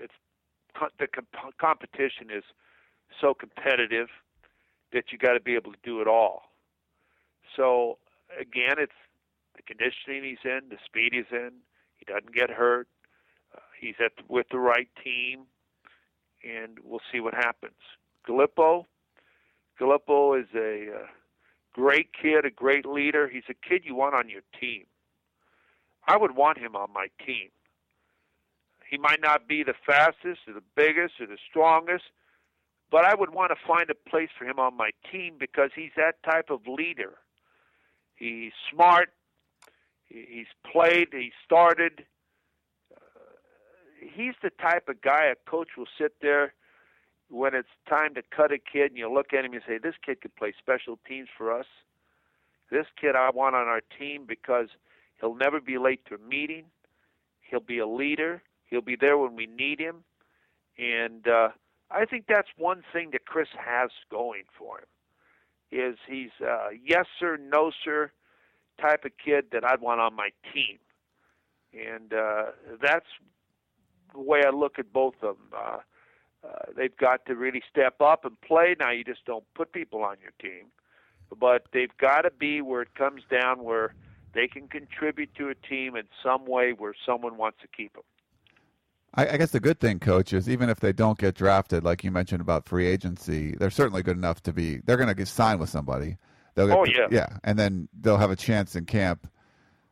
it's 0.00 0.12
the 0.98 1.06
comp- 1.06 1.58
competition 1.58 2.28
is 2.34 2.44
so 3.20 3.34
competitive 3.34 4.08
that 4.92 5.10
you 5.10 5.18
got 5.18 5.32
to 5.32 5.40
be 5.40 5.54
able 5.54 5.72
to 5.72 5.78
do 5.82 6.00
it 6.00 6.06
all. 6.08 6.50
So 7.56 7.98
again, 8.38 8.76
it's 8.78 8.92
the 9.56 9.62
conditioning 9.62 10.22
he's 10.24 10.44
in, 10.44 10.68
the 10.70 10.76
speed 10.84 11.10
he's 11.12 11.32
in. 11.32 11.50
He 11.96 12.04
doesn't 12.04 12.34
get 12.34 12.50
hurt. 12.50 12.88
Uh, 13.54 13.60
he's 13.80 13.94
at 14.04 14.12
with 14.28 14.46
the 14.50 14.58
right 14.58 14.88
team, 15.02 15.44
and 16.44 16.78
we'll 16.84 17.00
see 17.10 17.20
what 17.20 17.34
happens. 17.34 17.80
Galippo, 18.28 18.84
Galippo 19.80 20.40
is 20.40 20.46
a 20.54 20.94
uh, 20.94 21.06
great 21.72 22.10
kid, 22.12 22.44
a 22.44 22.50
great 22.50 22.86
leader. 22.86 23.28
He's 23.28 23.44
a 23.48 23.54
kid 23.54 23.82
you 23.84 23.94
want 23.94 24.14
on 24.14 24.28
your 24.28 24.42
team. 24.60 24.84
I 26.08 26.16
would 26.16 26.34
want 26.34 26.58
him 26.58 26.74
on 26.74 26.92
my 26.92 27.06
team. 27.24 27.50
He 28.90 28.98
might 28.98 29.20
not 29.20 29.46
be 29.46 29.62
the 29.62 29.74
fastest 29.86 30.40
or 30.48 30.54
the 30.54 30.62
biggest 30.74 31.20
or 31.20 31.26
the 31.26 31.38
strongest, 31.48 32.04
but 32.90 33.04
I 33.04 33.14
would 33.14 33.30
want 33.30 33.52
to 33.52 33.56
find 33.66 33.88
a 33.90 34.10
place 34.10 34.30
for 34.36 34.46
him 34.46 34.58
on 34.58 34.76
my 34.76 34.90
team 35.12 35.34
because 35.38 35.70
he's 35.76 35.92
that 35.96 36.22
type 36.24 36.50
of 36.50 36.62
leader. 36.66 37.18
He's 38.16 38.52
smart, 38.72 39.10
He's 40.08 40.46
played. 40.70 41.08
He 41.12 41.32
started. 41.44 42.04
Uh, 42.94 42.98
he's 44.00 44.34
the 44.42 44.50
type 44.50 44.88
of 44.88 45.00
guy 45.02 45.26
a 45.26 45.50
coach 45.50 45.68
will 45.76 45.88
sit 45.98 46.14
there 46.22 46.54
when 47.30 47.54
it's 47.54 47.68
time 47.88 48.14
to 48.14 48.22
cut 48.34 48.52
a 48.52 48.58
kid, 48.58 48.90
and 48.90 48.96
you 48.96 49.12
look 49.12 49.34
at 49.34 49.44
him 49.44 49.52
and 49.52 49.62
say, 49.66 49.76
"This 49.78 49.96
kid 50.04 50.22
could 50.22 50.34
play 50.36 50.54
special 50.58 50.98
teams 51.06 51.28
for 51.36 51.52
us. 51.52 51.66
This 52.70 52.86
kid 52.96 53.16
I 53.16 53.30
want 53.30 53.54
on 53.54 53.68
our 53.68 53.82
team 53.98 54.24
because 54.24 54.68
he'll 55.20 55.34
never 55.34 55.60
be 55.60 55.78
late 55.78 56.04
to 56.06 56.14
a 56.14 56.18
meeting. 56.18 56.64
He'll 57.40 57.60
be 57.60 57.78
a 57.78 57.86
leader. 57.86 58.42
He'll 58.66 58.80
be 58.80 58.96
there 58.96 59.18
when 59.18 59.36
we 59.36 59.46
need 59.46 59.80
him." 59.80 60.04
And 60.78 61.26
uh, 61.26 61.48
I 61.90 62.04
think 62.04 62.26
that's 62.28 62.48
one 62.56 62.82
thing 62.92 63.10
that 63.12 63.24
Chris 63.26 63.48
has 63.58 63.90
going 64.10 64.44
for 64.56 64.78
him 64.78 64.86
is 65.70 65.96
he's 66.06 66.30
a 66.40 66.68
yes 66.84 67.06
sir, 67.18 67.36
no 67.36 67.70
sir 67.84 68.10
type 68.80 69.04
of 69.04 69.12
kid 69.22 69.46
that 69.52 69.64
I'd 69.64 69.80
want 69.80 70.00
on 70.00 70.14
my 70.14 70.30
team, 70.52 70.78
and 71.72 72.12
uh, 72.12 72.44
that's 72.80 73.06
the 74.14 74.20
way 74.20 74.42
I 74.46 74.50
look 74.50 74.78
at 74.78 74.92
both 74.92 75.16
of 75.22 75.36
them. 75.36 75.48
Uh, 75.56 75.78
uh, 76.46 76.72
they've 76.76 76.96
got 76.96 77.26
to 77.26 77.34
really 77.34 77.62
step 77.68 78.00
up 78.00 78.24
and 78.24 78.40
play. 78.40 78.76
Now 78.78 78.92
you 78.92 79.04
just 79.04 79.24
don't 79.24 79.44
put 79.54 79.72
people 79.72 80.02
on 80.02 80.16
your 80.22 80.32
team, 80.40 80.66
but 81.38 81.66
they've 81.72 81.96
got 81.98 82.22
to 82.22 82.30
be 82.30 82.60
where 82.62 82.82
it 82.82 82.94
comes 82.94 83.22
down 83.30 83.64
where 83.64 83.94
they 84.32 84.48
can 84.48 84.68
contribute 84.68 85.34
to 85.36 85.48
a 85.48 85.54
team 85.54 85.96
in 85.96 86.04
some 86.22 86.46
way 86.46 86.72
where 86.72 86.94
someone 87.06 87.36
wants 87.36 87.58
to 87.62 87.68
keep 87.68 87.94
them. 87.94 88.02
I, 89.14 89.28
I, 89.28 89.36
guess 89.38 89.52
the 89.52 89.60
good 89.60 89.80
thing, 89.80 89.98
coach, 89.98 90.32
is 90.32 90.48
even 90.48 90.68
if 90.68 90.80
they 90.80 90.92
don't 90.92 91.18
get 91.18 91.34
drafted, 91.34 91.82
like 91.82 92.04
you 92.04 92.10
mentioned 92.10 92.40
about 92.40 92.68
free 92.68 92.86
agency, 92.86 93.52
they're 93.52 93.70
certainly 93.70 94.02
good 94.02 94.16
enough 94.16 94.42
to 94.42 94.52
be. 94.52 94.78
They're 94.84 94.98
going 94.98 95.08
to 95.08 95.14
get 95.14 95.28
signed 95.28 95.60
with 95.60 95.70
somebody. 95.70 96.18
They'll 96.54 96.68
get, 96.68 96.76
oh 96.76 96.84
yeah, 96.84 97.06
yeah, 97.10 97.38
and 97.44 97.58
then 97.58 97.88
they'll 97.98 98.18
have 98.18 98.30
a 98.30 98.36
chance 98.36 98.76
in 98.76 98.84
camp 98.84 99.30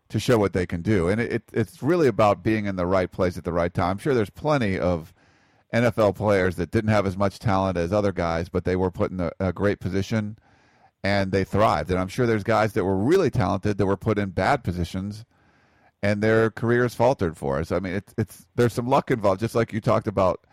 to 0.08 0.20
show 0.20 0.38
what 0.38 0.52
they 0.52 0.66
can 0.66 0.82
do. 0.82 1.08
And 1.08 1.20
it, 1.20 1.32
it, 1.32 1.42
it's 1.52 1.82
really 1.82 2.08
about 2.08 2.42
being 2.42 2.66
in 2.66 2.76
the 2.76 2.86
right 2.86 3.10
place 3.10 3.38
at 3.38 3.44
the 3.44 3.52
right 3.52 3.72
time. 3.72 3.92
I'm 3.92 3.98
sure 3.98 4.14
there's 4.14 4.30
plenty 4.30 4.78
of 4.78 5.14
NFL 5.72 6.16
players 6.16 6.56
that 6.56 6.70
didn't 6.70 6.90
have 6.90 7.06
as 7.06 7.16
much 7.16 7.38
talent 7.38 7.78
as 7.78 7.92
other 7.92 8.12
guys, 8.12 8.48
but 8.48 8.64
they 8.64 8.76
were 8.76 8.90
put 8.90 9.10
in 9.10 9.20
a, 9.20 9.30
a 9.40 9.52
great 9.52 9.80
position 9.80 10.38
and 11.06 11.30
they 11.30 11.44
thrived. 11.44 11.90
And 11.90 12.00
I'm 12.00 12.08
sure 12.08 12.26
there's 12.26 12.42
guys 12.42 12.72
that 12.72 12.84
were 12.84 12.96
really 12.96 13.30
talented 13.30 13.78
that 13.78 13.86
were 13.86 13.96
put 13.96 14.18
in 14.18 14.30
bad 14.30 14.64
positions 14.64 15.24
and 16.02 16.20
their 16.20 16.50
careers 16.50 16.96
faltered 16.96 17.36
for 17.36 17.60
us. 17.60 17.70
I 17.70 17.78
mean, 17.78 17.94
it's 17.94 18.12
it's 18.18 18.46
there's 18.56 18.72
some 18.72 18.88
luck 18.88 19.12
involved, 19.12 19.38
just 19.38 19.54
like 19.54 19.72
you 19.72 19.80
talked 19.80 20.08
about 20.08 20.44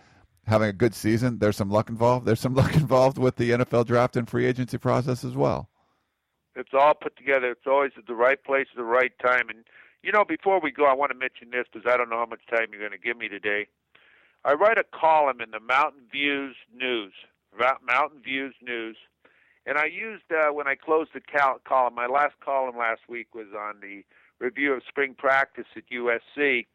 having 0.45 0.69
a 0.69 0.73
good 0.73 0.93
season. 0.93 1.39
There's 1.39 1.57
some 1.57 1.71
luck 1.71 1.89
involved. 1.89 2.27
There's 2.27 2.39
some 2.39 2.53
luck 2.61 2.75
involved 2.75 3.17
with 3.17 3.35
the 3.37 3.49
NFL 3.49 3.87
draft 3.87 4.15
and 4.15 4.29
free 4.29 4.45
agency 4.45 4.77
process 4.77 5.23
as 5.23 5.35
well. 5.35 5.69
It's 6.55 6.73
all 6.73 6.93
put 6.93 7.17
together. 7.17 7.49
It's 7.49 7.65
always 7.65 7.91
at 7.97 8.05
the 8.05 8.13
right 8.13 8.41
place 8.43 8.67
at 8.71 8.77
the 8.77 8.83
right 8.83 9.11
time. 9.25 9.49
And 9.49 9.65
you 10.03 10.11
know, 10.11 10.23
before 10.23 10.61
we 10.61 10.71
go, 10.71 10.85
I 10.85 10.93
want 10.93 11.11
to 11.11 11.17
mention 11.17 11.49
this 11.49 11.65
because 11.73 11.91
I 11.91 11.97
don't 11.97 12.11
know 12.11 12.17
how 12.17 12.27
much 12.27 12.45
time 12.47 12.67
you're 12.71 12.79
going 12.79 12.91
to 12.91 13.07
give 13.07 13.17
me 13.17 13.27
today. 13.27 13.65
I 14.45 14.53
write 14.53 14.77
a 14.77 14.83
column 14.83 15.41
in 15.41 15.49
the 15.49 15.59
Mountain 15.59 16.03
Views 16.11 16.55
News, 16.75 17.13
Mountain 17.87 18.21
Views 18.23 18.53
News, 18.61 18.97
and 19.65 19.77
I 19.77 19.85
used 19.85 20.23
uh, 20.31 20.51
when 20.51 20.67
I 20.67 20.75
closed 20.75 21.11
the 21.13 21.21
cal- 21.21 21.59
column. 21.65 21.95
My 21.95 22.07
last 22.07 22.33
column 22.43 22.77
last 22.77 23.01
week 23.07 23.33
was 23.33 23.47
on 23.57 23.75
the 23.81 24.03
review 24.39 24.73
of 24.73 24.81
spring 24.87 25.15
practice 25.17 25.65
at 25.75 25.83
USC, 25.89 26.65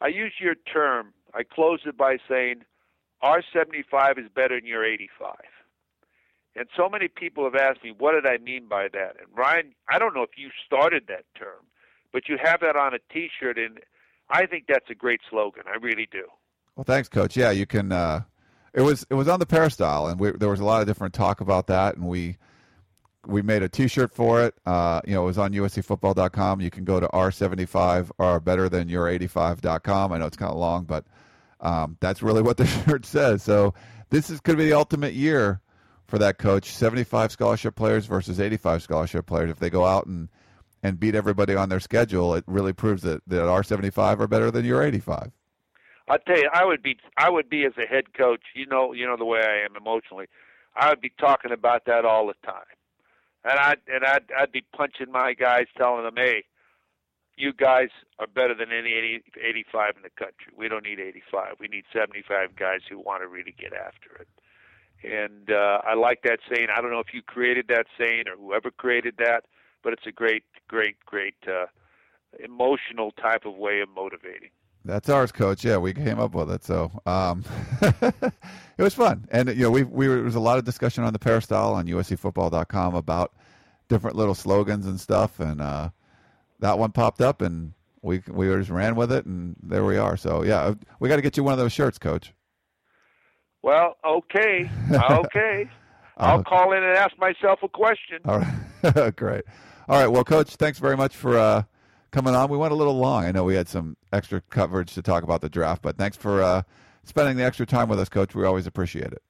I 0.00 0.08
used 0.08 0.36
your 0.40 0.54
term. 0.54 1.12
I 1.34 1.42
closed 1.42 1.86
it 1.86 1.96
by 1.96 2.18
saying 2.28 2.62
R75 3.22 4.18
is 4.18 4.26
better 4.34 4.60
than 4.60 4.66
your 4.66 4.84
85. 4.84 5.34
And 6.54 6.66
so 6.76 6.88
many 6.88 7.08
people 7.08 7.44
have 7.44 7.54
asked 7.54 7.82
me, 7.82 7.92
what 7.96 8.12
did 8.12 8.26
I 8.26 8.38
mean 8.38 8.68
by 8.68 8.88
that? 8.92 9.16
And 9.18 9.28
Ryan, 9.34 9.74
I 9.88 9.98
don't 9.98 10.14
know 10.14 10.22
if 10.22 10.36
you 10.36 10.50
started 10.66 11.04
that 11.08 11.24
term, 11.36 11.66
but 12.12 12.28
you 12.28 12.36
have 12.42 12.60
that 12.60 12.76
on 12.76 12.94
a 12.94 12.98
T-shirt, 13.12 13.58
and 13.58 13.78
I 14.28 14.46
think 14.46 14.64
that's 14.68 14.90
a 14.90 14.94
great 14.94 15.20
slogan. 15.30 15.64
I 15.66 15.76
really 15.76 16.08
do. 16.10 16.24
Well, 16.74 16.84
thanks, 16.84 17.08
Coach. 17.08 17.36
Yeah, 17.36 17.50
you 17.50 17.66
can. 17.66 17.92
Uh, 17.92 18.22
it 18.78 18.82
was 18.82 19.04
it 19.10 19.14
was 19.14 19.26
on 19.26 19.40
the 19.40 19.46
Peristyle, 19.46 20.06
and 20.06 20.20
we, 20.20 20.30
there 20.30 20.48
was 20.48 20.60
a 20.60 20.64
lot 20.64 20.80
of 20.80 20.86
different 20.86 21.12
talk 21.12 21.40
about 21.40 21.66
that, 21.66 21.96
and 21.96 22.06
we 22.06 22.36
we 23.26 23.42
made 23.42 23.64
a 23.64 23.68
T-shirt 23.68 24.14
for 24.14 24.44
it. 24.44 24.54
Uh, 24.64 25.00
you 25.04 25.14
know, 25.14 25.24
it 25.24 25.26
was 25.26 25.36
on 25.36 25.52
USCFootball.com. 25.52 26.60
You 26.60 26.70
can 26.70 26.84
go 26.84 27.00
to 27.00 27.08
R75 27.08 28.12
or 28.18 28.38
better 28.38 28.68
than 28.68 28.88
your85.com. 28.88 30.12
I 30.12 30.18
know 30.18 30.26
it's 30.26 30.36
kind 30.36 30.52
of 30.52 30.58
long, 30.58 30.84
but 30.84 31.04
um, 31.60 31.96
that's 31.98 32.22
really 32.22 32.40
what 32.40 32.56
the 32.56 32.66
shirt 32.86 33.04
says. 33.04 33.42
So 33.42 33.74
this 34.10 34.30
is 34.30 34.40
going 34.40 34.56
to 34.56 34.62
be 34.62 34.70
the 34.70 34.76
ultimate 34.76 35.14
year 35.14 35.60
for 36.06 36.18
that 36.18 36.38
coach. 36.38 36.70
75 36.70 37.32
scholarship 37.32 37.74
players 37.74 38.06
versus 38.06 38.38
85 38.38 38.82
scholarship 38.84 39.26
players. 39.26 39.50
If 39.50 39.58
they 39.58 39.70
go 39.70 39.84
out 39.84 40.06
and 40.06 40.28
and 40.84 41.00
beat 41.00 41.16
everybody 41.16 41.56
on 41.56 41.68
their 41.68 41.80
schedule, 41.80 42.34
it 42.34 42.44
really 42.46 42.72
proves 42.72 43.02
that 43.02 43.22
that 43.26 43.42
R75 43.42 44.20
are 44.20 44.28
better 44.28 44.52
than 44.52 44.64
your 44.64 44.84
85. 44.84 45.32
I 46.10 46.18
tell 46.18 46.38
you, 46.38 46.48
I 46.52 46.64
would 46.64 46.82
be 46.82 46.98
I 47.16 47.30
would 47.30 47.50
be 47.50 47.64
as 47.64 47.72
a 47.76 47.86
head 47.86 48.14
coach. 48.14 48.42
You 48.54 48.66
know, 48.66 48.92
you 48.92 49.06
know 49.06 49.16
the 49.16 49.24
way 49.24 49.40
I 49.40 49.64
am 49.64 49.76
emotionally. 49.76 50.26
I 50.76 50.88
would 50.90 51.00
be 51.00 51.12
talking 51.18 51.52
about 51.52 51.84
that 51.86 52.04
all 52.04 52.26
the 52.26 52.34
time 52.46 52.64
and 53.44 53.58
I'd 53.58 53.78
and 53.88 54.04
I'd 54.04 54.24
I'd 54.36 54.52
be 54.52 54.64
punching 54.76 55.10
my 55.10 55.34
guys, 55.34 55.66
telling 55.76 56.04
them, 56.04 56.16
"Hey, 56.16 56.44
you 57.36 57.52
guys 57.52 57.88
are 58.18 58.26
better 58.26 58.54
than 58.54 58.72
any 58.72 58.92
80, 58.92 59.22
85 59.42 59.96
in 59.96 60.02
the 60.02 60.10
country. 60.10 60.52
We 60.56 60.68
don't 60.68 60.84
need 60.84 61.00
85. 61.00 61.56
We 61.60 61.68
need 61.68 61.84
75 61.92 62.56
guys 62.56 62.80
who 62.88 62.98
want 62.98 63.22
to 63.22 63.28
really 63.28 63.54
get 63.58 63.72
after 63.72 64.10
it." 64.20 64.28
And 65.04 65.50
uh, 65.50 65.80
I 65.84 65.94
like 65.94 66.22
that 66.22 66.40
saying. 66.52 66.68
I 66.74 66.80
don't 66.80 66.90
know 66.90 67.00
if 67.00 67.14
you 67.14 67.22
created 67.22 67.68
that 67.68 67.86
saying 67.98 68.24
or 68.28 68.36
whoever 68.36 68.70
created 68.70 69.14
that, 69.18 69.44
but 69.82 69.92
it's 69.92 70.06
a 70.06 70.12
great, 70.12 70.44
great, 70.66 70.96
great 71.06 71.36
uh, 71.46 71.66
emotional 72.42 73.12
type 73.12 73.44
of 73.44 73.54
way 73.54 73.80
of 73.80 73.88
motivating. 73.88 74.50
That's 74.88 75.10
ours, 75.10 75.32
coach. 75.32 75.66
Yeah, 75.66 75.76
we 75.76 75.92
came 75.92 76.18
up 76.18 76.34
with 76.34 76.50
it, 76.50 76.64
so 76.64 76.90
um, 77.04 77.44
it 77.82 78.82
was 78.82 78.94
fun. 78.94 79.28
And 79.30 79.50
you 79.50 79.64
know, 79.64 79.70
we 79.70 79.82
we 79.82 80.06
there 80.06 80.22
was 80.22 80.34
a 80.34 80.40
lot 80.40 80.56
of 80.56 80.64
discussion 80.64 81.04
on 81.04 81.12
the 81.12 81.18
Peristyle 81.18 81.74
on 81.74 81.86
USCFootball.com 81.86 82.94
about 82.94 83.34
different 83.90 84.16
little 84.16 84.34
slogans 84.34 84.86
and 84.86 84.98
stuff, 84.98 85.40
and 85.40 85.60
uh, 85.60 85.90
that 86.60 86.78
one 86.78 86.92
popped 86.92 87.20
up, 87.20 87.42
and 87.42 87.74
we 88.00 88.22
we 88.28 88.46
just 88.46 88.70
ran 88.70 88.96
with 88.96 89.12
it, 89.12 89.26
and 89.26 89.56
there 89.62 89.84
we 89.84 89.98
are. 89.98 90.16
So 90.16 90.42
yeah, 90.42 90.72
we 91.00 91.10
got 91.10 91.16
to 91.16 91.22
get 91.22 91.36
you 91.36 91.44
one 91.44 91.52
of 91.52 91.58
those 91.58 91.74
shirts, 91.74 91.98
coach. 91.98 92.32
Well, 93.60 93.98
okay, 94.02 94.70
okay. 94.90 95.68
I'll 96.16 96.40
uh, 96.40 96.42
call 96.44 96.72
in 96.72 96.82
and 96.82 96.96
ask 96.96 97.16
myself 97.18 97.58
a 97.62 97.68
question. 97.68 98.20
All 98.24 98.38
right, 98.38 99.16
great. 99.16 99.44
All 99.86 100.00
right, 100.00 100.08
well, 100.08 100.24
coach, 100.24 100.56
thanks 100.56 100.78
very 100.78 100.96
much 100.96 101.14
for. 101.14 101.38
Uh, 101.38 101.64
coming 102.10 102.34
on. 102.34 102.50
We 102.50 102.56
went 102.56 102.72
a 102.72 102.76
little 102.76 102.96
long. 102.96 103.24
I 103.24 103.32
know 103.32 103.44
we 103.44 103.54
had 103.54 103.68
some 103.68 103.96
extra 104.12 104.40
coverage 104.40 104.94
to 104.94 105.02
talk 105.02 105.22
about 105.22 105.40
the 105.40 105.48
draft, 105.48 105.82
but 105.82 105.96
thanks 105.96 106.16
for 106.16 106.42
uh, 106.42 106.62
spending 107.04 107.36
the 107.36 107.44
extra 107.44 107.66
time 107.66 107.88
with 107.88 108.00
us, 108.00 108.08
Coach. 108.08 108.34
We 108.34 108.44
always 108.44 108.66
appreciate 108.66 109.12
it. 109.12 109.22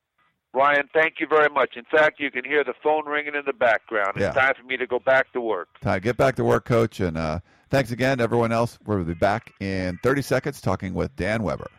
Ryan, 0.55 0.89
thank 0.95 1.15
you 1.21 1.27
very 1.29 1.51
much. 1.51 1.77
In 1.77 1.85
fact, 1.85 2.19
you 2.19 2.31
can 2.31 2.45
hear 2.45 2.65
the 2.65 2.75
phone 2.83 3.07
ringing 3.07 3.35
in 3.35 3.43
the 3.45 3.53
background. 3.53 4.13
It's 4.17 4.23
yeah. 4.23 4.33
time 4.33 4.55
for 4.59 4.67
me 4.67 4.77
to 4.79 4.87
go 4.87 4.99
back 4.99 5.33
to 5.35 5.41
work. 5.41 5.69
Time 5.81 6.01
get 6.01 6.17
back 6.17 6.37
to 6.37 6.45
work, 6.45 6.65
Coach. 6.65 7.01
And 7.01 7.19
uh, 7.19 7.41
thanks 7.71 7.91
again, 7.91 8.21
everyone 8.21 8.51
else. 8.51 8.79
We'll 8.87 9.05
be 9.05 9.15
back 9.15 9.53
in 9.61 9.99
30 10.03 10.23
seconds 10.23 10.61
talking 10.61 10.95
with 10.95 11.15
Dan 11.17 11.43
Weber. 11.43 11.71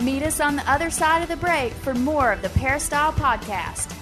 Meet 0.00 0.24
us 0.24 0.40
on 0.40 0.56
the 0.56 0.68
other 0.68 0.90
side 0.90 1.22
of 1.22 1.28
the 1.28 1.36
break 1.36 1.72
for 1.72 1.94
more 1.94 2.32
of 2.32 2.42
the 2.42 2.48
Peristyle 2.50 3.12
Podcast. 3.12 4.01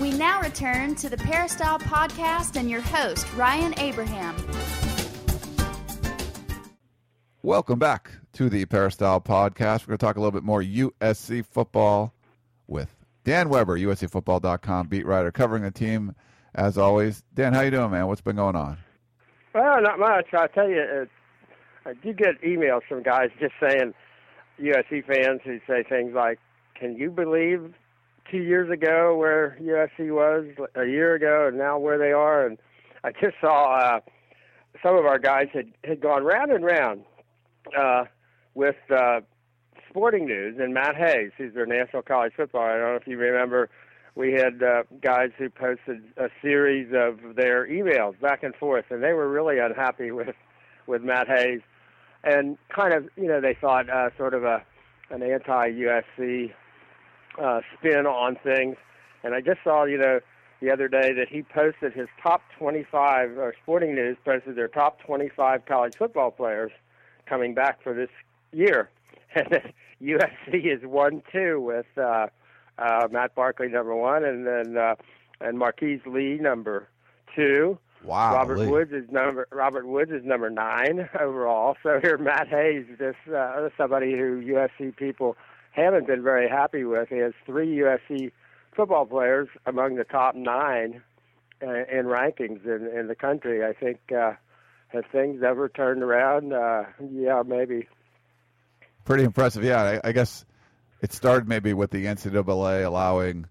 We 0.00 0.12
now 0.12 0.40
return 0.40 0.94
to 0.96 1.08
the 1.08 1.16
Peristyle 1.16 1.80
Podcast 1.80 2.54
and 2.54 2.70
your 2.70 2.80
host, 2.80 3.26
Ryan 3.34 3.74
Abraham. 3.80 4.36
Welcome 7.42 7.80
back 7.80 8.12
to 8.34 8.48
the 8.48 8.64
Peristyle 8.66 9.20
Podcast. 9.20 9.80
We're 9.80 9.96
going 9.96 9.98
to 9.98 10.06
talk 10.06 10.16
a 10.16 10.20
little 10.20 10.30
bit 10.30 10.44
more 10.44 10.62
USC 10.62 11.44
football 11.44 12.14
with 12.68 12.94
Dan 13.24 13.48
Weber, 13.48 13.76
USCFootball.com 13.76 14.86
beat 14.86 15.04
writer, 15.04 15.32
covering 15.32 15.64
the 15.64 15.72
team 15.72 16.14
as 16.54 16.78
always. 16.78 17.24
Dan, 17.34 17.52
how 17.52 17.62
you 17.62 17.72
doing, 17.72 17.90
man? 17.90 18.06
What's 18.06 18.20
been 18.20 18.36
going 18.36 18.54
on? 18.54 18.78
Well, 19.52 19.82
not 19.82 19.98
much. 19.98 20.26
I 20.32 20.46
tell 20.46 20.68
you, 20.68 20.80
it, 20.80 21.10
I 21.84 21.94
do 21.94 22.12
get 22.12 22.40
emails 22.42 22.82
from 22.88 23.02
guys 23.02 23.30
just 23.40 23.54
saying 23.60 23.94
USC 24.60 25.04
fans 25.04 25.40
who 25.44 25.58
say 25.66 25.82
things 25.82 26.14
like, 26.14 26.38
"Can 26.76 26.94
you 26.94 27.10
believe 27.10 27.74
two 28.30 28.38
years 28.38 28.70
ago 28.70 29.16
where 29.16 29.58
USC 29.60 30.10
was 30.10 30.46
a 30.74 30.86
year 30.86 31.14
ago, 31.14 31.46
and 31.48 31.58
now 31.58 31.78
where 31.78 31.98
they 31.98 32.12
are. 32.12 32.46
And 32.46 32.58
I 33.04 33.12
just 33.12 33.36
saw 33.40 33.76
uh, 33.76 34.00
some 34.82 34.96
of 34.96 35.06
our 35.06 35.18
guys 35.18 35.48
had 35.52 35.72
had 35.84 36.00
gone 36.00 36.24
round 36.24 36.52
and 36.52 36.64
round 36.64 37.04
uh, 37.76 38.04
with 38.54 38.76
uh, 38.90 39.20
Sporting 39.88 40.26
News 40.26 40.56
and 40.60 40.74
Matt 40.74 40.96
Hayes, 40.96 41.30
who's 41.36 41.54
their 41.54 41.66
national 41.66 42.02
college 42.02 42.32
football. 42.36 42.62
I 42.62 42.72
don't 42.72 42.80
know 42.80 42.96
if 42.96 43.06
you 43.06 43.18
remember. 43.18 43.70
We 44.14 44.32
had 44.32 44.62
uh, 44.62 44.82
guys 45.00 45.30
who 45.38 45.48
posted 45.48 46.02
a 46.16 46.28
series 46.42 46.88
of 46.92 47.36
their 47.36 47.68
emails 47.68 48.18
back 48.20 48.42
and 48.42 48.54
forth, 48.54 48.86
and 48.90 49.02
they 49.02 49.12
were 49.12 49.28
really 49.28 49.58
unhappy 49.58 50.10
with 50.12 50.34
with 50.86 51.02
Matt 51.02 51.28
Hayes, 51.28 51.60
and 52.24 52.58
kind 52.74 52.94
of 52.94 53.08
you 53.16 53.28
know 53.28 53.40
they 53.40 53.56
thought 53.60 53.88
uh, 53.88 54.10
sort 54.16 54.34
of 54.34 54.44
a 54.44 54.62
an 55.10 55.22
anti 55.22 55.70
USC 55.70 56.52
uh, 57.40 57.60
spin 57.78 58.06
on 58.06 58.36
things. 58.42 58.76
And 59.22 59.34
I 59.34 59.40
just 59.40 59.58
saw, 59.64 59.84
you 59.84 59.98
know, 59.98 60.20
the 60.60 60.70
other 60.70 60.88
day 60.88 61.12
that 61.12 61.28
he 61.28 61.42
posted 61.42 61.92
his 61.92 62.08
top 62.22 62.42
25, 62.58 63.38
or 63.38 63.54
Sporting 63.62 63.94
News 63.94 64.16
posted 64.24 64.56
their 64.56 64.68
top 64.68 65.00
25 65.04 65.66
college 65.66 65.94
football 65.96 66.30
players 66.30 66.72
coming 67.26 67.54
back 67.54 67.82
for 67.82 67.94
this 67.94 68.10
year. 68.52 68.90
And 69.34 69.60
USC 70.02 70.74
is 70.74 70.82
one 70.84 71.22
two 71.30 71.60
with 71.60 71.86
uh, 71.98 72.28
uh, 72.78 73.08
Matt 73.10 73.34
Barkley 73.34 73.68
number 73.68 73.94
one, 73.94 74.24
and 74.24 74.46
then 74.46 74.78
uh, 74.78 74.94
and 75.40 75.58
Marquise 75.58 76.00
Lee 76.06 76.38
number 76.40 76.88
two. 77.36 77.78
Wow. 78.04 78.34
Robert 78.34 78.58
Lee. 78.58 78.68
Woods 78.68 78.92
is 78.92 79.10
number 79.10 79.48
Robert 79.50 79.86
Woods 79.86 80.12
is 80.12 80.24
number 80.24 80.48
nine 80.50 81.08
overall. 81.20 81.76
So 81.82 81.98
here 82.00 82.16
Matt 82.16 82.48
Hayes, 82.48 82.86
this 82.98 83.16
uh, 83.34 83.68
somebody 83.76 84.12
who 84.12 84.40
USC 84.40 84.96
people 84.96 85.36
haven't 85.80 86.06
been 86.06 86.22
very 86.22 86.48
happy 86.48 86.84
with. 86.84 87.08
He 87.08 87.18
has 87.18 87.32
three 87.46 87.76
USC 87.78 88.32
football 88.74 89.06
players 89.06 89.48
among 89.66 89.96
the 89.96 90.04
top 90.04 90.34
nine 90.34 91.02
uh, 91.62 91.66
in 91.66 92.06
rankings 92.06 92.64
in, 92.64 92.86
in 92.96 93.08
the 93.08 93.14
country. 93.14 93.64
I 93.64 93.72
think 93.72 93.98
uh, 94.12 94.32
have 94.88 95.04
things 95.12 95.42
ever 95.42 95.68
turned 95.68 96.02
around? 96.02 96.52
Uh, 96.52 96.84
yeah, 97.10 97.42
maybe. 97.46 97.88
Pretty 99.04 99.24
impressive. 99.24 99.64
Yeah, 99.64 99.82
I, 99.82 100.08
I 100.08 100.12
guess 100.12 100.44
it 101.00 101.12
started 101.12 101.48
maybe 101.48 101.72
with 101.72 101.90
the 101.90 102.04
NCAA 102.06 102.84
allowing 102.84 103.46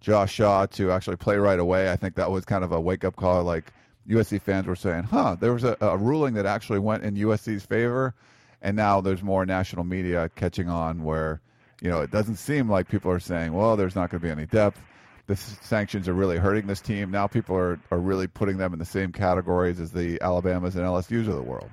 Josh 0.00 0.32
Shaw 0.32 0.66
to 0.66 0.90
actually 0.90 1.16
play 1.16 1.36
right 1.36 1.58
away. 1.58 1.90
I 1.90 1.96
think 1.96 2.16
that 2.16 2.30
was 2.30 2.44
kind 2.44 2.64
of 2.64 2.72
a 2.72 2.80
wake 2.80 3.04
up 3.04 3.16
call. 3.16 3.44
Like 3.44 3.72
USC 4.08 4.40
fans 4.40 4.66
were 4.66 4.76
saying, 4.76 5.04
huh, 5.04 5.36
there 5.38 5.52
was 5.52 5.64
a, 5.64 5.76
a 5.80 5.96
ruling 5.96 6.34
that 6.34 6.46
actually 6.46 6.80
went 6.80 7.04
in 7.04 7.14
USC's 7.14 7.64
favor. 7.64 8.14
And 8.60 8.76
now 8.76 9.00
there's 9.00 9.22
more 9.22 9.44
national 9.44 9.84
media 9.84 10.30
catching 10.36 10.68
on 10.68 11.02
where, 11.02 11.40
you 11.82 11.90
know, 11.90 12.00
it 12.00 12.12
doesn't 12.12 12.36
seem 12.36 12.70
like 12.70 12.88
people 12.88 13.10
are 13.10 13.20
saying, 13.20 13.52
well, 13.52 13.76
there's 13.76 13.96
not 13.96 14.08
going 14.08 14.20
to 14.20 14.24
be 14.24 14.30
any 14.30 14.46
depth. 14.46 14.80
The 15.26 15.36
sanctions 15.36 16.08
are 16.08 16.14
really 16.14 16.38
hurting 16.38 16.66
this 16.68 16.80
team. 16.80 17.10
Now 17.10 17.26
people 17.26 17.56
are, 17.56 17.78
are 17.90 17.98
really 17.98 18.28
putting 18.28 18.56
them 18.56 18.72
in 18.72 18.78
the 18.78 18.84
same 18.84 19.12
categories 19.12 19.80
as 19.80 19.90
the 19.90 20.20
Alabamas 20.22 20.76
and 20.76 20.84
LSUs 20.84 21.26
of 21.28 21.34
the 21.34 21.42
world. 21.42 21.70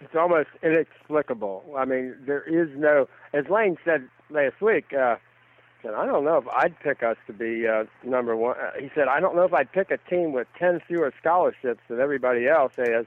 It's 0.00 0.14
almost 0.14 0.50
inexplicable. 0.62 1.64
I 1.76 1.84
mean, 1.84 2.14
there 2.26 2.42
is 2.42 2.68
no, 2.76 3.08
as 3.32 3.48
Lane 3.48 3.76
said 3.84 4.08
last 4.30 4.60
week. 4.60 4.92
Uh, 4.92 5.16
said, 5.82 5.94
I 5.94 6.06
don't 6.06 6.24
know 6.24 6.38
if 6.38 6.48
I'd 6.48 6.78
pick 6.80 7.02
us 7.02 7.16
to 7.26 7.32
be 7.32 7.66
uh, 7.66 7.84
number 8.04 8.36
one. 8.36 8.56
Uh, 8.56 8.70
he 8.80 8.90
said, 8.94 9.08
I 9.08 9.20
don't 9.20 9.36
know 9.36 9.44
if 9.44 9.52
I'd 9.52 9.70
pick 9.70 9.90
a 9.90 9.98
team 10.08 10.32
with 10.32 10.46
ten 10.58 10.80
fewer 10.86 11.12
scholarships 11.20 11.80
than 11.88 12.00
everybody 12.00 12.48
else 12.48 12.72
has 12.76 13.06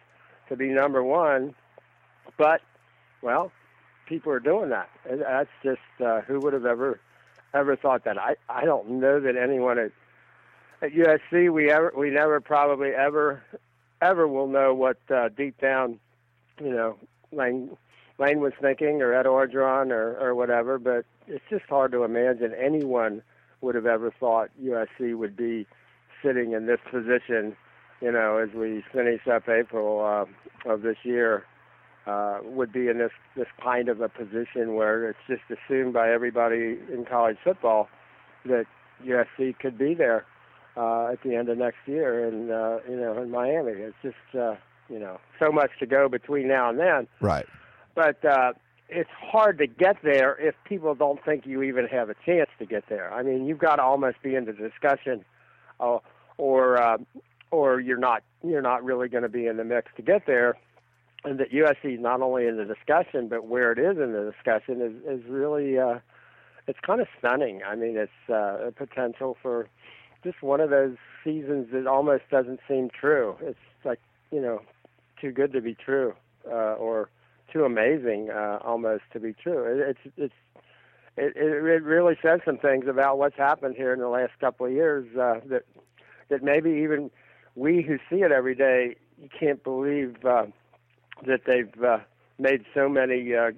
to 0.50 0.56
be 0.56 0.68
number 0.68 1.04
one. 1.04 1.56
But, 2.38 2.62
well, 3.22 3.52
people 4.08 4.32
are 4.32 4.40
doing 4.40 4.70
that. 4.70 4.90
And 5.10 5.22
That's 5.22 5.50
just 5.64 5.80
uh, 6.04 6.22
who 6.22 6.40
would 6.40 6.54
have 6.54 6.66
ever 6.66 7.00
ever 7.54 7.76
thought 7.76 8.04
that. 8.06 8.18
I 8.18 8.36
I 8.50 8.66
don't 8.66 8.90
know 9.00 9.20
that 9.20 9.36
anyone 9.36 9.80
at 9.80 9.92
at 10.82 10.92
USC 10.92 11.52
we 11.52 11.72
ever 11.72 11.94
we 11.96 12.10
never 12.10 12.40
probably 12.40 12.90
ever 12.90 13.44
ever 14.02 14.28
will 14.28 14.48
know 14.48 14.74
what 14.74 14.98
uh, 15.10 15.30
deep 15.30 15.60
down, 15.60 16.00
you 16.60 16.72
know, 16.72 16.98
Lane 17.32 17.76
Lane 18.20 18.40
was 18.40 18.54
thinking 18.62 19.02
or 19.02 19.14
Ed 19.14 19.26
Orgeron 19.26 19.92
or 19.92 20.18
or 20.20 20.36
whatever. 20.36 20.78
But 20.80 21.06
it's 21.28 21.44
just 21.50 21.66
hard 21.66 21.92
to 21.92 22.04
imagine 22.04 22.54
anyone 22.54 23.22
would 23.62 23.76
have 23.76 23.86
ever 23.86 24.14
thought 24.20 24.50
USC 24.62 25.16
would 25.16 25.36
be 25.36 25.66
sitting 26.24 26.54
in 26.54 26.66
this 26.68 26.80
position, 26.90 27.56
you 28.02 28.12
know, 28.12 28.38
as 28.38 28.54
we 28.54 28.84
finish 28.94 29.28
up 29.28 29.50
April 29.50 30.04
uh, 30.04 30.72
of 30.72 30.82
this 30.82 30.98
year. 31.04 31.46
Uh, 32.08 32.40
would 32.44 32.72
be 32.72 32.88
in 32.88 33.00
this 33.00 33.12
this 33.36 33.48
kind 33.62 33.90
of 33.90 34.00
a 34.00 34.08
position 34.08 34.76
where 34.76 35.10
it's 35.10 35.20
just 35.28 35.42
assumed 35.50 35.94
by 35.94 36.10
everybody 36.10 36.80
in 36.94 37.06
college 37.10 37.36
football 37.44 37.90
that 38.46 38.66
USC 39.06 39.60
could 39.60 39.78
be 39.78 39.94
there 39.94 40.26
uh, 40.78 41.10
at 41.12 41.22
the 41.24 41.36
end 41.36 41.50
of 41.50 41.58
next 41.58 41.80
year, 41.86 42.28
and 42.28 42.52
uh, 42.52 42.80
you 42.88 42.96
know, 42.96 43.22
in 43.22 43.30
Miami. 43.30 43.74
It's 43.74 43.96
just 44.02 44.36
uh, 44.36 44.56
you 44.90 45.00
know 45.00 45.20
so 45.40 45.52
much 45.52 45.72
to 45.80 45.86
go 45.86 46.08
between 46.08 46.48
now 46.48 46.70
and 46.70 46.80
then. 46.80 47.08
Right. 47.20 47.46
But 47.96 48.24
uh, 48.24 48.54
it's 48.90 49.10
hard 49.20 49.58
to 49.58 49.68
get 49.68 49.98
there 50.04 50.40
if 50.40 50.56
people 50.66 50.96
don't 50.96 51.24
think 51.26 51.46
you 51.46 51.64
even 51.64 51.88
have 51.88 52.10
a 52.10 52.16
chance 52.26 52.50
to 52.60 52.66
get 52.66 52.86
there. 52.90 53.12
I 53.12 53.24
mean, 53.24 53.46
you've 53.48 53.58
got 53.58 53.78
to 53.78 53.84
almost 53.84 54.22
be 54.22 54.36
in 54.36 54.46
the 54.46 54.54
discussion, 54.54 55.26
uh, 55.80 55.98
or 56.38 56.82
uh, 56.82 56.98
or 57.52 57.80
you're 57.80 57.98
not 57.98 58.24
you're 58.44 58.62
not 58.62 58.84
really 58.84 59.10
going 59.10 59.24
to 59.24 59.30
be 59.30 59.48
in 59.48 59.58
the 59.58 59.66
mix 59.66 59.92
to 59.98 60.02
get 60.02 60.26
there. 60.26 60.56
And 61.24 61.40
that 61.40 61.52
USC 61.52 61.96
is 61.96 62.00
not 62.00 62.22
only 62.22 62.46
in 62.46 62.58
the 62.58 62.66
discussion, 62.66 63.28
but 63.28 63.46
where 63.46 63.72
it 63.72 63.80
is 63.80 63.98
in 63.98 64.14
the 64.14 64.32
discussion 64.32 64.82
is 64.82 65.20
is 65.20 65.26
really 65.28 65.78
uh, 65.78 66.00
it's 66.68 66.80
kind 66.86 67.02
of 67.02 67.08
stunning. 67.18 67.62
I 67.66 67.76
mean, 67.76 67.98
it's 67.98 68.12
uh, 68.30 68.68
a 68.68 68.72
potential 68.72 69.36
for 69.42 69.68
just 70.24 70.42
one 70.42 70.62
of 70.62 70.70
those 70.70 70.96
seasons 71.24 71.68
that 71.72 71.88
almost 71.88 72.24
doesn't 72.30 72.60
seem 72.68 72.90
true. 72.90 73.36
It's 73.42 73.58
like 73.84 74.00
you 74.32 74.42
know, 74.42 74.62
too 75.20 75.32
good 75.32 75.54
to 75.54 75.62
be 75.62 75.74
true, 75.74 76.14
uh, 76.46 76.76
or 76.76 77.10
too 77.52 77.66
amazing 77.66 78.30
uh, 78.30 78.60
almost 78.64 79.04
to 79.14 79.20
be 79.20 79.34
true. 79.34 79.64
It, 79.64 79.98
it's 80.06 80.16
it's 80.18 80.34
it, 81.18 81.36
it 81.36 81.84
really 81.84 82.18
says 82.22 82.42
some 82.46 82.58
things 82.58 82.86
about 82.88 83.18
what's 83.18 83.38
happened 83.38 83.76
here 83.76 83.92
in 83.94 84.00
the 84.00 84.08
last 84.08 84.34
couple 84.40 84.66
of 84.66 84.72
years 84.72 85.08
uh, 85.18 85.40
that 85.48 85.64
that 86.30 86.44
maybe 86.44 86.70
even 86.84 87.10
we 87.56 87.82
who 87.82 87.98
see 88.10 88.22
it 88.22 88.32
every 88.32 88.56
day 88.56 88.96
you 89.20 89.30
can't 89.38 89.64
believe 89.64 90.16
uh, 90.26 90.46
that 91.26 91.42
they've 91.46 91.84
uh, 91.84 92.00
made 92.40 92.66
so 92.74 92.88
many 92.88 93.34
uh, 93.36 93.52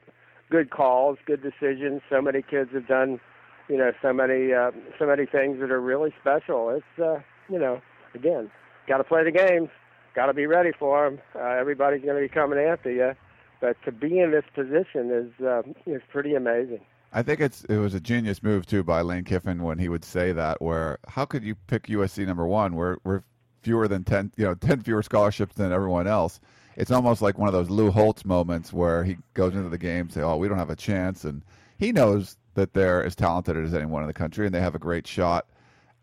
good 0.49 0.72
calls, 0.72 1.18
good 1.26 1.41
decisions. 1.41 2.01
So 2.10 2.22
many 2.22 2.41
kids 2.41 2.72
have 2.74 2.88
done, 2.88 3.20
you 3.68 3.78
know, 3.78 3.91
so 4.01 4.14
many 4.14 4.53
uh, 4.53 4.72
so 4.97 5.05
many 5.05 5.26
things 5.26 5.60
that 5.60 5.72
are 5.72 5.82
really 5.82 6.14
special. 6.20 6.70
It's 6.70 7.01
uh, 7.01 7.20
you 7.49 7.60
know, 7.60 7.82
again, 8.14 8.51
got 8.88 8.97
to 8.97 9.03
play 9.03 9.24
the 9.24 9.32
games, 9.32 9.70
got 10.16 10.28
to 10.28 10.34
be 10.34 10.45
ready 10.45 10.72
for 10.78 11.10
them. 11.10 11.20
Uh, 11.36 11.49
everybody's 11.49 12.03
going 12.03 12.16
to 12.16 12.22
be 12.22 12.34
coming 12.34 12.60
after 12.60 12.91
you, 12.91 13.14
but 13.62 13.78
to 13.86 13.91
be 13.91 14.20
in 14.20 14.32
this 14.32 14.45
position 14.53 15.12
is 15.12 15.45
uh, 15.45 15.62
is 15.86 16.01
pretty 16.12 16.36
amazing. 16.36 16.82
I 17.12 17.24
think 17.24 17.39
it's 17.39 17.64
it 17.66 17.78
was 17.78 17.93
a 17.93 17.99
genius 17.99 18.43
move 18.43 18.66
too 18.66 18.84
by 18.84 19.01
Lane 19.01 19.24
Kiffin 19.24 19.64
when 19.64 19.80
he 19.80 19.89
would 19.89 20.05
say 20.05 20.32
that. 20.32 20.62
Where 20.62 20.99
how 21.07 21.26
could 21.26 21.43
you 21.43 21.55
pick 21.68 21.88
USC 21.88 22.26
number 22.26 22.45
one? 22.45 22.76
We're 22.76 22.97
we're 23.03 23.24
fewer 23.62 23.88
than 23.88 24.03
ten, 24.03 24.32
you 24.38 24.45
know, 24.45 24.53
ten 24.55 24.82
fewer 24.82 25.01
scholarships 25.01 25.55
than 25.55 25.72
everyone 25.72 26.07
else. 26.07 26.39
It's 26.80 26.92
almost 26.92 27.22
like 27.22 27.38
one 27.38 27.50
of 27.50 27.54
those 27.54 27.70
Lou 27.70 27.92
Holtz 27.92 28.24
moments 28.24 28.72
where 28.72 29.04
he 29.04 29.18
goes 29.34 29.54
into 29.54 29.68
the 29.68 29.78
game, 29.78 30.10
say, 30.10 30.22
"Oh, 30.22 30.38
we 30.38 30.48
don't 30.48 30.58
have 30.58 30.70
a 30.70 30.78
chance," 30.78 31.26
and 31.26 31.44
he 31.78 31.92
knows 31.92 32.38
that 32.54 32.74
they're 32.74 33.04
as 33.04 33.16
talented 33.16 33.58
as 33.58 33.74
anyone 33.74 34.02
in 34.02 34.08
the 34.08 34.14
country, 34.14 34.46
and 34.46 34.56
they 34.56 34.62
have 34.62 34.76
a 34.76 34.80
great 34.80 35.06
shot 35.06 35.46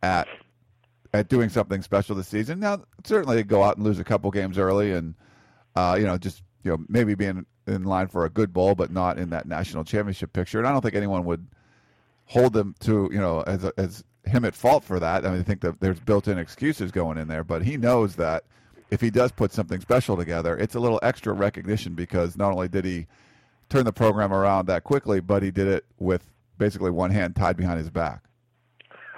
at 0.02 0.28
at 1.14 1.28
doing 1.28 1.48
something 1.48 1.80
special 1.80 2.14
this 2.14 2.28
season. 2.28 2.60
Now, 2.60 2.84
certainly, 3.04 3.42
go 3.42 3.62
out 3.62 3.78
and 3.78 3.86
lose 3.86 3.98
a 3.98 4.04
couple 4.04 4.30
games 4.30 4.58
early, 4.58 4.92
and 4.92 5.14
uh, 5.74 5.96
you 5.98 6.04
know, 6.04 6.18
just 6.18 6.42
you 6.62 6.72
know, 6.72 6.84
maybe 6.88 7.14
being 7.14 7.46
in 7.66 7.84
line 7.84 8.08
for 8.08 8.26
a 8.26 8.30
good 8.30 8.52
bowl, 8.52 8.74
but 8.74 8.92
not 8.92 9.18
in 9.18 9.30
that 9.30 9.48
national 9.48 9.84
championship 9.84 10.34
picture. 10.34 10.58
And 10.58 10.68
I 10.68 10.72
don't 10.72 10.82
think 10.82 10.94
anyone 10.94 11.24
would 11.24 11.46
hold 12.26 12.52
them 12.52 12.74
to 12.80 13.08
you 13.10 13.18
know 13.18 13.40
as 13.46 13.64
as 13.78 14.04
him 14.26 14.44
at 14.44 14.54
fault 14.54 14.84
for 14.84 15.00
that. 15.00 15.24
I 15.24 15.30
mean, 15.30 15.40
I 15.40 15.42
think 15.42 15.62
that 15.62 15.80
there's 15.80 16.00
built-in 16.00 16.36
excuses 16.36 16.90
going 16.90 17.16
in 17.16 17.28
there, 17.28 17.44
but 17.44 17.62
he 17.62 17.78
knows 17.78 18.16
that 18.16 18.44
if 18.90 19.00
he 19.00 19.10
does 19.10 19.32
put 19.32 19.52
something 19.52 19.80
special 19.80 20.16
together, 20.16 20.56
it's 20.56 20.74
a 20.74 20.80
little 20.80 21.00
extra 21.02 21.32
recognition 21.32 21.94
because 21.94 22.36
not 22.36 22.52
only 22.52 22.68
did 22.68 22.84
he 22.84 23.06
turn 23.68 23.84
the 23.84 23.92
program 23.92 24.32
around 24.32 24.66
that 24.66 24.84
quickly, 24.84 25.20
but 25.20 25.42
he 25.42 25.50
did 25.50 25.66
it 25.66 25.84
with 25.98 26.30
basically 26.58 26.90
one 26.90 27.10
hand 27.10 27.36
tied 27.36 27.56
behind 27.56 27.78
his 27.78 27.90
back. 27.90 28.22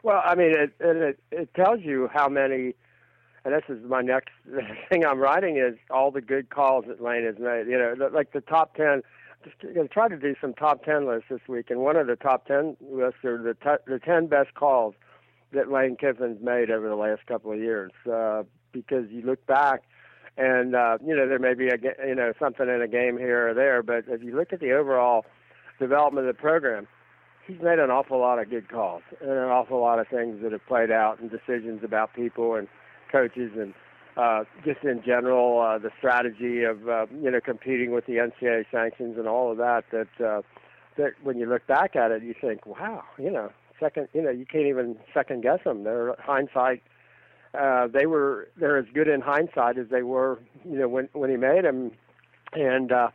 Well, 0.02 0.22
I 0.24 0.34
mean, 0.34 0.52
it 0.52 0.72
it, 0.80 1.18
it 1.30 1.54
tells 1.54 1.80
you 1.82 2.08
how 2.12 2.28
many. 2.28 2.74
And 3.44 3.54
this 3.54 3.62
is 3.68 3.82
my 3.88 4.02
next 4.02 4.30
thing 4.88 5.04
I'm 5.04 5.18
writing 5.18 5.56
is 5.56 5.78
all 5.90 6.10
the 6.10 6.20
good 6.20 6.50
calls 6.50 6.84
that 6.88 7.02
Lane 7.02 7.24
has 7.24 7.36
made. 7.38 7.66
You 7.66 7.78
know, 7.78 8.08
like 8.12 8.32
the 8.32 8.40
top 8.40 8.74
ten. 8.74 9.02
Just 9.44 9.60
going 9.62 9.86
to 9.86 9.88
try 9.88 10.08
to 10.08 10.16
do 10.16 10.34
some 10.40 10.52
top 10.52 10.84
ten 10.84 11.06
lists 11.06 11.26
this 11.30 11.40
week, 11.46 11.70
and 11.70 11.78
one 11.78 11.96
of 11.96 12.08
the 12.08 12.16
top 12.16 12.46
ten 12.46 12.76
lists 12.80 13.24
are 13.24 13.40
the 13.40 13.54
t- 13.54 13.84
the 13.86 14.00
ten 14.00 14.26
best 14.26 14.54
calls 14.54 14.94
that 15.52 15.70
Lane 15.70 15.96
Kiffin's 15.96 16.42
made 16.42 16.70
over 16.70 16.88
the 16.88 16.96
last 16.96 17.24
couple 17.26 17.52
of 17.52 17.58
years. 17.58 17.92
Uh, 18.10 18.42
because 18.72 19.04
you 19.10 19.22
look 19.22 19.44
back, 19.46 19.82
and 20.36 20.74
uh, 20.74 20.98
you 21.04 21.14
know 21.16 21.28
there 21.28 21.38
may 21.38 21.54
be 21.54 21.68
a 21.68 21.76
you 22.06 22.14
know 22.14 22.32
something 22.38 22.68
in 22.68 22.82
a 22.82 22.88
game 22.88 23.18
here 23.18 23.48
or 23.48 23.54
there, 23.54 23.82
but 23.82 24.04
if 24.08 24.22
you 24.22 24.36
look 24.36 24.52
at 24.52 24.60
the 24.60 24.72
overall 24.72 25.24
development 25.78 26.28
of 26.28 26.34
the 26.34 26.40
program, 26.40 26.86
he's 27.46 27.60
made 27.60 27.78
an 27.78 27.90
awful 27.90 28.18
lot 28.18 28.38
of 28.38 28.50
good 28.50 28.68
calls 28.68 29.02
and 29.20 29.30
an 29.30 29.48
awful 29.48 29.80
lot 29.80 29.98
of 29.98 30.08
things 30.08 30.42
that 30.42 30.52
have 30.52 30.66
played 30.66 30.90
out 30.90 31.20
and 31.20 31.30
decisions 31.30 31.82
about 31.82 32.14
people 32.14 32.54
and 32.54 32.68
coaches 33.10 33.52
and 33.56 33.74
uh, 34.16 34.44
just 34.64 34.82
in 34.82 35.02
general 35.04 35.60
uh, 35.60 35.78
the 35.78 35.90
strategy 35.98 36.64
of 36.64 36.88
uh, 36.88 37.06
you 37.22 37.30
know 37.30 37.40
competing 37.40 37.92
with 37.92 38.06
the 38.06 38.14
NCAA 38.14 38.64
sanctions 38.70 39.16
and 39.16 39.28
all 39.28 39.52
of 39.52 39.58
that. 39.58 39.84
That 39.92 40.24
uh, 40.24 40.42
that 40.98 41.12
when 41.22 41.38
you 41.38 41.46
look 41.46 41.66
back 41.66 41.96
at 41.96 42.10
it, 42.10 42.22
you 42.22 42.34
think, 42.38 42.66
wow, 42.66 43.04
you 43.16 43.30
know, 43.30 43.50
second, 43.80 44.08
you 44.12 44.20
know, 44.20 44.30
you 44.30 44.44
can't 44.44 44.66
even 44.66 44.96
second 45.14 45.42
guess 45.42 45.60
them. 45.64 45.84
They're 45.84 46.14
hindsight. 46.18 46.82
Uh, 47.54 47.86
they 47.86 48.06
were 48.06 48.48
they're 48.56 48.76
as 48.76 48.86
good 48.92 49.08
in 49.08 49.20
hindsight 49.20 49.78
as 49.78 49.88
they 49.88 50.02
were, 50.02 50.38
you 50.64 50.78
know, 50.78 50.88
when 50.88 51.08
when 51.12 51.30
he 51.30 51.36
made 51.36 51.64
them, 51.64 51.90
and 52.52 52.92
uh, 52.92 53.08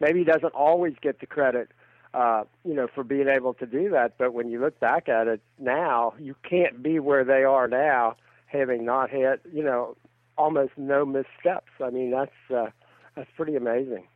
maybe 0.00 0.20
he 0.20 0.24
doesn't 0.24 0.54
always 0.54 0.94
get 1.00 1.20
the 1.20 1.26
credit 1.26 1.68
uh, 2.14 2.44
you 2.64 2.74
know, 2.74 2.88
for 2.94 3.04
being 3.04 3.28
able 3.28 3.54
to 3.54 3.66
do 3.66 3.90
that. 3.90 4.18
But 4.18 4.34
when 4.34 4.50
you 4.50 4.60
look 4.60 4.78
back 4.80 5.08
at 5.08 5.28
it 5.28 5.40
now, 5.58 6.14
you 6.18 6.34
can't 6.48 6.82
be 6.82 6.98
where 6.98 7.24
they 7.24 7.44
are 7.44 7.68
now, 7.68 8.16
having 8.46 8.84
not 8.84 9.10
had, 9.10 9.40
you 9.52 9.62
know, 9.62 9.96
almost 10.36 10.72
no 10.76 11.04
missteps. 11.04 11.70
I 11.82 11.90
mean, 11.90 12.10
that's 12.10 12.30
uh, 12.54 12.70
that's 13.14 13.30
pretty 13.36 13.56
amazing. 13.56 14.06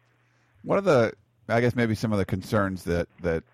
One 0.63 0.79
of 0.79 0.85
the, 0.85 1.13
I 1.49 1.61
guess, 1.61 1.75
maybe 1.75 1.95
some 1.95 2.13
of 2.13 2.19
the 2.19 2.25
concerns 2.25 2.85
that 2.85 3.09
that 3.23 3.45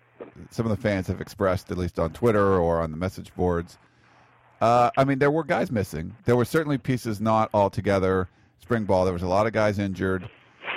some 0.49 0.65
of 0.65 0.75
the 0.75 0.81
fans 0.81 1.07
have 1.07 1.21
expressed, 1.21 1.71
at 1.71 1.77
least 1.77 1.99
on 1.99 2.11
Twitter 2.11 2.57
or 2.59 2.81
on 2.81 2.91
the 2.91 2.97
message 2.97 3.33
boards. 3.35 3.77
Uh, 4.63 4.89
I 4.95 5.03
mean, 5.03 5.19
there 5.19 5.29
were 5.29 5.43
guys 5.43 5.71
missing. 5.73 6.15
There 6.23 6.37
were 6.37 6.45
certainly 6.45 6.77
pieces 6.77 7.19
not 7.19 7.49
all 7.53 7.69
together. 7.69 8.29
Spring 8.61 8.85
ball. 8.85 9.03
There 9.03 9.13
was 9.13 9.21
a 9.21 9.27
lot 9.27 9.45
of 9.45 9.51
guys 9.51 9.77
injured. 9.77 10.29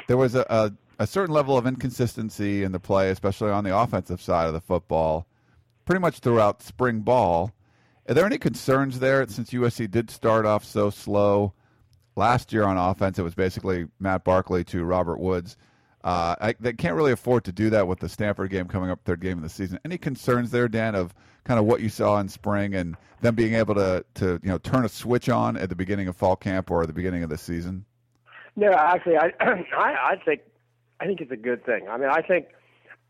There 0.08 0.16
was 0.16 0.34
a, 0.34 0.44
a 0.50 0.72
a 0.98 1.06
certain 1.06 1.32
level 1.32 1.56
of 1.56 1.68
inconsistency 1.68 2.64
in 2.64 2.72
the 2.72 2.80
play, 2.80 3.10
especially 3.10 3.50
on 3.50 3.62
the 3.62 3.76
offensive 3.76 4.20
side 4.20 4.48
of 4.48 4.54
the 4.54 4.60
football, 4.60 5.26
pretty 5.84 6.00
much 6.00 6.18
throughout 6.18 6.62
spring 6.62 7.00
ball. 7.00 7.52
Are 8.08 8.14
there 8.14 8.26
any 8.26 8.38
concerns 8.38 8.98
there 8.98 9.24
since 9.28 9.50
USC 9.50 9.88
did 9.88 10.10
start 10.10 10.46
off 10.46 10.64
so 10.64 10.90
slow 10.90 11.52
last 12.16 12.52
year 12.52 12.64
on 12.64 12.76
offense? 12.76 13.20
It 13.20 13.22
was 13.22 13.36
basically 13.36 13.86
Matt 14.00 14.24
Barkley 14.24 14.64
to 14.64 14.82
Robert 14.82 15.20
Woods. 15.20 15.56
Uh, 16.06 16.36
I, 16.40 16.54
they 16.60 16.72
can't 16.72 16.94
really 16.94 17.10
afford 17.10 17.42
to 17.46 17.52
do 17.52 17.68
that 17.70 17.88
with 17.88 17.98
the 17.98 18.08
Stanford 18.08 18.50
game 18.50 18.68
coming 18.68 18.90
up, 18.90 19.00
third 19.04 19.20
game 19.20 19.38
of 19.38 19.42
the 19.42 19.48
season. 19.48 19.80
Any 19.84 19.98
concerns 19.98 20.52
there, 20.52 20.68
Dan, 20.68 20.94
of 20.94 21.12
kind 21.42 21.58
of 21.58 21.66
what 21.66 21.80
you 21.80 21.88
saw 21.88 22.20
in 22.20 22.28
spring 22.28 22.76
and 22.76 22.96
them 23.22 23.34
being 23.34 23.54
able 23.54 23.74
to 23.74 24.04
to 24.14 24.38
you 24.40 24.48
know 24.48 24.58
turn 24.58 24.84
a 24.84 24.88
switch 24.88 25.28
on 25.28 25.56
at 25.56 25.68
the 25.68 25.74
beginning 25.74 26.06
of 26.06 26.14
fall 26.14 26.36
camp 26.36 26.70
or 26.70 26.86
the 26.86 26.92
beginning 26.92 27.24
of 27.24 27.28
the 27.28 27.36
season? 27.36 27.84
No, 28.54 28.72
actually, 28.72 29.16
I 29.16 29.32
I, 29.40 30.12
I 30.12 30.16
think 30.24 30.42
I 31.00 31.06
think 31.06 31.20
it's 31.20 31.32
a 31.32 31.36
good 31.36 31.66
thing. 31.66 31.88
I 31.88 31.96
mean, 31.96 32.08
I 32.08 32.22
think 32.22 32.50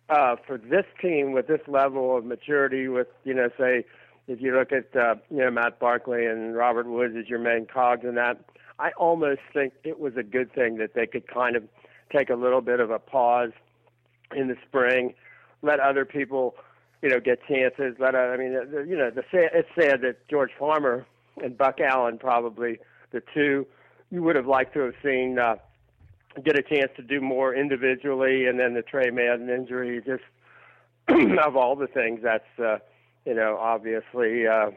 uh, 0.08 0.36
for 0.46 0.56
this 0.56 0.86
team 0.98 1.32
with 1.32 1.48
this 1.48 1.60
level 1.68 2.16
of 2.16 2.24
maturity, 2.24 2.88
with 2.88 3.08
you 3.24 3.34
know, 3.34 3.50
say 3.58 3.84
if 4.26 4.40
you 4.40 4.56
look 4.56 4.72
at 4.72 4.96
uh, 4.96 5.16
you 5.30 5.36
know 5.36 5.50
Matt 5.50 5.78
Barkley 5.78 6.24
and 6.24 6.56
Robert 6.56 6.86
Woods 6.86 7.14
as 7.14 7.28
your 7.28 7.40
main 7.40 7.66
cogs 7.66 8.06
in 8.06 8.14
that, 8.14 8.42
I 8.78 8.92
almost 8.92 9.40
think 9.52 9.74
it 9.84 10.00
was 10.00 10.16
a 10.16 10.22
good 10.22 10.50
thing 10.54 10.78
that 10.78 10.94
they 10.94 11.06
could 11.06 11.26
kind 11.26 11.56
of 11.56 11.64
take 12.14 12.30
a 12.30 12.34
little 12.34 12.60
bit 12.60 12.80
of 12.80 12.90
a 12.90 12.98
pause 12.98 13.52
in 14.34 14.48
the 14.48 14.56
spring, 14.66 15.14
let 15.62 15.80
other 15.80 16.04
people 16.04 16.54
you 17.02 17.08
know 17.08 17.20
get 17.20 17.40
chances. 17.48 17.96
Let 17.98 18.14
I 18.14 18.36
mean, 18.36 18.52
you 18.88 18.96
know, 18.96 19.10
the 19.10 19.22
it's 19.32 19.68
sad 19.78 20.00
that 20.02 20.26
George 20.28 20.50
Farmer 20.58 21.06
and 21.42 21.56
Buck 21.56 21.80
Allen 21.80 22.18
probably 22.18 22.78
the 23.12 23.22
two 23.34 23.66
you 24.10 24.22
would 24.22 24.36
have 24.36 24.46
liked 24.46 24.74
to 24.74 24.80
have 24.80 24.94
seen. 25.02 25.38
Uh, 25.38 25.56
get 26.44 26.58
a 26.58 26.62
chance 26.62 26.90
to 26.96 27.02
do 27.02 27.20
more 27.20 27.54
individually, 27.54 28.46
and 28.46 28.60
then 28.60 28.74
the 28.74 28.82
Tre 28.82 29.10
Madden 29.10 29.48
injury, 29.48 30.02
just 30.04 30.22
of 31.38 31.56
all 31.56 31.76
the 31.76 31.86
things, 31.86 32.20
that's 32.22 32.58
uh, 32.58 32.78
you 33.24 33.34
know 33.34 33.56
obviously 33.60 34.46
uh, 34.46 34.70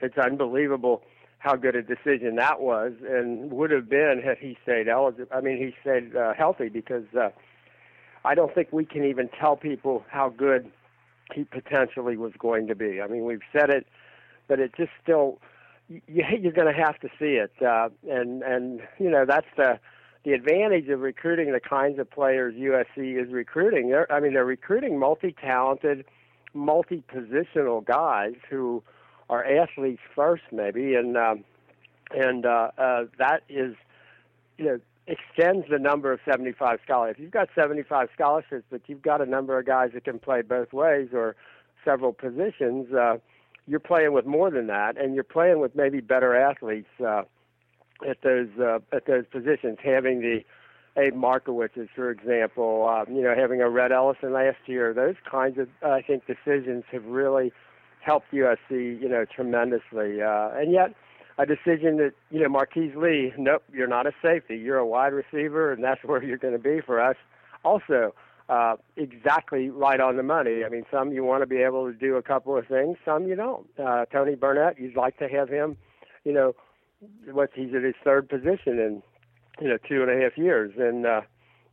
it's 0.00 0.18
unbelievable 0.18 1.02
how 1.42 1.56
good 1.56 1.74
a 1.74 1.82
decision 1.82 2.36
that 2.36 2.60
was, 2.60 2.92
and 3.04 3.50
would 3.50 3.72
have 3.72 3.88
been 3.88 4.22
had 4.24 4.38
he 4.38 4.56
stayed 4.62 4.88
eligible. 4.88 5.26
I 5.34 5.40
mean, 5.40 5.58
he 5.58 5.74
stayed 5.80 6.14
uh, 6.14 6.34
healthy 6.34 6.68
because 6.68 7.04
uh, 7.18 7.30
I 8.24 8.36
don't 8.36 8.54
think 8.54 8.68
we 8.70 8.84
can 8.84 9.04
even 9.04 9.28
tell 9.28 9.56
people 9.56 10.04
how 10.08 10.28
good 10.28 10.70
he 11.34 11.42
potentially 11.42 12.16
was 12.16 12.32
going 12.38 12.68
to 12.68 12.76
be. 12.76 13.00
I 13.00 13.08
mean, 13.08 13.24
we've 13.24 13.42
said 13.52 13.70
it, 13.70 13.88
but 14.46 14.60
it 14.60 14.72
just 14.76 14.92
still 15.02 15.40
you, 15.88 16.00
you're 16.40 16.52
going 16.52 16.72
to 16.72 16.80
have 16.80 17.00
to 17.00 17.08
see 17.18 17.34
it, 17.34 17.50
uh, 17.60 17.88
and 18.08 18.44
and 18.44 18.80
you 19.00 19.10
know 19.10 19.24
that's 19.26 19.48
the 19.56 19.80
the 20.24 20.34
advantage 20.34 20.88
of 20.90 21.00
recruiting 21.00 21.50
the 21.50 21.58
kinds 21.58 21.98
of 21.98 22.08
players 22.08 22.54
USC 22.54 23.20
is 23.20 23.32
recruiting. 23.32 23.88
They're, 23.90 24.10
I 24.12 24.20
mean, 24.20 24.34
they're 24.34 24.44
recruiting 24.44 24.96
multi-talented, 24.96 26.04
multi-positional 26.54 27.84
guys 27.84 28.34
who 28.48 28.84
are 29.28 29.44
athletes 29.44 30.02
first, 30.14 30.44
maybe, 30.50 30.94
and 30.94 31.16
um, 31.16 31.44
and 32.14 32.44
uh, 32.44 32.70
uh, 32.78 33.04
that 33.18 33.42
is, 33.48 33.74
you 34.58 34.64
know, 34.66 34.80
extends 35.06 35.66
the 35.70 35.78
number 35.78 36.12
of 36.12 36.20
75 36.24 36.78
scholarships. 36.84 37.18
If 37.18 37.22
you've 37.22 37.32
got 37.32 37.48
75 37.54 38.08
scholarships, 38.14 38.64
but 38.70 38.82
you've 38.86 39.02
got 39.02 39.20
a 39.20 39.26
number 39.26 39.58
of 39.58 39.66
guys 39.66 39.90
that 39.94 40.04
can 40.04 40.18
play 40.18 40.42
both 40.42 40.72
ways 40.72 41.08
or 41.12 41.36
several 41.84 42.12
positions. 42.12 42.92
Uh, 42.92 43.16
you're 43.66 43.80
playing 43.80 44.12
with 44.12 44.26
more 44.26 44.50
than 44.50 44.66
that, 44.66 44.96
and 44.96 45.14
you're 45.14 45.24
playing 45.24 45.60
with 45.60 45.74
maybe 45.74 46.00
better 46.00 46.36
athletes. 46.36 46.88
Uh, 47.04 47.22
at 48.08 48.20
those 48.22 48.48
uh, 48.60 48.78
at 48.92 49.06
those 49.06 49.24
positions, 49.30 49.78
having 49.82 50.20
the 50.20 50.40
Abe 51.00 51.14
Markowitzes, 51.14 51.88
for 51.94 52.10
example, 52.10 52.88
um, 52.88 53.14
you 53.14 53.22
know, 53.22 53.34
having 53.36 53.62
a 53.62 53.70
Rhett 53.70 53.92
Ellison 53.92 54.32
last 54.32 54.58
year, 54.66 54.92
those 54.92 55.14
kinds 55.30 55.58
of 55.58 55.68
I 55.82 56.02
think 56.02 56.24
decisions 56.26 56.84
have 56.90 57.04
really 57.04 57.52
helped 58.04 58.32
USC, 58.32 59.00
you 59.00 59.08
know, 59.08 59.24
tremendously. 59.24 60.22
Uh, 60.22 60.50
and 60.54 60.72
yet, 60.72 60.94
a 61.38 61.46
decision 61.46 61.96
that 61.96 62.12
you 62.30 62.40
know 62.40 62.48
Marquise 62.48 62.94
Lee, 62.96 63.32
nope, 63.38 63.62
you're 63.72 63.88
not 63.88 64.06
a 64.06 64.12
safety, 64.22 64.56
you're 64.56 64.78
a 64.78 64.86
wide 64.86 65.12
receiver, 65.12 65.72
and 65.72 65.82
that's 65.82 66.02
where 66.04 66.22
you're 66.22 66.38
going 66.38 66.54
to 66.54 66.58
be 66.58 66.80
for 66.84 67.00
us. 67.00 67.16
Also, 67.64 68.14
uh, 68.48 68.76
exactly 68.96 69.70
right 69.70 70.00
on 70.00 70.16
the 70.16 70.22
money. 70.22 70.64
I 70.64 70.68
mean, 70.68 70.84
some 70.90 71.12
you 71.12 71.24
want 71.24 71.42
to 71.42 71.46
be 71.46 71.58
able 71.58 71.90
to 71.90 71.96
do 71.96 72.16
a 72.16 72.22
couple 72.22 72.56
of 72.56 72.66
things, 72.66 72.98
some 73.04 73.26
you 73.26 73.36
don't. 73.36 73.66
Uh, 73.78 74.04
Tony 74.06 74.34
Burnett, 74.34 74.78
you'd 74.80 74.96
like 74.96 75.18
to 75.18 75.28
have 75.28 75.48
him, 75.48 75.76
you 76.24 76.32
know, 76.32 76.54
what 77.30 77.50
he's 77.54 77.74
at 77.74 77.82
his 77.82 77.94
third 78.04 78.28
position 78.28 78.78
in 78.78 79.02
you 79.60 79.68
know 79.68 79.78
two 79.88 80.02
and 80.02 80.10
a 80.10 80.22
half 80.22 80.36
years, 80.36 80.72
and 80.78 81.06
uh, 81.06 81.22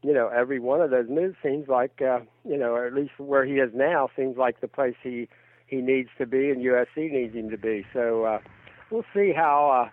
you 0.03 0.13
know 0.13 0.29
every 0.29 0.59
one 0.59 0.81
of 0.81 0.91
those 0.91 1.09
moves 1.09 1.35
seems 1.43 1.67
like 1.67 2.01
uh, 2.01 2.19
you 2.47 2.57
know 2.57 2.73
or 2.73 2.85
at 2.85 2.93
least 2.93 3.11
where 3.17 3.45
he 3.45 3.53
is 3.53 3.71
now 3.73 4.09
seems 4.15 4.37
like 4.37 4.61
the 4.61 4.67
place 4.67 4.95
he 5.01 5.27
he 5.69 5.77
needs 5.77 6.09
to 6.17 6.25
be 6.25 6.49
and 6.49 6.63
USC 6.63 7.11
needs 7.11 7.35
him 7.35 7.49
to 7.49 7.57
be. 7.57 7.85
So 7.93 8.23
uh, 8.23 8.39
we'll 8.89 9.05
see 9.13 9.31
how 9.35 9.85
uh, 9.85 9.89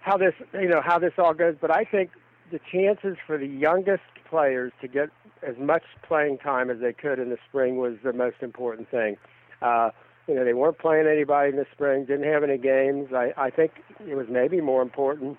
how 0.00 0.16
this 0.16 0.34
you 0.52 0.68
know 0.68 0.82
how 0.84 0.98
this 0.98 1.12
all 1.18 1.34
goes. 1.34 1.56
But 1.60 1.70
I 1.70 1.84
think 1.84 2.10
the 2.50 2.60
chances 2.72 3.16
for 3.26 3.38
the 3.38 3.46
youngest 3.46 4.02
players 4.28 4.72
to 4.80 4.88
get 4.88 5.10
as 5.46 5.56
much 5.58 5.82
playing 6.06 6.38
time 6.38 6.70
as 6.70 6.78
they 6.80 6.92
could 6.92 7.18
in 7.18 7.30
the 7.30 7.38
spring 7.48 7.76
was 7.76 7.94
the 8.02 8.12
most 8.12 8.36
important 8.40 8.90
thing. 8.90 9.16
Uh, 9.62 9.90
you 10.28 10.34
know, 10.34 10.44
they 10.44 10.54
weren't 10.54 10.78
playing 10.78 11.06
anybody 11.06 11.50
in 11.50 11.56
the 11.56 11.66
spring, 11.72 12.04
didn't 12.04 12.30
have 12.30 12.42
any 12.42 12.58
games. 12.58 13.08
I, 13.14 13.32
I 13.36 13.50
think 13.50 13.72
it 14.08 14.16
was 14.16 14.26
maybe 14.28 14.60
more 14.60 14.82
important 14.82 15.38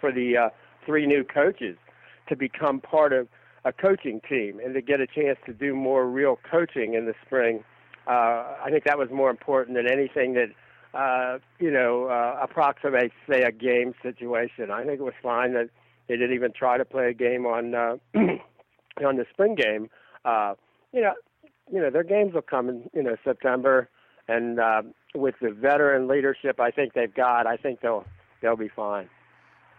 for 0.00 0.12
the 0.12 0.36
uh, 0.36 0.48
three 0.84 1.06
new 1.06 1.24
coaches 1.24 1.76
to 2.28 2.36
become 2.36 2.80
part 2.80 3.12
of 3.12 3.28
a 3.64 3.72
coaching 3.72 4.20
team 4.28 4.60
and 4.62 4.74
to 4.74 4.82
get 4.82 5.00
a 5.00 5.06
chance 5.06 5.38
to 5.46 5.52
do 5.52 5.74
more 5.74 6.08
real 6.08 6.38
coaching 6.50 6.94
in 6.94 7.06
the 7.06 7.14
spring. 7.24 7.64
Uh, 8.08 8.56
I 8.64 8.70
think 8.70 8.84
that 8.84 8.98
was 8.98 9.10
more 9.10 9.30
important 9.30 9.76
than 9.76 9.86
anything 9.86 10.34
that 10.34 10.48
uh, 10.98 11.38
you 11.58 11.70
know 11.70 12.06
uh, 12.06 12.38
approximates, 12.42 13.14
say, 13.28 13.42
a 13.42 13.52
game 13.52 13.94
situation. 14.02 14.70
I 14.70 14.84
think 14.84 15.00
it 15.00 15.04
was 15.04 15.14
fine 15.22 15.52
that 15.52 15.68
they 16.08 16.16
didn't 16.16 16.34
even 16.34 16.52
try 16.52 16.78
to 16.78 16.84
play 16.84 17.10
a 17.10 17.14
game 17.14 17.44
on 17.44 17.74
uh, 17.74 17.96
on 18.14 19.16
the 19.16 19.26
spring 19.32 19.54
game. 19.54 19.90
Uh, 20.24 20.54
you 20.92 21.02
know, 21.02 21.12
you 21.70 21.80
know 21.80 21.90
their 21.90 22.04
games 22.04 22.32
will 22.34 22.42
come 22.42 22.68
in 22.68 22.88
you 22.94 23.02
know 23.02 23.16
September 23.24 23.88
and 24.28 24.60
uh, 24.60 24.82
with 25.14 25.34
the 25.40 25.50
veteran 25.50 26.06
leadership 26.06 26.60
I 26.60 26.70
think 26.70 26.92
they've 26.92 27.12
got, 27.12 27.46
I 27.46 27.56
think 27.56 27.80
they'll 27.80 28.04
they'll 28.40 28.56
be 28.56 28.68
fine. 28.68 29.08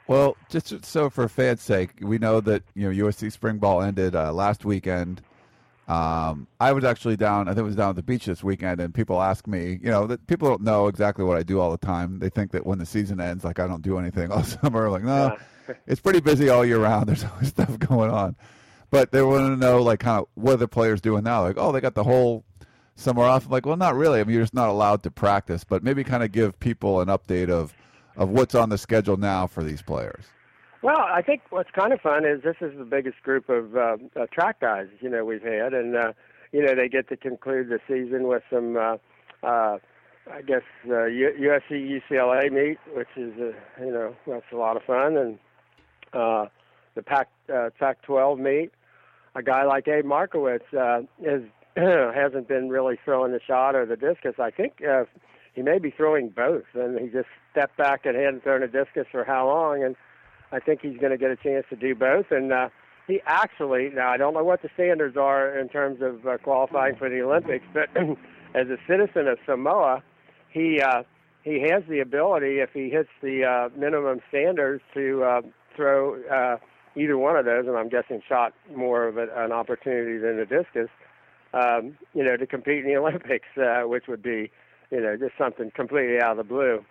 Well, 0.07 0.36
just 0.49 0.86
so 0.86 1.09
for 1.11 1.30
fans' 1.30 1.61
sake, 1.61 1.91
we 2.01 2.17
know 2.17 2.41
that 2.41 2.63
you 2.73 2.91
know 2.91 3.05
USC 3.05 3.32
spring 3.32 3.57
ball 3.57 3.82
ended 3.82 4.15
uh, 4.15 4.34
last 4.34 4.65
weekend. 4.65 5.21
Um, 5.89 6.47
I 6.59 6.71
was 6.71 6.83
actually 6.83 7.17
down. 7.17 7.47
I 7.47 7.51
think 7.51 7.61
it 7.61 7.63
was 7.63 7.75
down 7.75 7.89
at 7.89 7.95
the 7.95 8.03
beach 8.03 8.27
this 8.27 8.43
weekend, 8.43 8.79
and 8.79 8.93
people 8.93 9.19
ask 9.21 9.47
me, 9.47 9.79
you 9.81 9.89
know, 9.89 10.05
that 10.05 10.27
people 10.27 10.47
don't 10.47 10.61
know 10.61 10.87
exactly 10.87 11.25
what 11.25 11.35
I 11.35 11.41
do 11.41 11.59
all 11.59 11.71
the 11.71 11.83
time. 11.83 12.19
They 12.19 12.29
think 12.29 12.51
that 12.51 12.63
when 12.63 12.77
the 12.77 12.85
season 12.85 13.19
ends, 13.19 13.43
like 13.43 13.57
I 13.57 13.65
don't 13.65 13.81
do 13.81 13.97
anything 13.97 14.31
all 14.31 14.43
summer. 14.43 14.89
Like, 14.89 15.03
no, 15.03 15.35
yeah. 15.67 15.73
it's 15.87 15.99
pretty 15.99 16.19
busy 16.19 16.47
all 16.49 16.63
year 16.63 16.77
round. 16.77 17.07
There's 17.09 17.23
always 17.23 17.49
stuff 17.49 17.77
going 17.79 18.11
on. 18.11 18.35
But 18.91 19.11
they 19.11 19.21
want 19.21 19.47
to 19.47 19.57
know, 19.57 19.81
like, 19.81 19.99
kind 19.99 20.19
of 20.19 20.27
what 20.35 20.53
are 20.53 20.57
the 20.57 20.67
players 20.67 21.01
doing 21.01 21.23
now? 21.23 21.41
Like, 21.41 21.57
oh, 21.57 21.71
they 21.71 21.81
got 21.81 21.95
the 21.95 22.03
whole 22.03 22.43
summer 22.95 23.23
off. 23.23 23.45
I'm 23.45 23.51
like, 23.51 23.65
well, 23.65 23.77
not 23.77 23.95
really. 23.95 24.19
I 24.19 24.23
mean, 24.23 24.35
you're 24.35 24.43
just 24.43 24.53
not 24.53 24.69
allowed 24.69 25.01
to 25.03 25.11
practice, 25.11 25.63
but 25.63 25.83
maybe 25.83 26.03
kind 26.03 26.21
of 26.21 26.31
give 26.31 26.59
people 26.59 27.01
an 27.01 27.07
update 27.07 27.49
of 27.49 27.73
of 28.15 28.29
what's 28.29 28.53
on 28.53 28.69
the 28.69 28.77
schedule 28.77 29.17
now 29.17 29.47
for 29.47 29.63
these 29.63 29.81
players. 29.81 30.25
Well, 30.82 30.99
I 30.99 31.21
think 31.21 31.41
what's 31.49 31.71
kind 31.71 31.91
of 31.91 31.99
fun 31.99 32.25
is 32.25 32.41
this 32.41 32.55
is 32.61 32.77
the 32.77 32.86
biggest 32.86 33.21
group 33.21 33.49
of 33.49 33.75
uh, 33.75 33.97
uh, 34.15 34.27
track 34.32 34.61
guys 34.61 34.88
you 35.01 35.09
know 35.09 35.25
we've 35.25 35.41
had, 35.41 35.73
and 35.73 35.95
uh, 35.95 36.13
you 36.51 36.63
know, 36.63 36.75
they 36.75 36.88
get 36.88 37.09
to 37.09 37.17
conclude 37.17 37.69
the 37.69 37.80
season 37.88 38.27
with 38.27 38.43
some, 38.49 38.75
uh, 38.75 38.97
uh, 39.43 39.77
I 40.32 40.41
guess, 40.45 40.63
uh, 40.86 41.07
USC 41.09 42.01
UCLA 42.01 42.51
meet, 42.51 42.77
which 42.95 43.07
is, 43.15 43.34
uh, 43.39 43.84
you 43.84 43.91
know, 43.91 44.15
that's 44.27 44.45
a 44.51 44.55
lot 44.55 44.77
of 44.77 44.84
fun, 44.84 45.17
and 45.17 45.39
uh, 46.13 46.45
the 46.95 47.03
Pac 47.03 47.30
uh, 47.53 47.69
Pac-12 47.80 48.39
meet. 48.39 48.71
A 49.36 49.43
guy 49.43 49.63
like 49.63 49.88
Abe 49.88 50.05
Markowitz 50.05 50.65
uh, 50.73 51.01
is 51.21 51.43
hasn't 51.75 52.47
been 52.47 52.69
really 52.69 52.97
throwing 53.05 53.32
the 53.32 53.39
shot 53.45 53.75
or 53.75 53.86
the 53.86 53.95
discus. 53.95 54.36
I 54.39 54.49
think 54.49 54.82
uh, 54.84 55.05
he 55.53 55.61
may 55.61 55.77
be 55.77 55.91
throwing 55.91 56.30
both, 56.30 56.65
and 56.73 56.99
he 56.99 57.07
just 57.07 57.27
stepped 57.51 57.77
back 57.77 58.05
and 58.05 58.15
hadn't 58.15 58.43
thrown 58.43 58.63
a 58.63 58.67
discus 58.67 59.05
for 59.11 59.23
how 59.23 59.47
long, 59.47 59.84
and 59.84 59.95
I 60.52 60.60
think 60.60 60.82
he's 60.82 60.97
going 60.97 61.12
to 61.12 61.18
get 61.18 61.32
a 61.32 61.36
chance 61.36 61.66
to 61.70 61.76
do 61.76 61.95
both. 61.95 62.28
And 62.32 62.52
uh, 62.52 62.70
he 63.08 63.22
actually, 63.26 63.89
now 63.93 64.10
I 64.12 64.18
don't 64.18 64.34
know 64.34 64.43
what 64.43 64.62
the 64.62 64.70
standards 64.74 65.18
are 65.18 65.58
in 65.58 65.70
terms 65.70 66.02
of 66.02 66.26
uh, 66.26 66.38
qualifying 66.38 66.95
for 66.95 67.10
the 67.10 67.22
Olympics, 67.22 67.66
but 67.74 67.89
as 68.56 68.68
a 68.68 68.78
citizen 68.88 69.28
of 69.28 69.38
Samoa, 69.45 70.04
he 70.50 70.82
uh, 70.82 71.04
he 71.43 71.66
has 71.70 71.84
the 71.88 72.00
ability, 72.00 72.60
if 72.60 72.72
he 72.74 72.89
hits 72.89 73.10
the 73.22 73.43
uh, 73.45 73.70
minimum 73.78 74.20
standards, 74.28 74.84
to 74.93 75.24
uh, 75.24 75.41
throw 75.76 76.22
uh, 76.24 76.58
either 76.95 77.18
one 77.18 77.38
of 77.38 77.45
those, 77.45 77.66
and 77.66 77.78
I'm 77.78 77.89
guessing 77.89 78.22
shot 78.28 78.54
more 78.76 79.08
of 79.08 79.18
a, 79.18 79.28
an 79.36 79.52
opportunity 79.52 80.18
than 80.18 80.38
the 80.38 80.45
discus. 80.45 80.89
Um, 81.52 81.97
you 82.14 82.24
know, 82.24 82.38
to 82.38 82.45
compete 82.45 82.86
in 82.86 82.91
the 82.91 82.97
Olympics, 83.00 83.47
uh, 83.58 83.88
which 83.88 84.04
would 84.08 84.22
be, 84.22 84.52
you 84.91 85.02
know, 85.02 85.18
just 85.18 85.34
something 85.38 85.72
completely 85.74 86.22
out 86.22 86.32
of 86.32 86.38
the 86.38 86.43
blue 86.43 86.86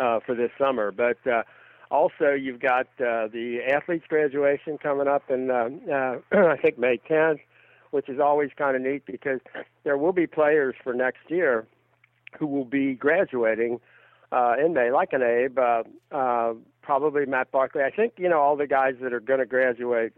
uh, 0.00 0.18
for 0.24 0.34
this 0.34 0.50
summer. 0.58 0.90
But 0.90 1.18
uh, 1.26 1.42
also, 1.90 2.32
you've 2.32 2.60
got 2.60 2.86
uh, 2.98 3.28
the 3.28 3.60
athletes' 3.68 4.06
graduation 4.08 4.78
coming 4.78 5.08
up 5.08 5.30
in, 5.30 5.50
uh, 5.50 5.68
uh, 5.92 6.18
I 6.32 6.56
think, 6.56 6.78
May 6.78 6.98
10th, 7.08 7.40
which 7.90 8.08
is 8.08 8.18
always 8.20 8.50
kind 8.56 8.76
of 8.76 8.82
neat 8.82 9.06
because 9.06 9.40
there 9.84 9.96
will 9.96 10.12
be 10.12 10.26
players 10.26 10.74
for 10.82 10.92
next 10.92 11.28
year 11.28 11.66
who 12.38 12.46
will 12.46 12.64
be 12.64 12.94
graduating 12.94 13.80
uh, 14.32 14.54
in 14.62 14.74
May, 14.74 14.90
like 14.90 15.12
an 15.12 15.22
Abe, 15.22 15.58
uh, 15.58 15.82
uh, 16.12 16.54
probably 16.82 17.26
Matt 17.26 17.50
Barkley. 17.52 17.82
I 17.82 17.90
think 17.90 18.14
you 18.16 18.28
know 18.28 18.40
all 18.40 18.56
the 18.56 18.66
guys 18.66 18.94
that 19.00 19.12
are 19.12 19.20
going 19.20 19.40
to 19.40 19.46
graduate 19.46 20.12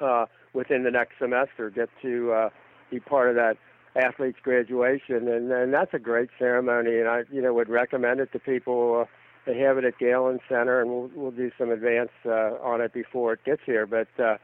uh, 0.00 0.26
within 0.52 0.84
the 0.84 0.90
next 0.90 1.18
semester 1.18 1.70
get 1.70 1.88
to 2.02 2.32
uh, 2.32 2.50
be 2.90 3.00
part 3.00 3.28
of 3.28 3.34
that 3.36 3.56
athletes 3.96 4.38
graduation, 4.42 5.28
and 5.28 5.50
and 5.50 5.72
that's 5.72 5.92
a 5.92 5.98
great 5.98 6.30
ceremony, 6.38 6.98
and 6.98 7.08
I 7.08 7.24
you 7.32 7.42
know 7.42 7.52
would 7.54 7.68
recommend 7.68 8.20
it 8.20 8.32
to 8.32 8.38
people. 8.38 9.02
Uh, 9.02 9.04
they 9.46 9.58
have 9.58 9.78
it 9.78 9.84
at 9.84 9.98
Galen 9.98 10.40
Center, 10.48 10.80
and 10.80 10.90
we'll 10.90 11.10
we'll 11.14 11.30
do 11.30 11.50
some 11.56 11.70
advance 11.70 12.10
uh, 12.26 12.56
on 12.62 12.80
it 12.80 12.92
before 12.92 13.32
it 13.34 13.44
gets 13.44 13.62
here. 13.64 13.86
But 13.86 14.08
uh, 14.18 14.36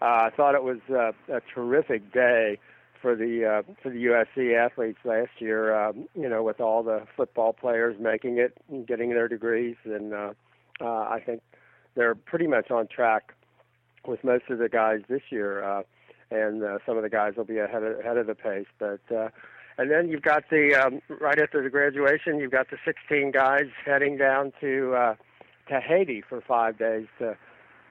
uh, 0.00 0.04
I 0.26 0.30
thought 0.36 0.54
it 0.54 0.62
was 0.62 0.78
uh, 0.90 1.12
a 1.34 1.40
terrific 1.54 2.12
day 2.12 2.58
for 3.00 3.16
the 3.16 3.44
uh, 3.44 3.72
for 3.82 3.90
the 3.90 4.04
USC 4.04 4.54
athletes 4.54 4.98
last 5.04 5.30
year. 5.38 5.74
Um, 5.74 6.06
you 6.14 6.28
know, 6.28 6.42
with 6.42 6.60
all 6.60 6.82
the 6.82 7.06
football 7.16 7.52
players 7.52 7.96
making 7.98 8.38
it, 8.38 8.56
and 8.70 8.86
getting 8.86 9.10
their 9.10 9.28
degrees, 9.28 9.76
and 9.84 10.12
uh, 10.12 10.32
uh, 10.80 10.84
I 10.84 11.22
think 11.24 11.42
they're 11.94 12.14
pretty 12.14 12.46
much 12.46 12.70
on 12.70 12.86
track 12.86 13.34
with 14.06 14.22
most 14.22 14.44
of 14.50 14.58
the 14.58 14.68
guys 14.68 15.00
this 15.08 15.22
year. 15.30 15.64
Uh, 15.64 15.82
and 16.30 16.64
uh, 16.64 16.78
some 16.86 16.96
of 16.96 17.02
the 17.02 17.10
guys 17.10 17.34
will 17.36 17.44
be 17.44 17.58
ahead 17.58 17.82
of, 17.82 18.00
ahead 18.00 18.16
of 18.16 18.26
the 18.26 18.34
pace. 18.34 18.66
But 18.78 19.00
uh, 19.14 19.28
and 19.78 19.90
then 19.90 20.08
you've 20.08 20.22
got 20.22 20.44
the 20.50 20.74
um, 20.74 21.00
right 21.20 21.38
after 21.38 21.62
the 21.62 21.70
graduation, 21.70 22.38
you've 22.38 22.52
got 22.52 22.70
the 22.70 22.76
16 22.84 23.30
guys 23.30 23.66
heading 23.84 24.16
down 24.16 24.52
to 24.60 24.94
uh, 24.94 25.14
to 25.68 25.80
Haiti 25.80 26.22
for 26.28 26.40
five 26.40 26.78
days 26.78 27.06
to 27.18 27.36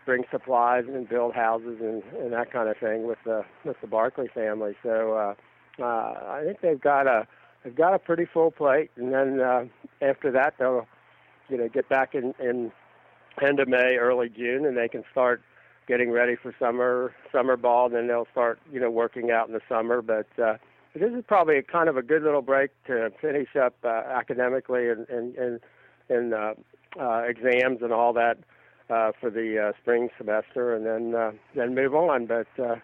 bring 0.05 0.23
supplies 0.31 0.85
and 0.87 1.07
build 1.07 1.33
houses 1.33 1.77
and, 1.79 2.03
and 2.19 2.33
that 2.33 2.51
kind 2.51 2.69
of 2.69 2.77
thing 2.77 3.07
with 3.07 3.19
the 3.25 3.43
with 3.65 3.77
the 3.81 3.87
Barkley 3.87 4.29
family. 4.33 4.75
So 4.83 5.13
uh, 5.13 5.35
uh, 5.81 5.83
I 5.83 6.43
think 6.45 6.61
they've 6.61 6.81
got 6.81 7.07
a 7.07 7.27
they've 7.63 7.75
got 7.75 7.93
a 7.93 7.99
pretty 7.99 8.25
full 8.25 8.51
plate, 8.51 8.91
and 8.95 9.13
then 9.13 9.39
uh, 9.39 9.65
after 10.01 10.31
that 10.31 10.55
they'll 10.59 10.87
you 11.49 11.57
know 11.57 11.69
get 11.69 11.89
back 11.89 12.13
in 12.15 12.33
in 12.39 12.71
end 13.41 13.59
of 13.59 13.67
May, 13.67 13.95
early 13.95 14.29
June, 14.29 14.65
and 14.65 14.77
they 14.77 14.87
can 14.87 15.03
start 15.11 15.41
getting 15.87 16.11
ready 16.11 16.35
for 16.35 16.53
summer 16.59 17.13
summer 17.31 17.57
ball. 17.57 17.89
Then 17.89 18.07
they'll 18.07 18.27
start 18.31 18.59
you 18.71 18.79
know 18.79 18.89
working 18.89 19.31
out 19.31 19.47
in 19.47 19.53
the 19.53 19.61
summer. 19.69 20.01
But 20.01 20.27
uh, 20.41 20.57
this 20.93 21.11
is 21.11 21.23
probably 21.27 21.57
a 21.57 21.63
kind 21.63 21.89
of 21.89 21.97
a 21.97 22.01
good 22.01 22.23
little 22.23 22.41
break 22.41 22.71
to 22.87 23.11
finish 23.21 23.55
up 23.55 23.75
uh, 23.83 23.87
academically 23.87 24.89
and 24.89 25.07
and 25.09 25.35
and, 25.35 25.59
and 26.09 26.33
uh, 26.33 26.53
uh, 26.99 27.23
exams 27.27 27.79
and 27.81 27.93
all 27.93 28.13
that 28.13 28.37
uh, 28.89 29.11
for 29.19 29.29
the 29.29 29.69
uh, 29.69 29.71
spring 29.81 30.09
semester, 30.17 30.75
and 30.75 30.85
then 30.85 31.15
uh, 31.15 31.31
then 31.55 31.73
move 31.75 31.95
on. 31.95 32.25
But 32.25 32.47
uh, 32.61 32.75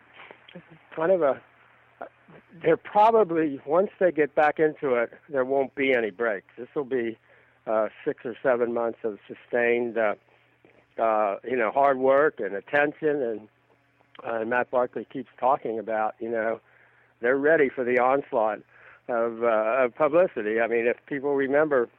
kind 0.96 1.12
of 1.12 1.22
a 1.22 1.42
they're 2.64 2.78
probably 2.78 3.60
once 3.66 3.90
they 4.00 4.12
get 4.12 4.34
back 4.36 4.60
into 4.60 4.96
it, 4.96 5.12
there 5.30 5.46
won't 5.46 5.76
be 5.76 5.94
any 5.94 6.10
breaks. 6.10 6.48
This 6.58 6.70
will 6.76 6.86
be 6.86 7.18
uh, 7.66 7.88
six 8.06 8.26
or 8.26 8.36
seven 8.42 8.74
months 8.74 9.00
of 9.04 9.18
sustained. 9.28 9.98
Uh, 9.98 10.16
uh, 11.00 11.38
you 11.44 11.56
know, 11.56 11.70
hard 11.70 12.00
work 12.00 12.40
and 12.40 12.56
attention, 12.56 13.22
and 13.22 13.48
uh, 14.24 14.44
Matt 14.46 14.72
Barkley 14.72 15.06
keeps 15.12 15.30
talking 15.40 15.78
about, 15.78 16.16
you 16.20 16.30
know, 16.30 16.60
they're 17.22 17.38
ready 17.38 17.70
for 17.70 17.84
the 17.84 18.00
onslaught 18.00 18.60
of, 19.08 19.44
uh, 19.44 19.86
of 19.86 19.96
publicity. 19.96 20.60
I 20.60 20.68
mean, 20.68 20.88
if 20.88 20.98
people 21.08 21.36
remember 21.36 21.90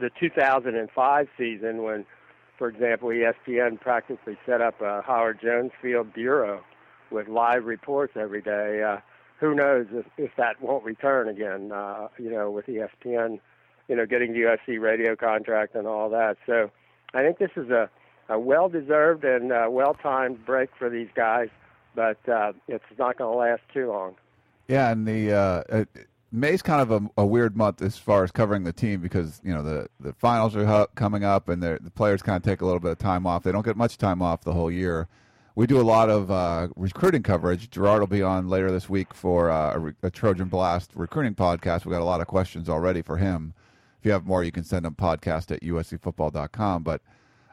the 0.00 0.10
2005 0.18 1.28
season 1.38 1.82
when, 1.82 2.04
for 2.58 2.68
example, 2.68 3.08
ESPN 3.08 3.80
practically 3.80 4.36
set 4.46 4.60
up 4.60 4.80
a 4.80 5.02
Howard 5.02 5.40
Jones 5.42 5.72
Field 5.80 6.12
bureau 6.12 6.62
with 7.10 7.28
live 7.28 7.64
reports 7.64 8.14
every 8.16 8.42
day. 8.42 8.82
Uh, 8.82 8.98
who 9.38 9.54
knows 9.54 9.86
if, 9.92 10.06
if 10.16 10.30
that 10.36 10.62
won't 10.62 10.84
return 10.84 11.28
again? 11.28 11.72
Uh, 11.72 12.08
you 12.18 12.30
know, 12.30 12.50
with 12.50 12.66
ESPN, 12.66 13.40
you 13.88 13.96
know, 13.96 14.06
getting 14.06 14.32
the 14.32 14.40
USC 14.40 14.80
radio 14.80 15.16
contract 15.16 15.74
and 15.74 15.86
all 15.86 16.08
that. 16.10 16.36
So, 16.46 16.70
I 17.12 17.22
think 17.22 17.38
this 17.38 17.50
is 17.56 17.68
a 17.68 17.90
a 18.28 18.38
well-deserved 18.38 19.24
and 19.24 19.52
uh, 19.52 19.66
well-timed 19.68 20.44
break 20.46 20.70
for 20.78 20.88
these 20.88 21.08
guys, 21.14 21.48
but 21.94 22.16
uh, 22.28 22.52
it's 22.68 22.84
not 22.98 23.18
going 23.18 23.32
to 23.32 23.38
last 23.38 23.62
too 23.72 23.88
long. 23.88 24.14
Yeah, 24.72 24.90
and 24.90 25.06
the 25.06 25.32
uh, 25.34 25.84
May's 26.30 26.62
kind 26.62 26.80
of 26.80 26.90
a, 26.90 27.20
a, 27.20 27.26
weird 27.26 27.58
month 27.58 27.82
as 27.82 27.98
far 27.98 28.24
as 28.24 28.32
covering 28.32 28.64
the 28.64 28.72
team 28.72 29.02
because 29.02 29.38
you 29.44 29.52
know 29.52 29.62
the 29.62 29.86
the 30.00 30.14
finals 30.14 30.56
are 30.56 30.86
coming 30.94 31.24
up 31.24 31.50
and 31.50 31.62
the 31.62 31.78
players 31.94 32.22
kind 32.22 32.38
of 32.38 32.42
take 32.42 32.62
a 32.62 32.64
little 32.64 32.80
bit 32.80 32.92
of 32.92 32.96
time 32.96 33.26
off. 33.26 33.42
They 33.42 33.52
don't 33.52 33.66
get 33.66 33.76
much 33.76 33.98
time 33.98 34.22
off 34.22 34.44
the 34.44 34.54
whole 34.54 34.70
year. 34.70 35.08
We 35.56 35.66
do 35.66 35.78
a 35.78 35.82
lot 35.82 36.08
of 36.08 36.30
uh, 36.30 36.68
recruiting 36.74 37.22
coverage. 37.22 37.68
Gerard 37.68 38.00
will 38.00 38.06
be 38.06 38.22
on 38.22 38.48
later 38.48 38.70
this 38.70 38.88
week 38.88 39.12
for 39.12 39.50
uh, 39.50 39.92
a, 40.02 40.06
a, 40.06 40.10
Trojan 40.10 40.48
Blast 40.48 40.92
recruiting 40.94 41.34
podcast. 41.34 41.84
We 41.84 41.92
got 41.92 42.00
a 42.00 42.04
lot 42.04 42.22
of 42.22 42.26
questions 42.26 42.70
already 42.70 43.02
for 43.02 43.18
him. 43.18 43.52
If 44.00 44.06
you 44.06 44.12
have 44.12 44.24
more, 44.24 44.42
you 44.42 44.52
can 44.52 44.64
send 44.64 44.86
them 44.86 44.94
podcast 44.94 45.50
at 45.50 45.60
uscfootball.com. 45.60 46.82
But 46.82 47.02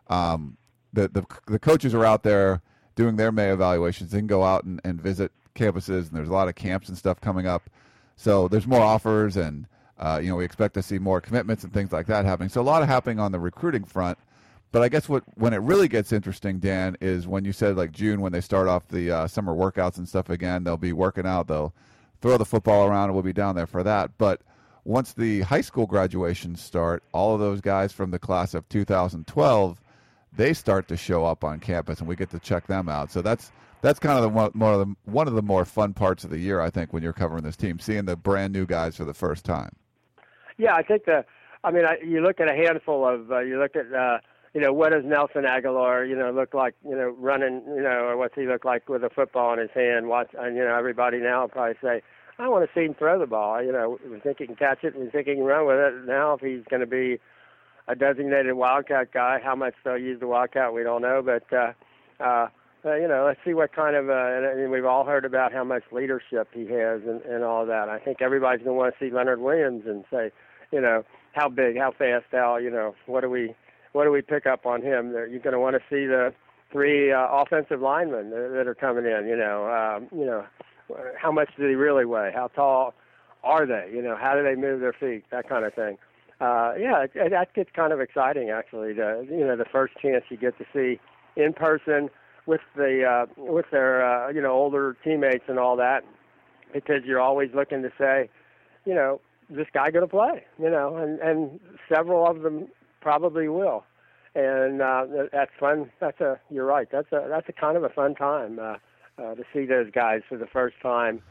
um, 0.07 0.55
the, 0.93 1.09
the 1.09 1.25
the 1.47 1.59
coaches 1.59 1.93
are 1.93 2.05
out 2.05 2.23
there 2.23 2.61
doing 2.95 3.17
their 3.17 3.33
May 3.33 3.49
evaluations. 3.49 4.11
They 4.11 4.19
can 4.19 4.27
go 4.27 4.45
out 4.45 4.63
and, 4.63 4.79
and 4.85 5.01
visit 5.01 5.33
campuses, 5.59 6.07
and 6.07 6.11
there's 6.11 6.29
a 6.29 6.33
lot 6.33 6.47
of 6.47 6.55
camps 6.55 6.89
and 6.89 6.97
stuff 6.97 7.19
coming 7.21 7.47
up. 7.47 7.69
So 8.15 8.47
there's 8.47 8.67
more 8.67 8.81
offers, 8.81 9.37
and 9.37 9.65
uh, 9.97 10.19
you 10.21 10.29
know 10.29 10.35
we 10.35 10.45
expect 10.45 10.73
to 10.75 10.83
see 10.83 10.99
more 10.99 11.21
commitments 11.21 11.63
and 11.63 11.73
things 11.73 11.91
like 11.91 12.07
that 12.07 12.25
happening. 12.25 12.49
So 12.49 12.61
a 12.61 12.63
lot 12.63 12.81
of 12.81 12.87
happening 12.87 13.19
on 13.19 13.31
the 13.31 13.39
recruiting 13.39 13.83
front. 13.83 14.17
But 14.71 14.83
I 14.83 14.89
guess 14.89 15.09
what 15.09 15.23
when 15.35 15.53
it 15.53 15.61
really 15.61 15.87
gets 15.87 16.11
interesting, 16.11 16.59
Dan, 16.59 16.95
is 17.01 17.27
when 17.27 17.43
you 17.43 17.51
said 17.51 17.75
like 17.75 17.91
June 17.91 18.21
when 18.21 18.31
they 18.31 18.41
start 18.41 18.67
off 18.67 18.87
the 18.87 19.11
uh, 19.11 19.27
summer 19.27 19.55
workouts 19.55 19.97
and 19.97 20.07
stuff 20.07 20.29
again. 20.29 20.63
They'll 20.63 20.77
be 20.77 20.93
working 20.93 21.25
out. 21.25 21.47
They'll 21.47 21.73
throw 22.21 22.37
the 22.37 22.45
football 22.45 22.87
around, 22.87 23.05
and 23.05 23.13
we'll 23.13 23.23
be 23.23 23.33
down 23.33 23.55
there 23.55 23.67
for 23.67 23.83
that. 23.83 24.11
But 24.17 24.41
once 24.85 25.13
the 25.13 25.41
high 25.41 25.61
school 25.61 25.87
graduations 25.87 26.61
start, 26.61 27.03
all 27.11 27.33
of 27.33 27.39
those 27.39 27.61
guys 27.61 27.91
from 27.91 28.11
the 28.11 28.19
class 28.19 28.53
of 28.53 28.67
2012 28.69 29.81
they 30.35 30.53
start 30.53 30.87
to 30.87 30.97
show 30.97 31.25
up 31.25 31.43
on 31.43 31.59
campus, 31.59 31.99
and 31.99 32.07
we 32.07 32.15
get 32.15 32.29
to 32.31 32.39
check 32.39 32.67
them 32.67 32.89
out. 32.89 33.11
So 33.11 33.21
that's 33.21 33.51
that's 33.81 33.99
kind 33.99 34.17
of 34.17 34.23
the 34.23 34.29
one, 34.29 34.51
more 34.53 34.73
of 34.73 34.79
the, 34.79 34.95
one 35.05 35.27
of 35.27 35.33
the 35.33 35.41
more 35.41 35.65
fun 35.65 35.93
parts 35.93 36.23
of 36.23 36.29
the 36.29 36.39
year, 36.39 36.61
I 36.61 36.69
think, 36.69 36.93
when 36.93 37.03
you're 37.03 37.13
covering 37.13 37.43
this 37.43 37.55
team, 37.55 37.79
seeing 37.79 38.05
the 38.05 38.15
brand 38.15 38.53
new 38.53 38.65
guys 38.65 38.95
for 38.97 39.05
the 39.05 39.13
first 39.13 39.45
time. 39.45 39.75
Yeah, 40.57 40.75
I 40.75 40.83
think 40.83 41.05
the. 41.05 41.25
I 41.63 41.71
mean, 41.71 41.85
I, 41.85 41.97
you 42.05 42.21
look 42.21 42.39
at 42.39 42.49
a 42.49 42.55
handful 42.55 43.07
of. 43.07 43.31
Uh, 43.31 43.39
you 43.39 43.59
look 43.59 43.75
at. 43.75 43.93
Uh, 43.93 44.19
you 44.51 44.61
know, 44.61 44.73
what 44.73 44.93
does 44.93 45.03
Nelson 45.05 45.43
Agholor, 45.43 46.09
you 46.09 46.15
know, 46.15 46.31
look 46.31 46.55
like, 46.55 46.73
you 46.83 46.95
know, 46.95 47.09
running, 47.19 47.61
you 47.67 47.83
know, 47.83 48.05
or 48.05 48.17
what's 48.17 48.33
he 48.33 48.47
look 48.47 48.65
like 48.65 48.89
with 48.89 49.03
a 49.03 49.09
football 49.11 49.53
in 49.53 49.59
his 49.59 49.69
hand? 49.75 50.07
Watch, 50.07 50.31
and, 50.39 50.57
you 50.57 50.63
know, 50.63 50.75
everybody 50.75 51.19
now 51.19 51.41
will 51.41 51.49
probably 51.49 51.75
say, 51.83 52.01
I 52.39 52.47
want 52.47 52.67
to 52.67 52.71
see 52.73 52.83
him 52.83 52.95
throw 52.95 53.19
the 53.19 53.27
ball. 53.27 53.61
You 53.61 53.71
know, 53.71 53.99
we 54.09 54.19
think 54.19 54.39
he 54.39 54.47
can 54.47 54.55
catch 54.55 54.83
it, 54.83 54.99
we 54.99 55.07
think 55.11 55.27
he 55.27 55.35
can 55.35 55.43
run 55.43 55.67
with 55.67 55.77
it. 55.77 55.93
Now, 56.07 56.33
if 56.33 56.41
he's 56.41 56.63
going 56.67 56.79
to 56.79 56.87
be 56.87 57.19
a 57.89 57.95
designated 57.95 58.53
Wildcat 58.53 59.11
guy. 59.11 59.39
How 59.43 59.55
much 59.55 59.73
they'll 59.83 59.97
use 59.97 60.19
the 60.19 60.27
Wildcat, 60.27 60.73
we 60.73 60.83
don't 60.83 61.01
know. 61.01 61.21
But 61.23 61.51
uh, 61.51 61.73
uh, 62.23 62.47
uh, 62.85 62.95
you 62.95 63.07
know, 63.07 63.25
let's 63.25 63.39
see 63.45 63.53
what 63.53 63.73
kind 63.73 63.95
of. 63.95 64.09
Uh, 64.09 64.49
and, 64.51 64.71
we've 64.71 64.85
all 64.85 65.05
heard 65.05 65.25
about 65.25 65.51
how 65.51 65.63
much 65.63 65.83
leadership 65.91 66.47
he 66.53 66.61
has 66.67 67.01
and, 67.05 67.21
and 67.21 67.43
all 67.43 67.65
that. 67.65 67.89
I 67.89 67.99
think 67.99 68.21
everybody's 68.21 68.63
going 68.63 68.75
to 68.75 68.79
want 68.79 68.95
to 68.97 69.05
see 69.05 69.13
Leonard 69.13 69.41
Williams 69.41 69.83
and 69.85 70.05
say, 70.11 70.31
you 70.71 70.81
know, 70.81 71.03
how 71.33 71.49
big, 71.49 71.77
how 71.77 71.91
fast, 71.91 72.25
how 72.31 72.57
you 72.57 72.69
know, 72.69 72.95
what 73.05 73.21
do 73.21 73.29
we, 73.29 73.53
what 73.91 74.05
do 74.05 74.11
we 74.11 74.21
pick 74.21 74.45
up 74.45 74.65
on 74.65 74.81
him? 74.81 75.11
You're 75.11 75.39
going 75.39 75.53
to 75.53 75.59
want 75.59 75.75
to 75.75 75.81
see 75.89 76.05
the 76.05 76.33
three 76.71 77.11
uh, 77.11 77.27
offensive 77.29 77.81
linemen 77.81 78.29
that 78.29 78.67
are 78.67 78.75
coming 78.75 79.05
in. 79.05 79.27
You 79.27 79.35
know, 79.35 79.67
um, 79.69 80.07
you 80.17 80.25
know, 80.25 80.45
how 81.17 81.31
much 81.31 81.49
do 81.57 81.67
they 81.67 81.75
really 81.75 82.05
weigh? 82.05 82.31
How 82.33 82.47
tall 82.47 82.93
are 83.43 83.65
they? 83.65 83.89
You 83.93 84.01
know, 84.01 84.15
how 84.19 84.35
do 84.35 84.43
they 84.43 84.55
move 84.55 84.79
their 84.79 84.93
feet? 84.93 85.25
That 85.31 85.49
kind 85.49 85.65
of 85.65 85.73
thing. 85.73 85.97
Uh, 86.41 86.73
yeah, 86.79 87.03
it, 87.03 87.11
it, 87.15 87.31
that 87.31 87.53
gets 87.53 87.69
kind 87.75 87.91
of 87.91 87.99
exciting 87.99 88.49
actually. 88.49 88.93
To, 88.93 89.25
you 89.29 89.45
know, 89.45 89.57
the 89.57 89.65
first 89.65 89.93
chance 90.01 90.23
you 90.29 90.37
get 90.37 90.57
to 90.57 90.65
see 90.73 90.99
in 91.35 91.53
person 91.53 92.09
with 92.45 92.61
the 92.75 93.03
uh, 93.03 93.25
with 93.37 93.65
their 93.71 94.05
uh, 94.05 94.29
you 94.29 94.41
know 94.41 94.51
older 94.51 94.95
teammates 95.03 95.45
and 95.47 95.59
all 95.59 95.75
that, 95.77 96.03
because 96.73 97.03
you're 97.05 97.21
always 97.21 97.49
looking 97.53 97.81
to 97.81 97.91
say, 97.97 98.29
you 98.85 98.93
know, 98.93 99.21
this 99.49 99.67
guy 99.73 99.91
going 99.91 100.05
to 100.05 100.09
play? 100.09 100.45
You 100.61 100.69
know, 100.69 100.97
and 100.97 101.19
and 101.19 101.59
several 101.93 102.27
of 102.27 102.41
them 102.41 102.67
probably 103.01 103.47
will, 103.47 103.83
and 104.35 104.81
uh, 104.81 105.05
that's 105.31 105.51
fun. 105.59 105.91
That's 105.99 106.19
a 106.21 106.39
you're 106.49 106.65
right. 106.65 106.87
That's 106.91 107.11
a 107.11 107.27
that's 107.29 107.49
a 107.49 107.53
kind 107.53 107.77
of 107.77 107.83
a 107.83 107.89
fun 107.89 108.15
time 108.15 108.59
uh, 108.59 108.75
uh, 109.17 109.35
to 109.35 109.43
see 109.53 109.65
those 109.65 109.91
guys 109.91 110.21
for 110.27 110.37
the 110.37 110.47
first 110.47 110.75
time, 110.81 111.21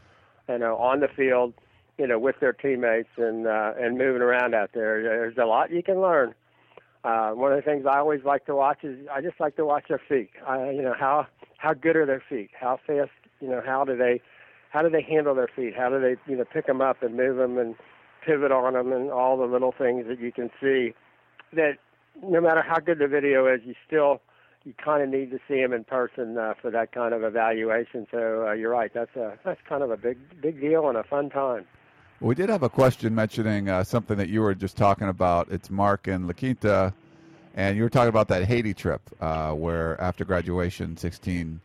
you 0.48 0.59
know, 0.59 0.76
on 0.76 1.00
the 1.00 1.09
field, 1.09 1.54
you 1.96 2.06
know, 2.06 2.18
with 2.18 2.36
their 2.40 2.52
teammates 2.52 3.09
and 3.16 3.46
uh, 3.46 3.72
and 3.78 3.98
moving 3.98 4.22
around 4.22 4.54
out 4.54 4.70
there. 4.74 5.02
There's 5.02 5.36
a 5.38 5.46
lot 5.46 5.70
you 5.70 5.82
can 5.82 6.00
learn. 6.00 6.34
Uh, 7.05 7.30
one 7.30 7.53
of 7.53 7.59
the 7.59 7.62
things 7.62 7.86
I 7.86 7.99
always 7.99 8.24
like 8.24 8.46
to 8.46 8.55
watch 8.55 8.78
is 8.82 9.07
I 9.11 9.20
just 9.20 9.38
like 9.40 9.57
to 9.57 9.64
watch 9.64 9.84
their 9.88 10.01
feet. 10.09 10.30
I, 10.46 10.70
you 10.70 10.82
know 10.82 10.94
how 10.99 11.26
how 11.59 11.74
good 11.74 11.96
are 11.96 12.07
their 12.07 12.22
feet? 12.28 12.51
How 12.59 12.78
fast? 12.86 13.11
You 13.40 13.49
know 13.49 13.62
how 13.64 13.84
do 13.84 13.96
they 13.96 14.20
how 14.70 14.82
do 14.82 14.90
they 14.90 15.03
handle 15.03 15.34
their 15.34 15.49
feet? 15.55 15.74
How 15.76 15.88
do 15.88 16.01
they 16.01 16.16
you 16.30 16.36
know 16.36 16.44
pick 16.44 16.66
them 16.66 16.80
up 16.80 17.03
and 17.03 17.16
move 17.16 17.36
them 17.36 17.59
and 17.59 17.74
pivot 18.26 18.53
on 18.53 18.74
them 18.74 18.92
and 18.92 19.11
all 19.11 19.36
the 19.36 19.46
little 19.46 19.72
things 19.76 20.07
that 20.09 20.20
you 20.20 20.32
can 20.32 20.51
see 20.61 20.92
that 21.53 21.78
no 22.22 22.40
matter 22.40 22.62
how 22.62 22.78
good 22.78 22.99
the 22.99 23.09
video 23.09 23.53
is, 23.53 23.61
you 23.64 23.74
still 23.86 24.20
you 24.64 24.74
kind 24.84 25.03
of 25.03 25.09
need 25.09 25.30
to 25.30 25.38
see 25.49 25.61
them 25.61 25.72
in 25.72 25.84
person 25.84 26.36
uh, 26.36 26.55
for 26.61 26.70
that 26.70 26.92
kind 26.92 27.14
of 27.14 27.22
evaluation. 27.22 28.07
So 28.11 28.49
uh, 28.49 28.53
you're 28.53 28.70
right. 28.70 28.90
That's 28.92 29.14
a 29.16 29.38
that's 29.44 29.61
kind 29.68 29.82
of 29.82 29.90
a 29.90 29.96
big 29.96 30.18
big 30.40 30.61
deal 30.61 30.88
and 30.88 30.99
a 30.99 31.05
fun 31.05 31.30
time. 31.30 31.66
We 32.21 32.35
did 32.35 32.49
have 32.49 32.64
a 32.64 32.69
question 32.69 33.14
mentioning 33.14 33.69
uh, 33.69 33.85
something 33.85 34.16
that 34.16 34.29
you 34.29 34.41
were 34.41 34.55
just 34.55 34.77
talking 34.77 35.09
about. 35.09 35.53
It's 35.53 35.71
Mark 35.71 36.09
and 36.09 36.27
La 36.27 36.33
Quinta, 36.33 36.93
and 37.55 37.77
you 37.77 37.85
were 37.85 37.89
talking 37.89 38.09
about 38.09 38.27
that 38.29 38.45
Haiti 38.45 38.75
trip 38.75 39.01
uh, 39.21 39.53
where 39.53 40.01
after 40.01 40.25
graduation, 40.25 40.97
16 40.97 41.61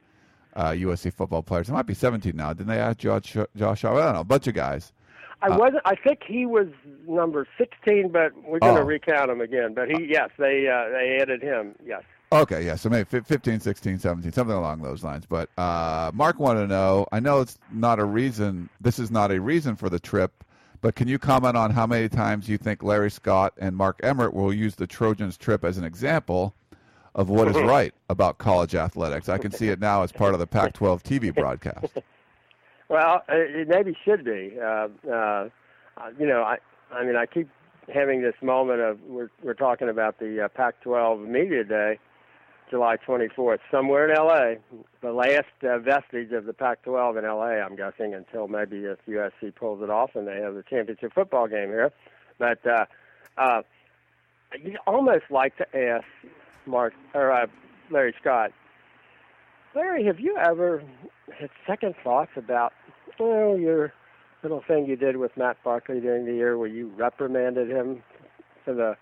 uh, 0.55 0.69
USC 0.69 1.11
football 1.11 1.41
players, 1.41 1.69
it 1.69 1.71
might 1.71 1.87
be 1.87 1.95
17 1.95 2.35
now, 2.35 2.53
didn't 2.53 2.67
they 2.67 2.77
ask 2.77 2.99
Josh, 2.99 3.35
Josh 3.55 3.83
I 3.83 3.93
don't 3.95 4.13
know, 4.13 4.19
a 4.19 4.23
bunch 4.23 4.45
of 4.45 4.53
guys. 4.53 4.93
I 5.41 5.47
uh, 5.47 5.57
wasn't. 5.57 5.81
I 5.85 5.95
think 5.95 6.21
he 6.25 6.45
was 6.45 6.67
number 7.07 7.47
16, 7.57 8.09
but 8.09 8.31
we're 8.43 8.59
going 8.59 8.75
to 8.75 8.81
oh. 8.81 8.85
recount 8.85 9.31
him 9.31 9.41
again. 9.41 9.73
But 9.73 9.89
he, 9.89 10.05
yes, 10.07 10.29
they 10.37 10.69
uh, 10.69 10.89
they 10.89 11.17
added 11.19 11.41
him. 11.41 11.75
Yes. 11.85 12.03
Okay, 12.33 12.65
yeah, 12.65 12.75
so 12.75 12.89
maybe 12.89 13.05
15, 13.05 13.59
16, 13.59 13.99
17, 13.99 14.31
something 14.31 14.55
along 14.55 14.81
those 14.81 15.03
lines. 15.03 15.25
But 15.27 15.49
uh, 15.57 16.09
Mark 16.15 16.39
wanted 16.39 16.61
to 16.61 16.67
know 16.67 17.05
I 17.11 17.19
know 17.19 17.41
it's 17.41 17.59
not 17.71 17.99
a 17.99 18.05
reason, 18.05 18.69
this 18.81 18.97
is 18.97 19.11
not 19.11 19.31
a 19.31 19.39
reason 19.39 19.75
for 19.75 19.87
the 19.87 19.99
trip, 19.99 20.43
but 20.81 20.95
can 20.95 21.07
you 21.07 21.19
comment 21.19 21.55
on 21.55 21.69
how 21.69 21.85
many 21.85 22.09
times 22.09 22.49
you 22.49 22.57
think 22.57 22.81
Larry 22.81 23.11
Scott 23.11 23.53
and 23.59 23.75
Mark 23.75 23.99
Emmert 24.01 24.33
will 24.33 24.51
use 24.51 24.75
the 24.75 24.87
Trojans 24.87 25.37
trip 25.37 25.63
as 25.63 25.77
an 25.77 25.83
example 25.83 26.55
of 27.13 27.29
what 27.29 27.47
is 27.47 27.55
right 27.61 27.93
about 28.09 28.39
college 28.39 28.73
athletics? 28.73 29.29
I 29.29 29.37
can 29.37 29.51
see 29.51 29.69
it 29.69 29.79
now 29.79 30.01
as 30.01 30.11
part 30.11 30.33
of 30.33 30.39
the 30.39 30.47
Pac 30.47 30.73
12 30.73 31.03
TV 31.03 31.33
broadcast. 31.33 31.97
Well, 32.89 33.23
it 33.27 33.67
maybe 33.69 33.97
should 34.05 34.23
be. 34.23 34.53
Uh, 34.61 34.87
uh, 35.11 35.49
you 36.19 36.27
know, 36.27 36.43
I, 36.43 36.57
I 36.91 37.03
mean, 37.03 37.15
I 37.15 37.25
keep 37.25 37.49
having 37.91 38.21
this 38.21 38.35
moment 38.41 38.81
of 38.81 39.01
we're 39.01 39.29
we're 39.41 39.53
talking 39.53 39.89
about 39.89 40.19
the 40.19 40.45
uh, 40.45 40.47
Pac-12 40.49 41.27
Media 41.27 41.63
Day, 41.63 41.99
July 42.69 42.97
24th, 42.97 43.59
somewhere 43.71 44.09
in 44.09 44.15
LA, 44.15 44.55
the 45.01 45.11
last 45.11 45.45
uh, 45.63 45.79
vestige 45.79 46.31
of 46.31 46.45
the 46.45 46.53
Pac-12 46.53 47.19
in 47.19 47.25
LA, 47.25 47.63
I'm 47.63 47.75
guessing, 47.75 48.13
until 48.13 48.47
maybe 48.47 48.77
if 48.85 48.97
USC 49.07 49.55
pulls 49.55 49.81
it 49.83 49.89
off 49.89 50.11
and 50.15 50.27
they 50.27 50.37
have 50.41 50.55
the 50.55 50.63
championship 50.63 51.13
football 51.13 51.47
game 51.47 51.69
here. 51.69 51.91
But 52.39 52.65
uh, 52.65 52.85
uh, 53.37 53.61
you 54.61 54.77
almost 54.87 55.25
like 55.29 55.55
to 55.57 55.77
ask 55.77 56.05
Mark 56.65 56.93
or 57.13 57.31
uh, 57.31 57.47
Larry 57.91 58.15
Scott, 58.19 58.51
Larry, 59.75 60.05
have 60.05 60.19
you 60.19 60.37
ever 60.37 60.83
had 61.37 61.49
second 61.65 61.95
thoughts 62.03 62.31
about, 62.35 62.73
well, 63.19 63.57
your 63.57 63.93
little 64.43 64.63
thing 64.67 64.85
you 64.85 64.95
did 64.95 65.17
with 65.17 65.35
Matt 65.37 65.57
Barkley 65.63 65.99
during 65.99 66.25
the 66.25 66.33
year 66.33 66.57
where 66.57 66.67
you 66.67 66.91
reprimanded 66.95 67.69
him 67.69 68.03
for 68.63 68.73
the 68.73 68.95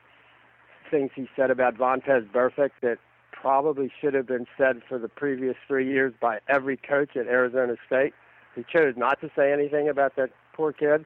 things 0.90 1.12
he 1.16 1.28
said 1.36 1.52
about 1.52 1.76
Vontaze 1.76 2.30
Burfict 2.32 2.72
that 2.82 2.98
probably 3.42 3.92
should 4.00 4.14
have 4.14 4.28
been 4.28 4.46
said 4.58 4.82
for 4.88 5.00
the 5.00 5.10
previous 5.10 5.56
three 5.68 5.88
years 5.88 6.14
by 6.22 6.40
every 6.48 6.78
coach 6.78 7.16
at 7.16 7.26
Arizona 7.26 7.76
State. 7.88 8.14
He 8.56 8.64
chose 8.72 8.94
not 8.96 9.20
to 9.22 9.32
say 9.36 9.52
anything 9.52 9.90
about 9.90 10.16
that 10.16 10.30
poor 10.54 10.72
kid. 10.72 11.06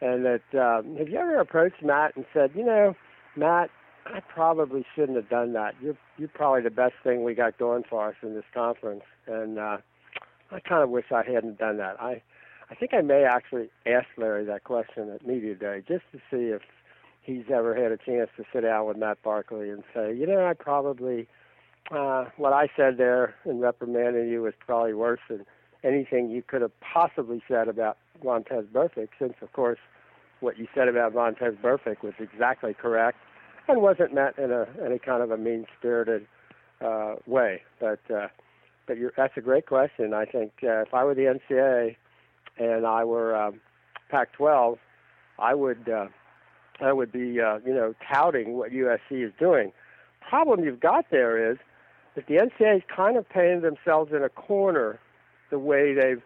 And 0.00 0.24
that 0.24 0.54
um, 0.54 0.96
have 0.96 1.08
you 1.08 1.18
ever 1.18 1.38
approached 1.38 1.82
Matt 1.82 2.16
and 2.16 2.24
said, 2.32 2.50
you 2.54 2.64
know, 2.64 2.94
Matt, 3.34 3.70
I 4.06 4.20
probably 4.20 4.84
shouldn't 4.94 5.16
have 5.16 5.28
done 5.28 5.52
that. 5.54 5.74
You're 5.80 5.96
you're 6.16 6.28
probably 6.28 6.62
the 6.62 6.70
best 6.70 6.94
thing 7.02 7.24
we 7.24 7.34
got 7.34 7.58
going 7.58 7.82
for 7.88 8.08
us 8.08 8.14
in 8.22 8.34
this 8.34 8.44
conference, 8.54 9.02
and 9.26 9.58
uh, 9.58 9.78
I 10.50 10.60
kind 10.60 10.82
of 10.82 10.90
wish 10.90 11.06
I 11.10 11.22
hadn't 11.24 11.58
done 11.58 11.78
that. 11.78 12.00
I 12.00 12.22
I 12.70 12.74
think 12.74 12.92
I 12.94 13.00
may 13.00 13.24
actually 13.24 13.70
ask 13.86 14.06
Larry 14.16 14.44
that 14.44 14.64
question 14.64 15.10
at 15.10 15.26
media 15.26 15.54
day 15.54 15.82
just 15.88 16.04
to 16.12 16.18
see 16.30 16.52
if 16.52 16.62
he's 17.22 17.44
ever 17.52 17.74
had 17.74 17.90
a 17.90 17.96
chance 17.96 18.30
to 18.36 18.44
sit 18.52 18.60
down 18.60 18.86
with 18.86 18.96
Matt 18.96 19.22
Barkley 19.22 19.70
and 19.70 19.82
say, 19.94 20.14
you 20.14 20.26
know, 20.26 20.46
I 20.46 20.52
probably 20.54 21.26
uh, 21.90 22.26
what 22.36 22.52
I 22.52 22.68
said 22.76 22.96
there 22.98 23.34
in 23.44 23.60
reprimanding 23.60 24.28
you 24.28 24.42
was 24.42 24.54
probably 24.58 24.94
worse 24.94 25.20
than 25.28 25.44
anything 25.84 26.30
you 26.30 26.42
could 26.42 26.62
have 26.62 26.72
possibly 26.80 27.42
said 27.48 27.68
about 27.68 27.98
Vontaze 28.24 28.66
Burfict, 28.72 29.10
since 29.18 29.34
of 29.42 29.52
course 29.52 29.78
what 30.40 30.58
you 30.58 30.66
said 30.74 30.88
about 30.88 31.12
Vontaze 31.12 31.56
Burfict 31.60 32.02
was 32.02 32.14
exactly 32.18 32.74
correct 32.74 33.18
and 33.68 33.80
wasn't 33.82 34.14
meant 34.14 34.36
in 34.38 34.50
a 34.52 34.66
any 34.84 34.98
kind 34.98 35.22
of 35.22 35.30
a 35.30 35.36
mean 35.36 35.66
spirited 35.78 36.26
uh, 36.84 37.14
way. 37.26 37.62
But 37.80 38.00
uh, 38.12 38.28
but 38.86 38.98
you're, 38.98 39.12
that's 39.16 39.36
a 39.36 39.40
great 39.40 39.66
question. 39.66 40.14
I 40.14 40.24
think 40.24 40.52
uh, 40.62 40.82
if 40.82 40.94
I 40.94 41.04
were 41.04 41.14
the 41.14 41.38
NCAA 41.50 41.96
and 42.58 42.86
I 42.86 43.04
were 43.04 43.34
um, 43.34 43.60
Pac-12, 44.10 44.78
I 45.38 45.54
would 45.54 45.88
uh, 45.88 46.06
I 46.80 46.92
would 46.92 47.12
be 47.12 47.40
uh, 47.40 47.58
you 47.64 47.74
know 47.74 47.94
touting 48.12 48.54
what 48.54 48.70
USC 48.70 49.26
is 49.26 49.32
doing. 49.38 49.72
Problem 50.28 50.64
you've 50.64 50.80
got 50.80 51.06
there 51.10 51.52
is 51.52 51.58
that 52.16 52.26
the 52.26 52.34
NCAA 52.34 52.78
is 52.78 52.82
kind 52.94 53.16
of 53.16 53.28
painted 53.28 53.62
themselves 53.62 54.10
in 54.12 54.24
a 54.24 54.28
corner 54.28 54.98
the 55.50 55.58
way 55.58 55.94
they've 55.94 56.22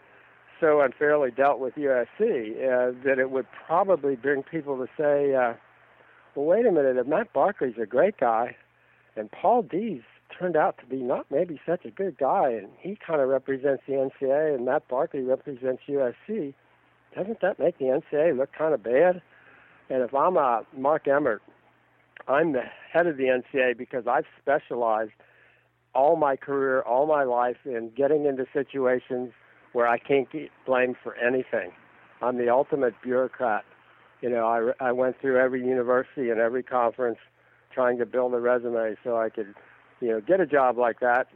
so 0.61 0.81
unfairly 0.81 1.31
dealt 1.31 1.59
with 1.59 1.75
USC 1.75 2.11
uh, 2.21 2.93
that 3.05 3.19
it 3.19 3.31
would 3.31 3.47
probably 3.67 4.15
bring 4.15 4.43
people 4.43 4.77
to 4.79 4.87
say, 4.97 5.35
uh, 5.35 5.55
well, 6.35 6.47
wait 6.47 6.65
a 6.65 6.71
minute, 6.71 6.97
if 6.97 7.07
Matt 7.07 7.33
Barkley's 7.33 7.75
a 7.83 7.87
great 7.87 8.19
guy 8.19 8.57
and 9.17 9.31
Paul 9.33 9.63
Dee's 9.63 10.03
turned 10.39 10.57
out 10.57 10.79
to 10.79 10.87
be 10.87 11.03
not 11.03 11.27
maybe 11.29 11.61
such 11.67 11.85
a 11.85 11.91
good 11.91 12.17
guy 12.19 12.51
and 12.51 12.69
he 12.79 12.97
kind 13.05 13.21
of 13.21 13.29
represents 13.29 13.83
the 13.89 13.95
NCAA 13.95 14.55
and 14.55 14.65
Matt 14.65 14.87
Barkley 14.87 15.23
represents 15.23 15.83
USC, 15.89 16.55
doesn't 17.17 17.41
that 17.41 17.59
make 17.59 17.79
the 17.79 17.87
NCAA 17.87 18.37
look 18.39 18.53
kind 18.57 18.75
of 18.75 18.83
bad? 18.83 19.21
And 19.89 20.03
if 20.03 20.15
I'm 20.15 20.37
a 20.37 20.63
Mark 20.77 21.09
Emmert, 21.09 21.43
I'm 22.29 22.53
the 22.53 22.63
head 22.93 23.09
of 23.09 23.17
the 23.17 23.25
NCAA 23.25 23.77
because 23.77 24.07
I've 24.07 24.27
specialized– 24.41 25.11
all 25.95 26.17
my 26.17 26.37
career, 26.37 26.83
all 26.83 27.07
my 27.07 27.25
life 27.25 27.57
in 27.65 27.91
getting 27.97 28.27
into 28.27 28.47
situations 28.53 29.33
where 29.73 29.87
I 29.87 29.99
can't 29.99 30.31
get 30.31 30.51
blamed 30.67 30.97
for 31.03 31.15
anything. 31.17 31.73
I'm 32.23 32.37
the 32.37 32.49
ultimate 32.49 32.95
bureaucrat. 33.03 33.65
You 34.21 34.31
know, 34.31 34.47
I, 34.81 34.89
I 34.89 34.93
went 34.93 35.21
through 35.21 35.39
every 35.39 35.67
university 35.67 36.31
and 36.31 36.39
every 36.39 36.63
conference 36.63 37.19
trying 37.73 37.99
to 37.99 38.07
build 38.07 38.35
a 38.35 38.41
resume 38.41 38.97
so 39.03 39.17
I 39.17 39.31
could, 39.31 39.55
you 40.01 40.09
know, 40.09 40.21
get 40.21 40.41
a 40.41 40.47
job 40.47 40.77
like 40.77 41.01
that. 41.01 41.29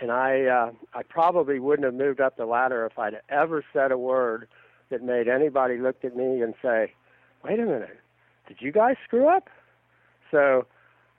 And 0.00 0.10
I, 0.10 0.44
uh, 0.44 0.72
I 0.92 1.02
probably 1.02 1.58
wouldn't 1.58 1.84
have 1.84 1.94
moved 1.94 2.20
up 2.20 2.36
the 2.36 2.46
ladder 2.46 2.86
if 2.86 2.98
I'd 2.98 3.20
ever 3.28 3.64
said 3.72 3.92
a 3.92 3.98
word 3.98 4.48
that 4.90 5.02
made 5.02 5.28
anybody 5.28 5.78
look 5.78 6.04
at 6.04 6.16
me 6.16 6.42
and 6.42 6.54
say, 6.60 6.92
"Wait 7.42 7.58
a 7.58 7.64
minute, 7.64 7.98
did 8.46 8.58
you 8.60 8.72
guys 8.72 8.96
screw 9.04 9.28
up?" 9.28 9.48
So 10.30 10.66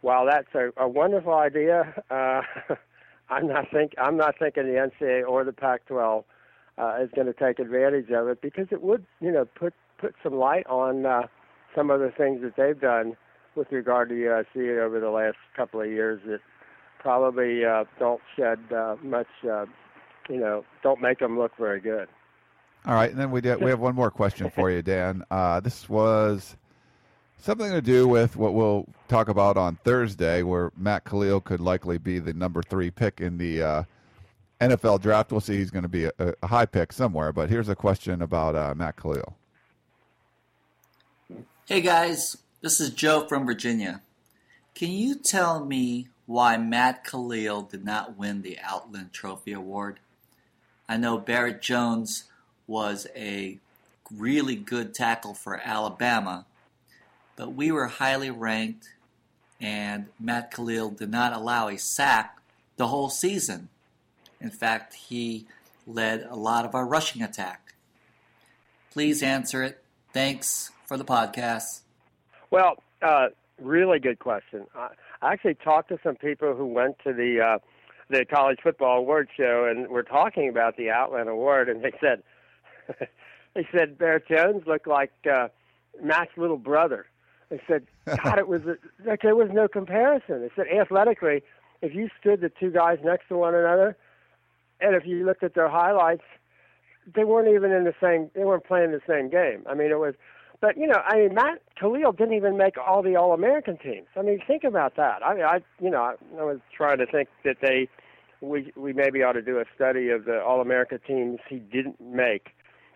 while 0.05 0.27
that's 0.27 0.53
a, 0.53 0.69
a 0.77 0.87
wonderful 0.87 1.33
idea, 1.33 1.91
uh, 2.11 2.41
I'm 3.31 3.47
not 3.47 3.71
think 3.73 3.93
I'm 3.97 4.17
not 4.17 4.35
thinking 4.37 4.65
the 4.65 4.89
NCAA 5.01 5.27
or 5.27 5.43
the 5.43 5.51
Pac-12 5.51 6.23
uh, 6.77 6.97
is 7.01 7.09
going 7.15 7.25
to 7.25 7.33
take 7.33 7.57
advantage 7.57 8.11
of 8.11 8.27
it 8.27 8.39
because 8.39 8.67
it 8.69 8.83
would, 8.83 9.03
you 9.19 9.31
know, 9.31 9.45
put 9.45 9.73
put 9.97 10.13
some 10.21 10.35
light 10.35 10.67
on 10.67 11.07
uh, 11.07 11.23
some 11.75 11.89
of 11.89 12.01
the 12.01 12.11
things 12.15 12.41
that 12.43 12.55
they've 12.55 12.79
done 12.79 13.17
with 13.55 13.71
regard 13.71 14.09
to 14.09 14.15
USC 14.15 14.77
over 14.79 14.99
the 14.99 15.09
last 15.09 15.37
couple 15.55 15.81
of 15.81 15.87
years 15.87 16.21
that 16.27 16.39
probably 16.99 17.65
uh, 17.65 17.85
don't 17.97 18.21
shed 18.37 18.59
uh, 18.71 18.97
much, 19.01 19.27
uh, 19.49 19.65
you 20.29 20.37
know, 20.37 20.63
don't 20.83 21.01
make 21.01 21.17
them 21.17 21.39
look 21.39 21.53
very 21.57 21.79
good. 21.79 22.07
All 22.85 22.93
right, 22.93 23.09
and 23.09 23.19
then 23.19 23.31
we 23.31 23.41
did, 23.41 23.59
we 23.59 23.71
have 23.71 23.79
one 23.79 23.95
more 23.95 24.11
question 24.11 24.51
for 24.51 24.69
you, 24.69 24.83
Dan. 24.83 25.23
Uh, 25.31 25.59
this 25.61 25.89
was 25.89 26.57
Something 27.37 27.71
to 27.71 27.81
do 27.81 28.07
with 28.07 28.35
what 28.35 28.53
we'll 28.53 28.87
talk 29.07 29.27
about 29.27 29.55
on 29.55 29.77
Thursday, 29.83 30.41
where 30.41 30.71
Matt 30.75 31.03
Kalil 31.03 31.41
could 31.41 31.59
likely 31.59 31.97
be 31.97 32.17
the 32.17 32.33
number 32.33 32.63
three 32.63 32.89
pick 32.89 33.21
in 33.21 33.37
the 33.37 33.61
uh, 33.61 33.83
NFL 34.59 35.01
draft. 35.01 35.31
We'll 35.31 35.41
see. 35.41 35.57
He's 35.57 35.69
going 35.69 35.83
to 35.83 35.89
be 35.89 36.05
a, 36.05 36.11
a, 36.41 36.47
high 36.47 36.65
pick 36.65 36.91
somewhere. 36.91 37.31
But 37.31 37.49
here's 37.49 37.69
a 37.69 37.75
question 37.75 38.21
about 38.21 38.55
uh, 38.55 38.73
Matt 38.75 38.95
Kalil. 38.95 39.35
Hey 41.65 41.81
guys, 41.81 42.37
this 42.61 42.79
is 42.79 42.91
Joe 42.91 43.27
from 43.27 43.45
Virginia. 43.45 44.01
Can 44.73 44.91
you 44.91 45.15
tell 45.15 45.63
me 45.63 46.09
why 46.25 46.57
Matt 46.57 47.03
Kalil 47.03 47.63
did 47.63 47.83
not 47.83 48.17
win 48.17 48.41
the 48.41 48.59
Outland 48.61 49.13
Trophy 49.13 49.53
Award? 49.53 49.99
I 50.87 50.97
know 50.97 51.17
Barrett 51.17 51.61
Jones 51.61 52.25
was 52.67 53.07
a 53.15 53.59
really 54.11 54.55
good 54.55 54.93
tackle 54.93 55.33
for 55.33 55.59
Alabama, 55.59 56.45
but 57.35 57.53
we 57.53 57.71
were 57.71 57.87
highly 57.87 58.29
ranked, 58.29 58.89
and 59.59 60.07
Matt 60.19 60.51
Kalil 60.51 60.89
did 60.89 61.09
not 61.09 61.33
allow 61.33 61.67
a 61.67 61.77
sack 61.77 62.39
the 62.77 62.87
whole 62.87 63.09
season. 63.09 63.69
In 64.39 64.49
fact, 64.49 64.93
he 64.93 65.47
led 65.87 66.23
a 66.29 66.35
lot 66.35 66.65
of 66.65 66.75
our 66.75 66.85
rushing 66.85 67.21
attack. 67.21 67.73
Please 68.91 69.21
answer 69.21 69.63
it. 69.63 69.83
Thanks 70.13 70.71
for 70.85 70.97
the 70.97 71.05
podcast. 71.05 71.81
Well, 72.51 72.77
uh, 73.01 73.27
really 73.59 73.99
good 73.99 74.19
question. 74.19 74.65
I 74.75 74.89
actually 75.21 75.55
talked 75.55 75.89
to 75.89 75.99
some 76.03 76.15
people 76.15 76.55
who 76.55 76.65
went 76.65 76.97
to 77.03 77.13
the 77.13 77.41
uh, 77.41 77.59
the 78.09 78.23
college 78.23 78.59
football 78.61 78.99
award 78.99 79.29
show 79.35 79.67
and 79.69 79.87
were 79.87 80.03
talking 80.03 80.47
about 80.47 80.77
the 80.77 80.91
Outland 80.91 81.27
Award, 81.27 81.69
and 81.69 81.83
they 81.83 81.91
said 81.99 82.23
they 83.53 83.67
said 83.71 83.97
Bear 83.97 84.19
Jones 84.19 84.63
looked 84.67 84.87
like 84.87 85.11
uh, 85.29 85.47
Matt's 86.01 86.31
little 86.37 86.57
brother. 86.57 87.07
They 87.49 87.61
said, 87.67 87.85
God, 88.23 88.39
it 88.39 88.47
was 88.47 88.61
a, 88.63 88.77
like 89.07 89.21
there 89.21 89.35
was 89.35 89.49
no 89.53 89.67
comparison. 89.67 90.41
They 90.41 90.49
said 90.55 90.65
athletically, 90.67 91.43
if 91.81 91.93
you 91.93 92.09
stood 92.19 92.41
the 92.41 92.49
two 92.49 92.71
guys 92.71 92.97
next 93.03 93.27
to 93.29 93.37
one 93.37 93.53
another, 93.53 93.95
and 94.81 94.95
if 94.95 95.05
you 95.05 95.25
looked 95.25 95.43
at 95.43 95.53
their 95.53 95.69
highlights, 95.69 96.23
they 97.13 97.23
weren't 97.23 97.47
even 97.53 97.71
in 97.71 97.83
the 97.83 97.93
same. 98.01 98.31
They 98.35 98.43
weren't 98.43 98.65
playing 98.65 98.91
the 98.91 99.01
same 99.07 99.29
game. 99.29 99.63
I 99.69 99.75
mean, 99.75 99.91
it 99.91 99.99
was. 99.99 100.15
But 100.61 100.77
you 100.77 100.87
know, 100.87 101.01
I 101.05 101.17
mean, 101.17 101.35
Matt 101.35 101.61
Kalil 101.79 102.11
didn't 102.11 102.33
even 102.33 102.57
make 102.57 102.75
all 102.77 103.03
the 103.03 103.15
All-American 103.15 103.77
teams. 103.77 104.07
I 104.15 104.21
mean, 104.21 104.39
think 104.47 104.63
about 104.63 104.95
that. 104.95 105.23
I 105.23 105.35
mean, 105.35 105.43
I 105.43 105.59
you 105.79 105.91
know, 105.91 106.01
I, 106.01 106.15
I 106.39 106.43
was 106.43 106.59
trying 106.75 106.97
to 106.97 107.05
think 107.05 107.29
that 107.43 107.57
they 107.61 107.87
we 108.41 108.71
we 108.75 108.93
maybe 108.93 109.21
ought 109.21 109.33
to 109.33 109.41
do 109.41 109.59
a 109.59 109.65
study 109.75 110.09
of 110.09 110.25
the 110.25 110.41
All-America 110.41 110.97
teams 110.97 111.39
he 111.47 111.57
didn't 111.57 112.01
make, 112.01 112.47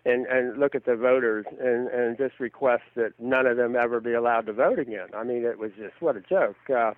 and 0.04 0.26
and 0.26 0.58
look 0.58 0.74
at 0.74 0.84
the 0.84 0.96
voters 0.96 1.46
and 1.60 1.88
and 1.88 2.16
just 2.16 2.40
request 2.40 2.84
that 2.96 3.12
none 3.18 3.46
of 3.46 3.56
them 3.56 3.76
ever 3.76 4.00
be 4.00 4.12
allowed 4.12 4.46
to 4.46 4.52
vote 4.52 4.78
again. 4.78 5.08
I 5.14 5.24
mean, 5.24 5.44
it 5.44 5.58
was 5.58 5.72
just 5.76 6.00
what 6.00 6.16
a 6.16 6.20
joke. 6.20 6.56
Uh, 6.68 6.92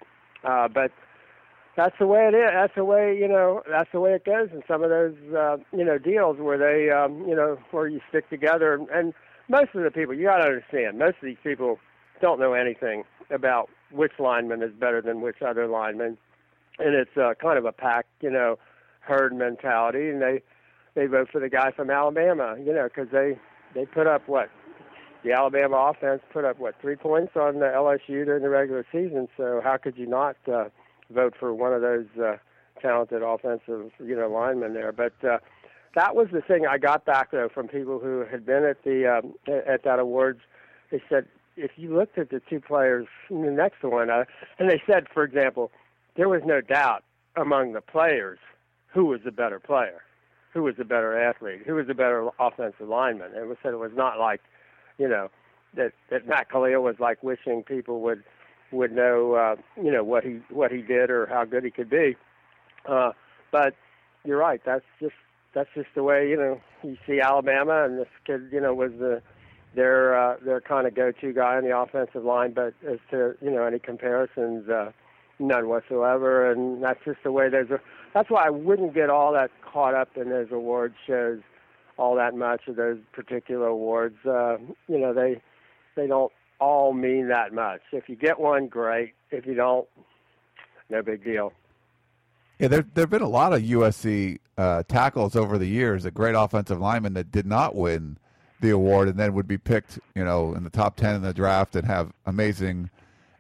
uh, 0.45 0.69
but 0.69 0.93
that's 1.77 1.97
the 1.99 2.07
way 2.07 2.29
it 2.29 2.35
is. 2.35 2.51
That's 2.53 2.75
the 2.75 2.85
way 2.85 3.17
you 3.19 3.29
know. 3.29 3.63
That's 3.69 3.91
the 3.93 4.01
way 4.01 4.13
it 4.13 4.25
goes 4.25 4.51
in 4.53 4.63
some 4.69 4.83
of 4.83 4.91
those 4.91 5.15
uh, 5.37 5.57
you 5.73 5.85
know 5.85 5.99
deals 5.99 6.39
where 6.39 6.59
they 6.59 6.91
um, 6.91 7.27
you 7.27 7.35
know 7.35 7.59
where 7.71 7.89
you 7.89 8.01
stick 8.09 8.29
together. 8.29 8.79
And 8.93 9.15
most 9.49 9.75
of 9.75 9.83
the 9.83 9.91
people, 9.91 10.15
you 10.15 10.25
got 10.25 10.39
to 10.39 10.45
understand, 10.45 10.99
most 10.99 11.17
of 11.17 11.25
these 11.25 11.39
people 11.43 11.79
don't 12.21 12.39
know 12.39 12.53
anything 12.53 13.05
about 13.31 13.69
which 13.91 14.13
lineman 14.19 14.63
is 14.63 14.73
better 14.73 15.03
than 15.03 15.21
which 15.21 15.43
other 15.43 15.67
lineman, 15.67 16.19
and 16.79 16.95
it's 16.95 17.17
uh, 17.17 17.35
kind 17.41 17.59
of 17.59 17.65
a 17.65 17.73
pack 17.73 18.07
you 18.21 18.31
know 18.31 18.59
herd 19.01 19.35
mentality, 19.35 20.09
and 20.11 20.21
they 20.23 20.43
they 20.95 21.07
vote 21.07 21.29
for 21.31 21.41
the 21.41 21.49
guy 21.49 21.73
from 21.73 21.91
Alabama, 21.91 22.57
you 22.59 22.73
know, 22.73 22.85
because 22.85 23.09
they 23.13 23.39
they 23.75 23.87
put 23.87 24.07
up 24.07 24.29
what 24.29 24.51
the 25.25 25.33
Alabama 25.33 25.93
offense 25.93 26.21
put 26.33 26.45
up 26.45 26.59
what 26.59 26.75
three 26.81 26.97
points 26.97 27.33
on 27.37 27.61
the 27.61 27.67
LSU 27.67 28.25
during 28.25 28.43
the 28.43 28.51
regular 28.51 28.85
season. 28.93 29.29
So 29.37 29.61
how 29.63 29.77
could 29.77 29.97
you 29.97 30.07
not? 30.07 30.37
Uh, 30.51 30.65
vote 31.13 31.35
for 31.39 31.55
one 31.55 31.73
of 31.73 31.83
those 31.83 32.07
uh, 32.21 32.37
talented 32.81 33.23
offensive, 33.23 33.91
you 34.01 34.17
know, 34.17 34.29
linemen 34.29 34.75
there. 34.75 34.93
But 34.93 35.13
uh, 35.25 35.39
that 35.95 36.17
was 36.17 36.29
the 36.33 36.41
thing 36.41 36.67
I 36.67 36.79
got 36.79 37.05
back 37.05 37.31
though 37.31 37.49
from 37.53 37.69
people 37.69 37.99
who 37.99 38.25
had 38.31 38.45
been 38.45 38.65
at 38.65 38.83
the 38.85 39.19
um, 39.19 39.35
at 39.47 39.85
that 39.85 39.99
awards. 39.99 40.41
They 40.91 41.03
said 41.09 41.27
if 41.57 41.73
you 41.77 41.95
looked 41.95 42.19
at 42.19 42.31
the 42.31 42.41
two 42.49 42.61
players 42.61 43.07
the 43.29 43.37
next 43.37 43.83
one, 43.83 44.11
uh, 44.11 44.25
and 44.59 44.71
they 44.71 44.83
said, 44.87 45.07
for 45.13 45.23
example, 45.23 45.71
there 46.17 46.29
was 46.29 46.43
no 46.45 46.61
doubt 46.61 47.05
among 47.37 47.73
the 47.73 47.81
players 47.81 48.39
who 48.93 49.07
was 49.07 49.21
the 49.25 49.33
better 49.33 49.59
player, 49.59 50.03
who 50.53 50.63
was 50.63 50.75
the 50.77 50.85
better 50.85 51.19
athlete, 51.19 51.63
who 51.67 51.75
was 51.75 51.87
the 51.87 51.95
better 51.95 52.29
offensive 52.39 52.89
lineman. 52.89 53.33
It 53.35 53.47
was 53.47 53.57
said 53.63 53.73
it 53.73 53.79
was 53.79 53.93
not 53.95 54.19
like, 54.19 54.41
you 54.99 55.09
know, 55.09 55.29
that 55.75 55.93
that 56.11 56.27
Matt 56.27 56.51
Kalil 56.51 56.83
was 56.83 56.97
like 56.99 57.23
wishing 57.23 57.63
people 57.63 58.01
would 58.03 58.23
would 58.71 58.93
know 58.93 59.35
uh, 59.35 59.57
you 59.83 59.91
know 59.91 60.05
what 60.05 60.25
he 60.25 60.41
what 60.51 60.71
he 60.71 60.83
did 60.83 61.11
or 61.11 61.27
how 61.27 61.45
good 61.45 61.65
he 61.65 61.71
could 61.71 61.91
be. 61.91 62.17
Uh, 62.87 63.13
but 63.51 63.75
you're 64.25 64.39
right. 64.39 64.61
That's 64.65 64.85
just 65.01 65.15
that's 65.55 65.71
just 65.75 65.89
the 65.95 66.03
way 66.03 66.29
you 66.29 66.37
know 66.37 66.61
you 66.83 66.97
see 67.07 67.21
Alabama, 67.21 67.85
and 67.85 67.99
this 67.99 68.09
kid 68.27 68.49
you 68.53 68.61
know 68.61 68.75
was 68.75 68.93
the 68.99 69.23
their 69.75 70.19
uh, 70.19 70.37
their 70.45 70.61
kind 70.61 70.87
of 70.87 70.95
go-to 70.95 71.33
guy 71.33 71.57
on 71.57 71.65
the 71.65 71.77
offensive 71.77 72.25
line. 72.25 72.53
But 72.53 72.75
as 72.87 72.99
to 73.11 73.35
you 73.41 73.51
know 73.51 73.65
any 73.65 73.79
comparisons, 73.79 74.69
uh, 74.69 74.93
none 75.43 75.69
whatsoever. 75.69 76.51
And 76.51 76.83
that's 76.83 77.01
just 77.05 77.19
the 77.25 77.33
way 77.33 77.49
there's 77.49 77.71
a. 77.71 77.81
That's 78.15 78.31
why 78.31 78.47
I 78.47 78.51
wouldn't 78.51 78.95
get 78.95 79.11
all 79.11 79.33
that 79.33 79.51
caught 79.65 79.95
up 79.95 80.17
in 80.17 80.29
those 80.31 80.49
award 80.51 80.95
shows 81.07 81.41
all 81.99 82.17
that 82.17 82.35
much 82.35 82.63
of 82.69 82.77
those 82.77 82.99
particular 83.13 83.67
awards. 83.67 84.17
Uh, 84.25 84.57
you 84.89 84.99
know 84.99 85.13
they 85.13 85.41
they 85.97 86.07
don't 86.07 86.33
all 86.59 86.93
mean 86.93 87.29
that 87.29 87.53
much. 87.53 87.81
If 87.93 88.09
you 88.09 88.17
get 88.17 88.39
one, 88.39 88.69
great. 88.69 89.15
If 89.31 89.47
you 89.47 89.55
don't, 89.55 89.87
no 90.91 91.03
big 91.03 91.25
deal. 91.25 91.53
Yeah, 92.59 92.69
there 92.69 92.87
there 92.95 93.03
have 93.03 93.11
been 93.11 93.23
a 93.23 93.29
lot 93.29 93.53
of 93.53 93.63
USC 93.63 94.39
uh, 94.59 94.83
tackles 94.89 95.37
over 95.37 95.59
the 95.59 95.67
years, 95.67 96.05
a 96.05 96.11
great 96.11 96.35
offensive 96.35 96.81
lineman 96.81 97.15
that 97.15 97.31
did 97.31 97.47
not 97.47 97.75
win 97.75 98.19
the 98.61 98.71
award 98.71 99.09
and 99.09 99.19
then 99.19 99.35
would 99.35 99.49
be 99.49 99.59
picked, 99.59 99.99
you 100.15 100.25
know, 100.25 100.55
in 100.55 100.63
the 100.63 100.71
top 100.71 100.97
ten 100.97 101.17
in 101.17 101.23
the 101.23 101.35
draft 101.35 101.75
and 101.75 101.87
have 101.87 102.13
amazing 102.27 102.91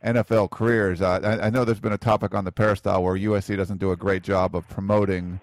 NFL 0.04 0.50
careers. 0.50 1.00
Uh, 1.00 1.20
I, 1.22 1.46
I, 1.46 1.50
know 1.50 1.64
there's 1.64 1.80
been 1.80 1.92
a 1.92 1.98
topic 1.98 2.34
on 2.34 2.44
the 2.44 2.52
peristyle 2.52 3.02
where 3.02 3.16
USC 3.16 3.56
doesn't 3.56 3.78
do 3.78 3.92
a 3.92 3.96
great 3.96 4.22
job 4.22 4.56
of 4.56 4.68
promoting 4.68 5.40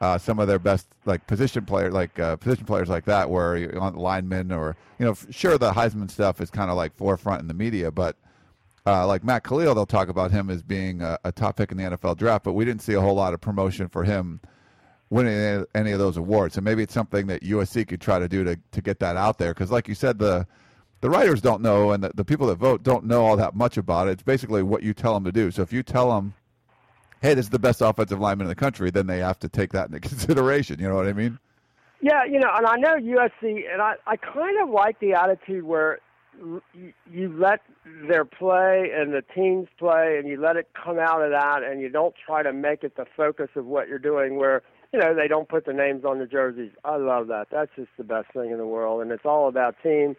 uh, 0.00 0.18
some 0.18 0.38
of 0.38 0.48
their 0.48 0.58
best 0.58 0.86
like 1.04 1.26
position 1.26 1.64
player 1.64 1.90
like 1.90 2.18
uh, 2.18 2.36
position 2.36 2.66
players 2.66 2.88
like 2.88 3.04
that, 3.06 3.30
where 3.30 3.56
you 3.56 3.70
on 3.80 3.94
the 3.94 4.00
linemen 4.00 4.52
or 4.52 4.76
you 4.98 5.06
know, 5.06 5.14
sure 5.30 5.56
the 5.58 5.72
Heisman 5.72 6.10
stuff 6.10 6.40
is 6.40 6.50
kind 6.50 6.70
of 6.70 6.76
like 6.76 6.94
forefront 6.96 7.40
in 7.40 7.48
the 7.48 7.54
media, 7.54 7.90
but 7.90 8.16
uh, 8.84 9.06
like 9.06 9.22
Matt 9.22 9.44
Kalil, 9.44 9.74
they'll 9.74 9.86
talk 9.86 10.08
about 10.08 10.30
him 10.30 10.50
as 10.50 10.62
being 10.62 11.02
a, 11.02 11.18
a, 11.24 11.30
top 11.30 11.56
pick 11.56 11.70
in 11.70 11.78
the 11.78 11.84
NFL 11.84 12.16
draft, 12.16 12.44
but 12.44 12.54
we 12.54 12.64
didn't 12.64 12.82
see 12.82 12.94
a 12.94 13.00
whole 13.00 13.14
lot 13.14 13.32
of 13.32 13.40
promotion 13.40 13.88
for 13.88 14.02
him 14.02 14.40
winning 15.08 15.64
any 15.74 15.92
of 15.92 15.98
those 15.98 16.16
awards. 16.16 16.54
So 16.54 16.60
maybe 16.60 16.82
it's 16.82 16.94
something 16.94 17.28
that 17.28 17.42
USC 17.42 17.86
could 17.86 18.00
try 18.00 18.18
to 18.18 18.28
do 18.28 18.42
to 18.44 18.58
to 18.72 18.82
get 18.82 18.98
that 19.00 19.16
out 19.16 19.38
there, 19.38 19.54
because 19.54 19.70
like 19.70 19.86
you 19.86 19.94
said, 19.94 20.18
the 20.18 20.46
the 21.02 21.10
writers 21.10 21.42
don't 21.42 21.60
know 21.60 21.92
and 21.92 22.02
the, 22.02 22.10
the 22.14 22.24
people 22.24 22.46
that 22.46 22.56
vote 22.56 22.82
don't 22.82 23.04
know 23.04 23.26
all 23.26 23.36
that 23.36 23.54
much 23.54 23.76
about 23.76 24.08
it. 24.08 24.12
It's 24.12 24.22
basically 24.22 24.62
what 24.62 24.82
you 24.82 24.94
tell 24.94 25.12
them 25.12 25.24
to 25.24 25.32
do. 25.32 25.50
So 25.50 25.60
if 25.60 25.72
you 25.72 25.82
tell 25.82 26.14
them 26.14 26.32
hey, 27.22 27.34
this 27.34 27.46
is 27.46 27.50
the 27.50 27.58
best 27.58 27.80
offensive 27.80 28.20
lineman 28.20 28.46
in 28.46 28.48
the 28.48 28.54
country, 28.54 28.90
then 28.90 29.06
they 29.06 29.20
have 29.20 29.38
to 29.38 29.48
take 29.48 29.72
that 29.72 29.86
into 29.86 30.00
consideration. 30.08 30.78
You 30.78 30.88
know 30.88 30.96
what 30.96 31.06
I 31.06 31.12
mean? 31.12 31.38
Yeah, 32.00 32.24
you 32.24 32.40
know, 32.40 32.50
and 32.52 32.66
I 32.66 32.76
know 32.76 32.96
USC, 32.96 33.62
and 33.72 33.80
I, 33.80 33.94
I 34.06 34.16
kind 34.16 34.60
of 34.60 34.68
like 34.68 34.98
the 34.98 35.12
attitude 35.12 35.62
where 35.62 36.00
you, 37.08 37.32
let 37.38 37.60
their 38.08 38.24
play 38.24 38.90
and 38.92 39.12
the 39.12 39.22
teams 39.34 39.68
play, 39.78 40.16
and 40.18 40.26
you 40.26 40.40
let 40.40 40.56
it 40.56 40.68
come 40.72 40.98
out 40.98 41.22
of 41.22 41.30
that, 41.30 41.62
and 41.62 41.80
you 41.80 41.88
don't 41.88 42.14
try 42.26 42.42
to 42.42 42.52
make 42.52 42.82
it 42.82 42.96
the 42.96 43.06
focus 43.16 43.50
of 43.54 43.66
what 43.66 43.86
you're 43.86 44.00
doing. 44.00 44.36
Where 44.36 44.62
you 44.92 44.98
know 44.98 45.14
they 45.14 45.28
don't 45.28 45.48
put 45.48 45.64
the 45.64 45.72
names 45.72 46.04
on 46.04 46.18
the 46.18 46.26
jerseys. 46.26 46.72
I 46.84 46.96
love 46.96 47.28
that. 47.28 47.48
That's 47.52 47.70
just 47.76 47.90
the 47.96 48.04
best 48.04 48.32
thing 48.32 48.50
in 48.50 48.58
the 48.58 48.66
world, 48.66 49.02
and 49.02 49.12
it's 49.12 49.26
all 49.26 49.46
about 49.46 49.76
team. 49.82 50.16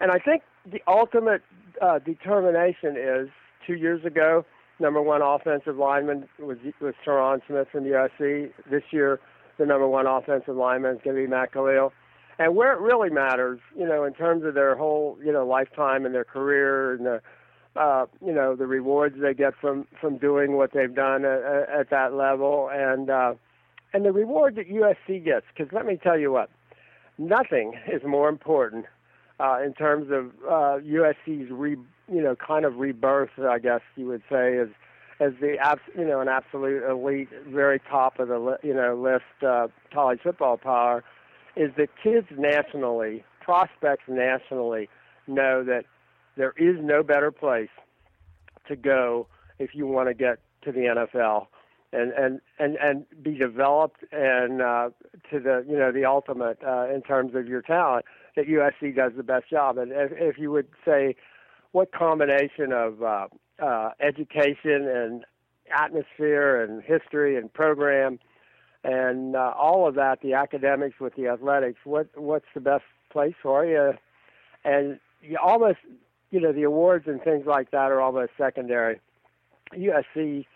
And 0.00 0.10
I 0.10 0.18
think 0.18 0.42
the 0.70 0.80
ultimate 0.86 1.42
uh, 1.80 1.98
determination 1.98 2.96
is 2.96 3.28
two 3.66 3.74
years 3.74 4.04
ago 4.04 4.44
number 4.78 5.00
one 5.00 5.22
offensive 5.22 5.76
lineman 5.76 6.28
was 6.38 6.58
was 6.80 6.94
Tyron 7.06 7.40
Smith 7.46 7.68
from 7.70 7.84
USC. 7.84 8.50
This 8.70 8.82
year, 8.90 9.20
the 9.58 9.66
number 9.66 9.88
one 9.88 10.06
offensive 10.06 10.56
lineman 10.56 10.96
is 10.96 11.00
going 11.02 11.16
to 11.16 11.22
be 11.22 11.28
Matt 11.28 11.52
Kalil. 11.52 11.92
And 12.38 12.54
where 12.54 12.74
it 12.74 12.80
really 12.80 13.08
matters, 13.08 13.60
you 13.74 13.86
know, 13.86 14.04
in 14.04 14.12
terms 14.12 14.44
of 14.44 14.54
their 14.54 14.76
whole, 14.76 15.16
you 15.24 15.32
know, 15.32 15.46
lifetime 15.46 16.04
and 16.04 16.14
their 16.14 16.24
career 16.24 16.92
and 16.94 17.06
the, 17.06 17.22
uh, 17.76 18.04
you 18.24 18.32
know, 18.32 18.54
the 18.54 18.66
rewards 18.66 19.16
they 19.20 19.32
get 19.32 19.54
from 19.58 19.86
from 20.00 20.18
doing 20.18 20.56
what 20.56 20.72
they've 20.72 20.94
done 20.94 21.24
at, 21.24 21.68
at 21.68 21.90
that 21.90 22.12
level, 22.12 22.68
and 22.72 23.08
uh, 23.08 23.34
and 23.92 24.04
the 24.04 24.12
reward 24.12 24.56
that 24.56 24.68
USC 24.68 25.24
gets. 25.24 25.46
Because 25.56 25.72
let 25.72 25.86
me 25.86 25.98
tell 26.02 26.18
you 26.18 26.30
what, 26.30 26.50
nothing 27.16 27.72
is 27.90 28.02
more 28.04 28.28
important 28.28 28.84
uh, 29.38 29.58
in 29.64 29.74
terms 29.74 30.10
of 30.10 30.26
uh, 30.48 30.80
USC's 30.82 31.50
re, 31.50 31.76
you 32.12 32.22
know, 32.22 32.36
kind 32.36 32.64
of 32.64 32.76
rebirth, 32.76 33.30
I 33.38 33.58
guess 33.58 33.80
you 33.96 34.06
would 34.06 34.22
say, 34.30 34.58
as 34.58 34.68
as 35.18 35.32
the 35.40 35.56
abs, 35.58 35.80
you 35.96 36.04
know, 36.04 36.20
an 36.20 36.28
absolute 36.28 36.82
elite, 36.88 37.28
very 37.48 37.80
top 37.80 38.18
of 38.18 38.28
the 38.28 38.38
li- 38.38 38.56
you 38.62 38.74
know 38.74 38.94
list 38.94 39.24
uh, 39.46 39.68
college 39.92 40.20
football 40.22 40.56
power, 40.56 41.04
is 41.56 41.70
that 41.76 41.88
kids 42.02 42.26
nationally, 42.36 43.24
prospects 43.40 44.04
nationally, 44.08 44.88
know 45.26 45.64
that 45.64 45.84
there 46.36 46.54
is 46.56 46.76
no 46.80 47.02
better 47.02 47.30
place 47.30 47.70
to 48.68 48.76
go 48.76 49.26
if 49.58 49.74
you 49.74 49.86
want 49.86 50.08
to 50.08 50.14
get 50.14 50.38
to 50.62 50.72
the 50.72 50.80
NFL 50.80 51.46
and 51.92 52.12
and 52.12 52.40
and 52.58 52.76
and 52.76 53.06
be 53.22 53.36
developed 53.36 54.04
and 54.12 54.60
uh, 54.60 54.90
to 55.30 55.40
the 55.40 55.64
you 55.68 55.78
know 55.78 55.92
the 55.92 56.04
ultimate 56.04 56.58
uh, 56.66 56.86
in 56.92 57.02
terms 57.02 57.34
of 57.34 57.46
your 57.48 57.62
talent. 57.62 58.04
That 58.36 58.46
USC 58.46 58.94
does 58.94 59.12
the 59.16 59.22
best 59.22 59.48
job, 59.50 59.78
and 59.78 59.92
if, 59.92 60.12
if 60.12 60.38
you 60.38 60.50
would 60.52 60.68
say, 60.84 61.16
what 61.72 61.92
combination 61.92 62.72
of 62.72 63.02
uh, 63.02 63.26
uh, 63.62 63.90
education 64.00 64.86
and 64.88 65.24
atmosphere 65.74 66.62
and 66.62 66.82
history 66.82 67.36
and 67.36 67.52
program 67.52 68.18
and 68.86 69.34
uh, 69.34 69.52
all 69.58 69.88
of 69.88 69.96
that, 69.96 70.20
the 70.22 70.34
academics 70.34 71.00
with 71.00 71.16
the 71.16 71.26
athletics, 71.26 71.80
what 71.84 72.08
what's 72.14 72.46
the 72.54 72.60
best 72.60 72.84
place 73.10 73.34
for 73.42 73.64
you? 73.66 73.94
And 74.64 75.00
you 75.22 75.38
almost, 75.42 75.78
you 76.30 76.40
know, 76.40 76.52
the 76.52 76.62
awards 76.62 77.06
and 77.08 77.20
things 77.20 77.46
like 77.46 77.72
that 77.72 77.90
are 77.90 78.00
almost 78.00 78.32
secondary. 78.38 79.00
USC, 79.74 80.46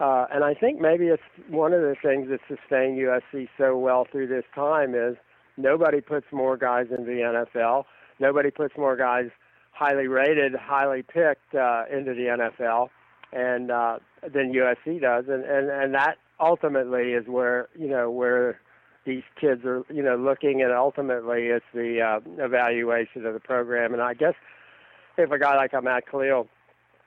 uh, 0.00 0.26
and 0.32 0.44
I 0.44 0.54
think 0.54 0.80
maybe 0.80 1.08
it's 1.08 1.22
one 1.50 1.74
of 1.74 1.82
the 1.82 1.94
things 2.02 2.30
that 2.30 2.40
sustained 2.48 2.98
USC 2.98 3.48
so 3.58 3.76
well 3.76 4.06
through 4.10 4.28
this 4.28 4.44
time 4.54 4.94
is 4.94 5.16
nobody 5.56 6.00
puts 6.00 6.26
more 6.32 6.56
guys 6.56 6.86
into 6.90 7.04
the 7.04 7.46
NFL. 7.54 7.84
Nobody 8.18 8.50
puts 8.50 8.76
more 8.76 8.96
guys 8.96 9.30
highly 9.72 10.06
rated, 10.06 10.54
highly 10.54 11.02
picked 11.02 11.54
uh, 11.54 11.84
into 11.92 12.14
the 12.14 12.50
NFL, 12.52 12.88
and 13.32 13.70
uh, 13.70 13.98
than 14.22 14.52
USC 14.52 15.00
does, 15.00 15.24
and 15.28 15.44
and 15.44 15.70
and 15.70 15.94
that 15.94 16.16
ultimately 16.40 17.12
is 17.12 17.26
where 17.26 17.68
you 17.78 17.88
know 17.88 18.10
where 18.10 18.60
these 19.04 19.22
kids 19.40 19.64
are 19.64 19.82
you 19.92 20.02
know 20.02 20.16
looking, 20.16 20.62
and 20.62 20.72
ultimately 20.72 21.46
it's 21.46 21.64
the 21.74 22.00
uh, 22.00 22.44
evaluation 22.44 23.26
of 23.26 23.34
the 23.34 23.40
program. 23.40 23.92
And 23.92 24.02
I 24.02 24.14
guess 24.14 24.34
if 25.18 25.30
a 25.30 25.38
guy 25.38 25.56
like 25.56 25.72
Matt 25.82 26.04
Kalil 26.10 26.48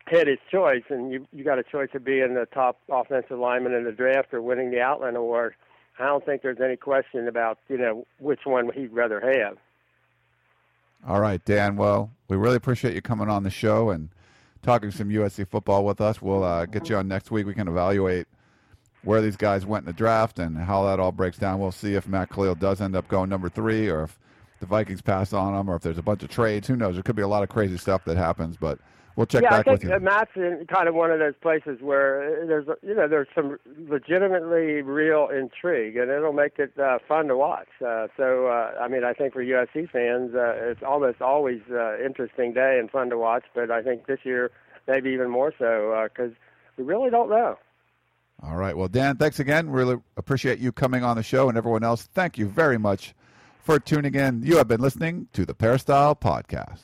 had 0.06 0.28
his 0.28 0.40
choice, 0.52 0.84
and 0.90 1.12
you 1.12 1.28
you 1.32 1.44
got 1.44 1.60
a 1.60 1.64
choice 1.64 1.90
of 1.94 2.04
being 2.04 2.34
the 2.34 2.48
top 2.54 2.80
offensive 2.90 3.40
lineman 3.40 3.74
in 3.74 3.86
the 3.86 3.92
draft 3.92 4.34
or 4.34 4.42
winning 4.42 4.72
the 4.72 4.82
Outland 4.82 5.18
Award, 5.18 5.56
I 6.00 6.06
don't 6.06 6.26
think 6.26 6.42
there's 6.42 6.62
any 6.62 6.76
question 6.76 7.28
about 7.28 7.58
you 7.70 7.78
know 7.78 8.06
which 8.20 8.42
one 8.46 8.70
he'd 8.74 8.94
rather 8.94 9.20
have. 9.20 9.58
All 11.08 11.22
right, 11.22 11.44
Dan. 11.46 11.76
Well, 11.76 12.12
we 12.28 12.38
really 12.38 12.56
appreciate 12.56 12.96
you 12.96 13.02
coming 13.02 13.30
on 13.30 13.44
the 13.44 13.50
show 13.50 13.90
and 13.90 14.10
talking 14.62 14.92
some 14.92 15.10
USC 15.10 15.48
football 15.48 15.86
with 15.86 16.02
us. 16.02 16.22
We'll 16.22 16.44
uh, 16.44 16.66
get 16.66 16.90
you 16.90 16.98
on 16.98 17.08
next 17.08 17.32
week. 17.32 17.46
We 17.46 17.54
can 17.54 17.68
evaluate 17.68 18.28
where 19.04 19.22
these 19.22 19.38
guys 19.38 19.66
went 19.66 19.84
in 19.84 19.88
the 19.88 19.94
draft 19.94 20.40
and 20.40 20.58
how 20.58 20.86
that 20.86 21.00
all 21.00 21.12
breaks 21.12 21.38
down. 21.38 21.60
We'll 21.60 21.72
see 21.72 21.94
if 21.94 22.08
Matt 22.08 22.30
Kalil 22.30 22.56
does 22.56 22.82
end 22.82 22.96
up 22.96 23.08
going 23.08 23.30
number 23.30 23.48
three 23.48 23.90
or 23.90 24.04
if 24.04 24.20
the 24.60 24.66
Vikings 24.66 25.02
pass 25.02 25.34
on 25.34 25.56
him 25.56 25.70
or 25.70 25.76
if 25.76 25.82
there's 25.84 25.98
a 25.98 26.04
bunch 26.04 26.24
of 26.24 26.30
trades. 26.30 26.68
Who 26.68 26.76
knows? 26.76 26.96
There 26.96 27.04
could 27.04 27.16
be 27.16 27.22
a 27.22 27.28
lot 27.28 27.44
of 27.44 27.50
crazy 27.50 27.78
stuff 27.78 28.04
that 28.06 28.18
happens, 28.18 28.58
but 28.58 28.80
we'll 29.18 29.26
check 29.26 29.44
yeah, 29.44 29.50
back 29.50 29.68
I 29.68 29.72
think 29.72 29.84
with 29.84 29.92
you. 29.92 30.00
Matt's 30.00 30.32
in 30.36 30.66
kind 30.74 30.88
of 30.88 30.96
one 30.96 31.12
of 31.12 31.20
those 31.20 31.34
places 31.42 31.82
where 31.82 32.46
there's 32.46 32.68
you 32.82 32.96
know 32.96 33.10
there's 33.10 33.28
some 33.36 33.58
legitimately 33.90 34.82
real 34.82 35.28
intrigue, 35.28 35.98
and 35.98 36.10
it'll 36.10 36.32
make 36.32 36.58
it 36.60 36.80
uh, 36.80 37.00
fun 37.06 37.28
to 37.28 37.36
watch. 37.36 37.68
Uh, 37.86 38.08
so 38.16 38.48
uh, 38.48 38.72
I 38.80 38.88
mean, 38.88 39.04
I 39.04 39.12
think 39.12 39.34
for 39.34 39.44
USC 39.44 39.90
fans, 39.90 40.34
uh, 40.34 40.54
it's 40.56 40.84
almost 40.84 41.22
always 41.22 41.60
uh, 41.70 41.98
interesting 41.98 42.54
day 42.54 42.78
and 42.80 42.90
fun 42.90 43.10
to 43.10 43.18
watch. 43.18 43.44
But 43.54 43.72
I 43.72 43.82
think 43.82 44.06
this 44.06 44.20
year 44.24 44.52
maybe 44.88 45.10
even 45.10 45.30
more 45.30 45.54
so 45.60 46.08
because 46.08 46.32
we 46.78 46.86
really 46.86 47.10
don't 47.10 47.30
know. 47.30 47.58
All 48.44 48.56
right. 48.56 48.78
Well, 48.78 48.88
Dan, 48.88 49.18
thanks 49.18 49.40
again. 49.40 49.70
Really 49.70 49.98
appreciate 50.16 50.60
you 50.60 50.72
coming 50.72 51.04
on 51.04 51.18
the 51.18 51.24
show, 51.24 51.50
and 51.50 51.58
everyone 51.58 51.84
else, 51.84 52.04
thank 52.14 52.38
you 52.38 52.48
very 52.48 52.78
much 52.78 53.16
for 53.64 53.80
tuning 53.80 54.14
in. 54.14 54.44
You 54.44 54.58
have 54.58 54.68
been 54.68 54.80
listening 54.80 55.28
to 55.34 55.46
the 55.46 55.56
Peristyle 55.56 56.16
Podcast. 56.16 56.84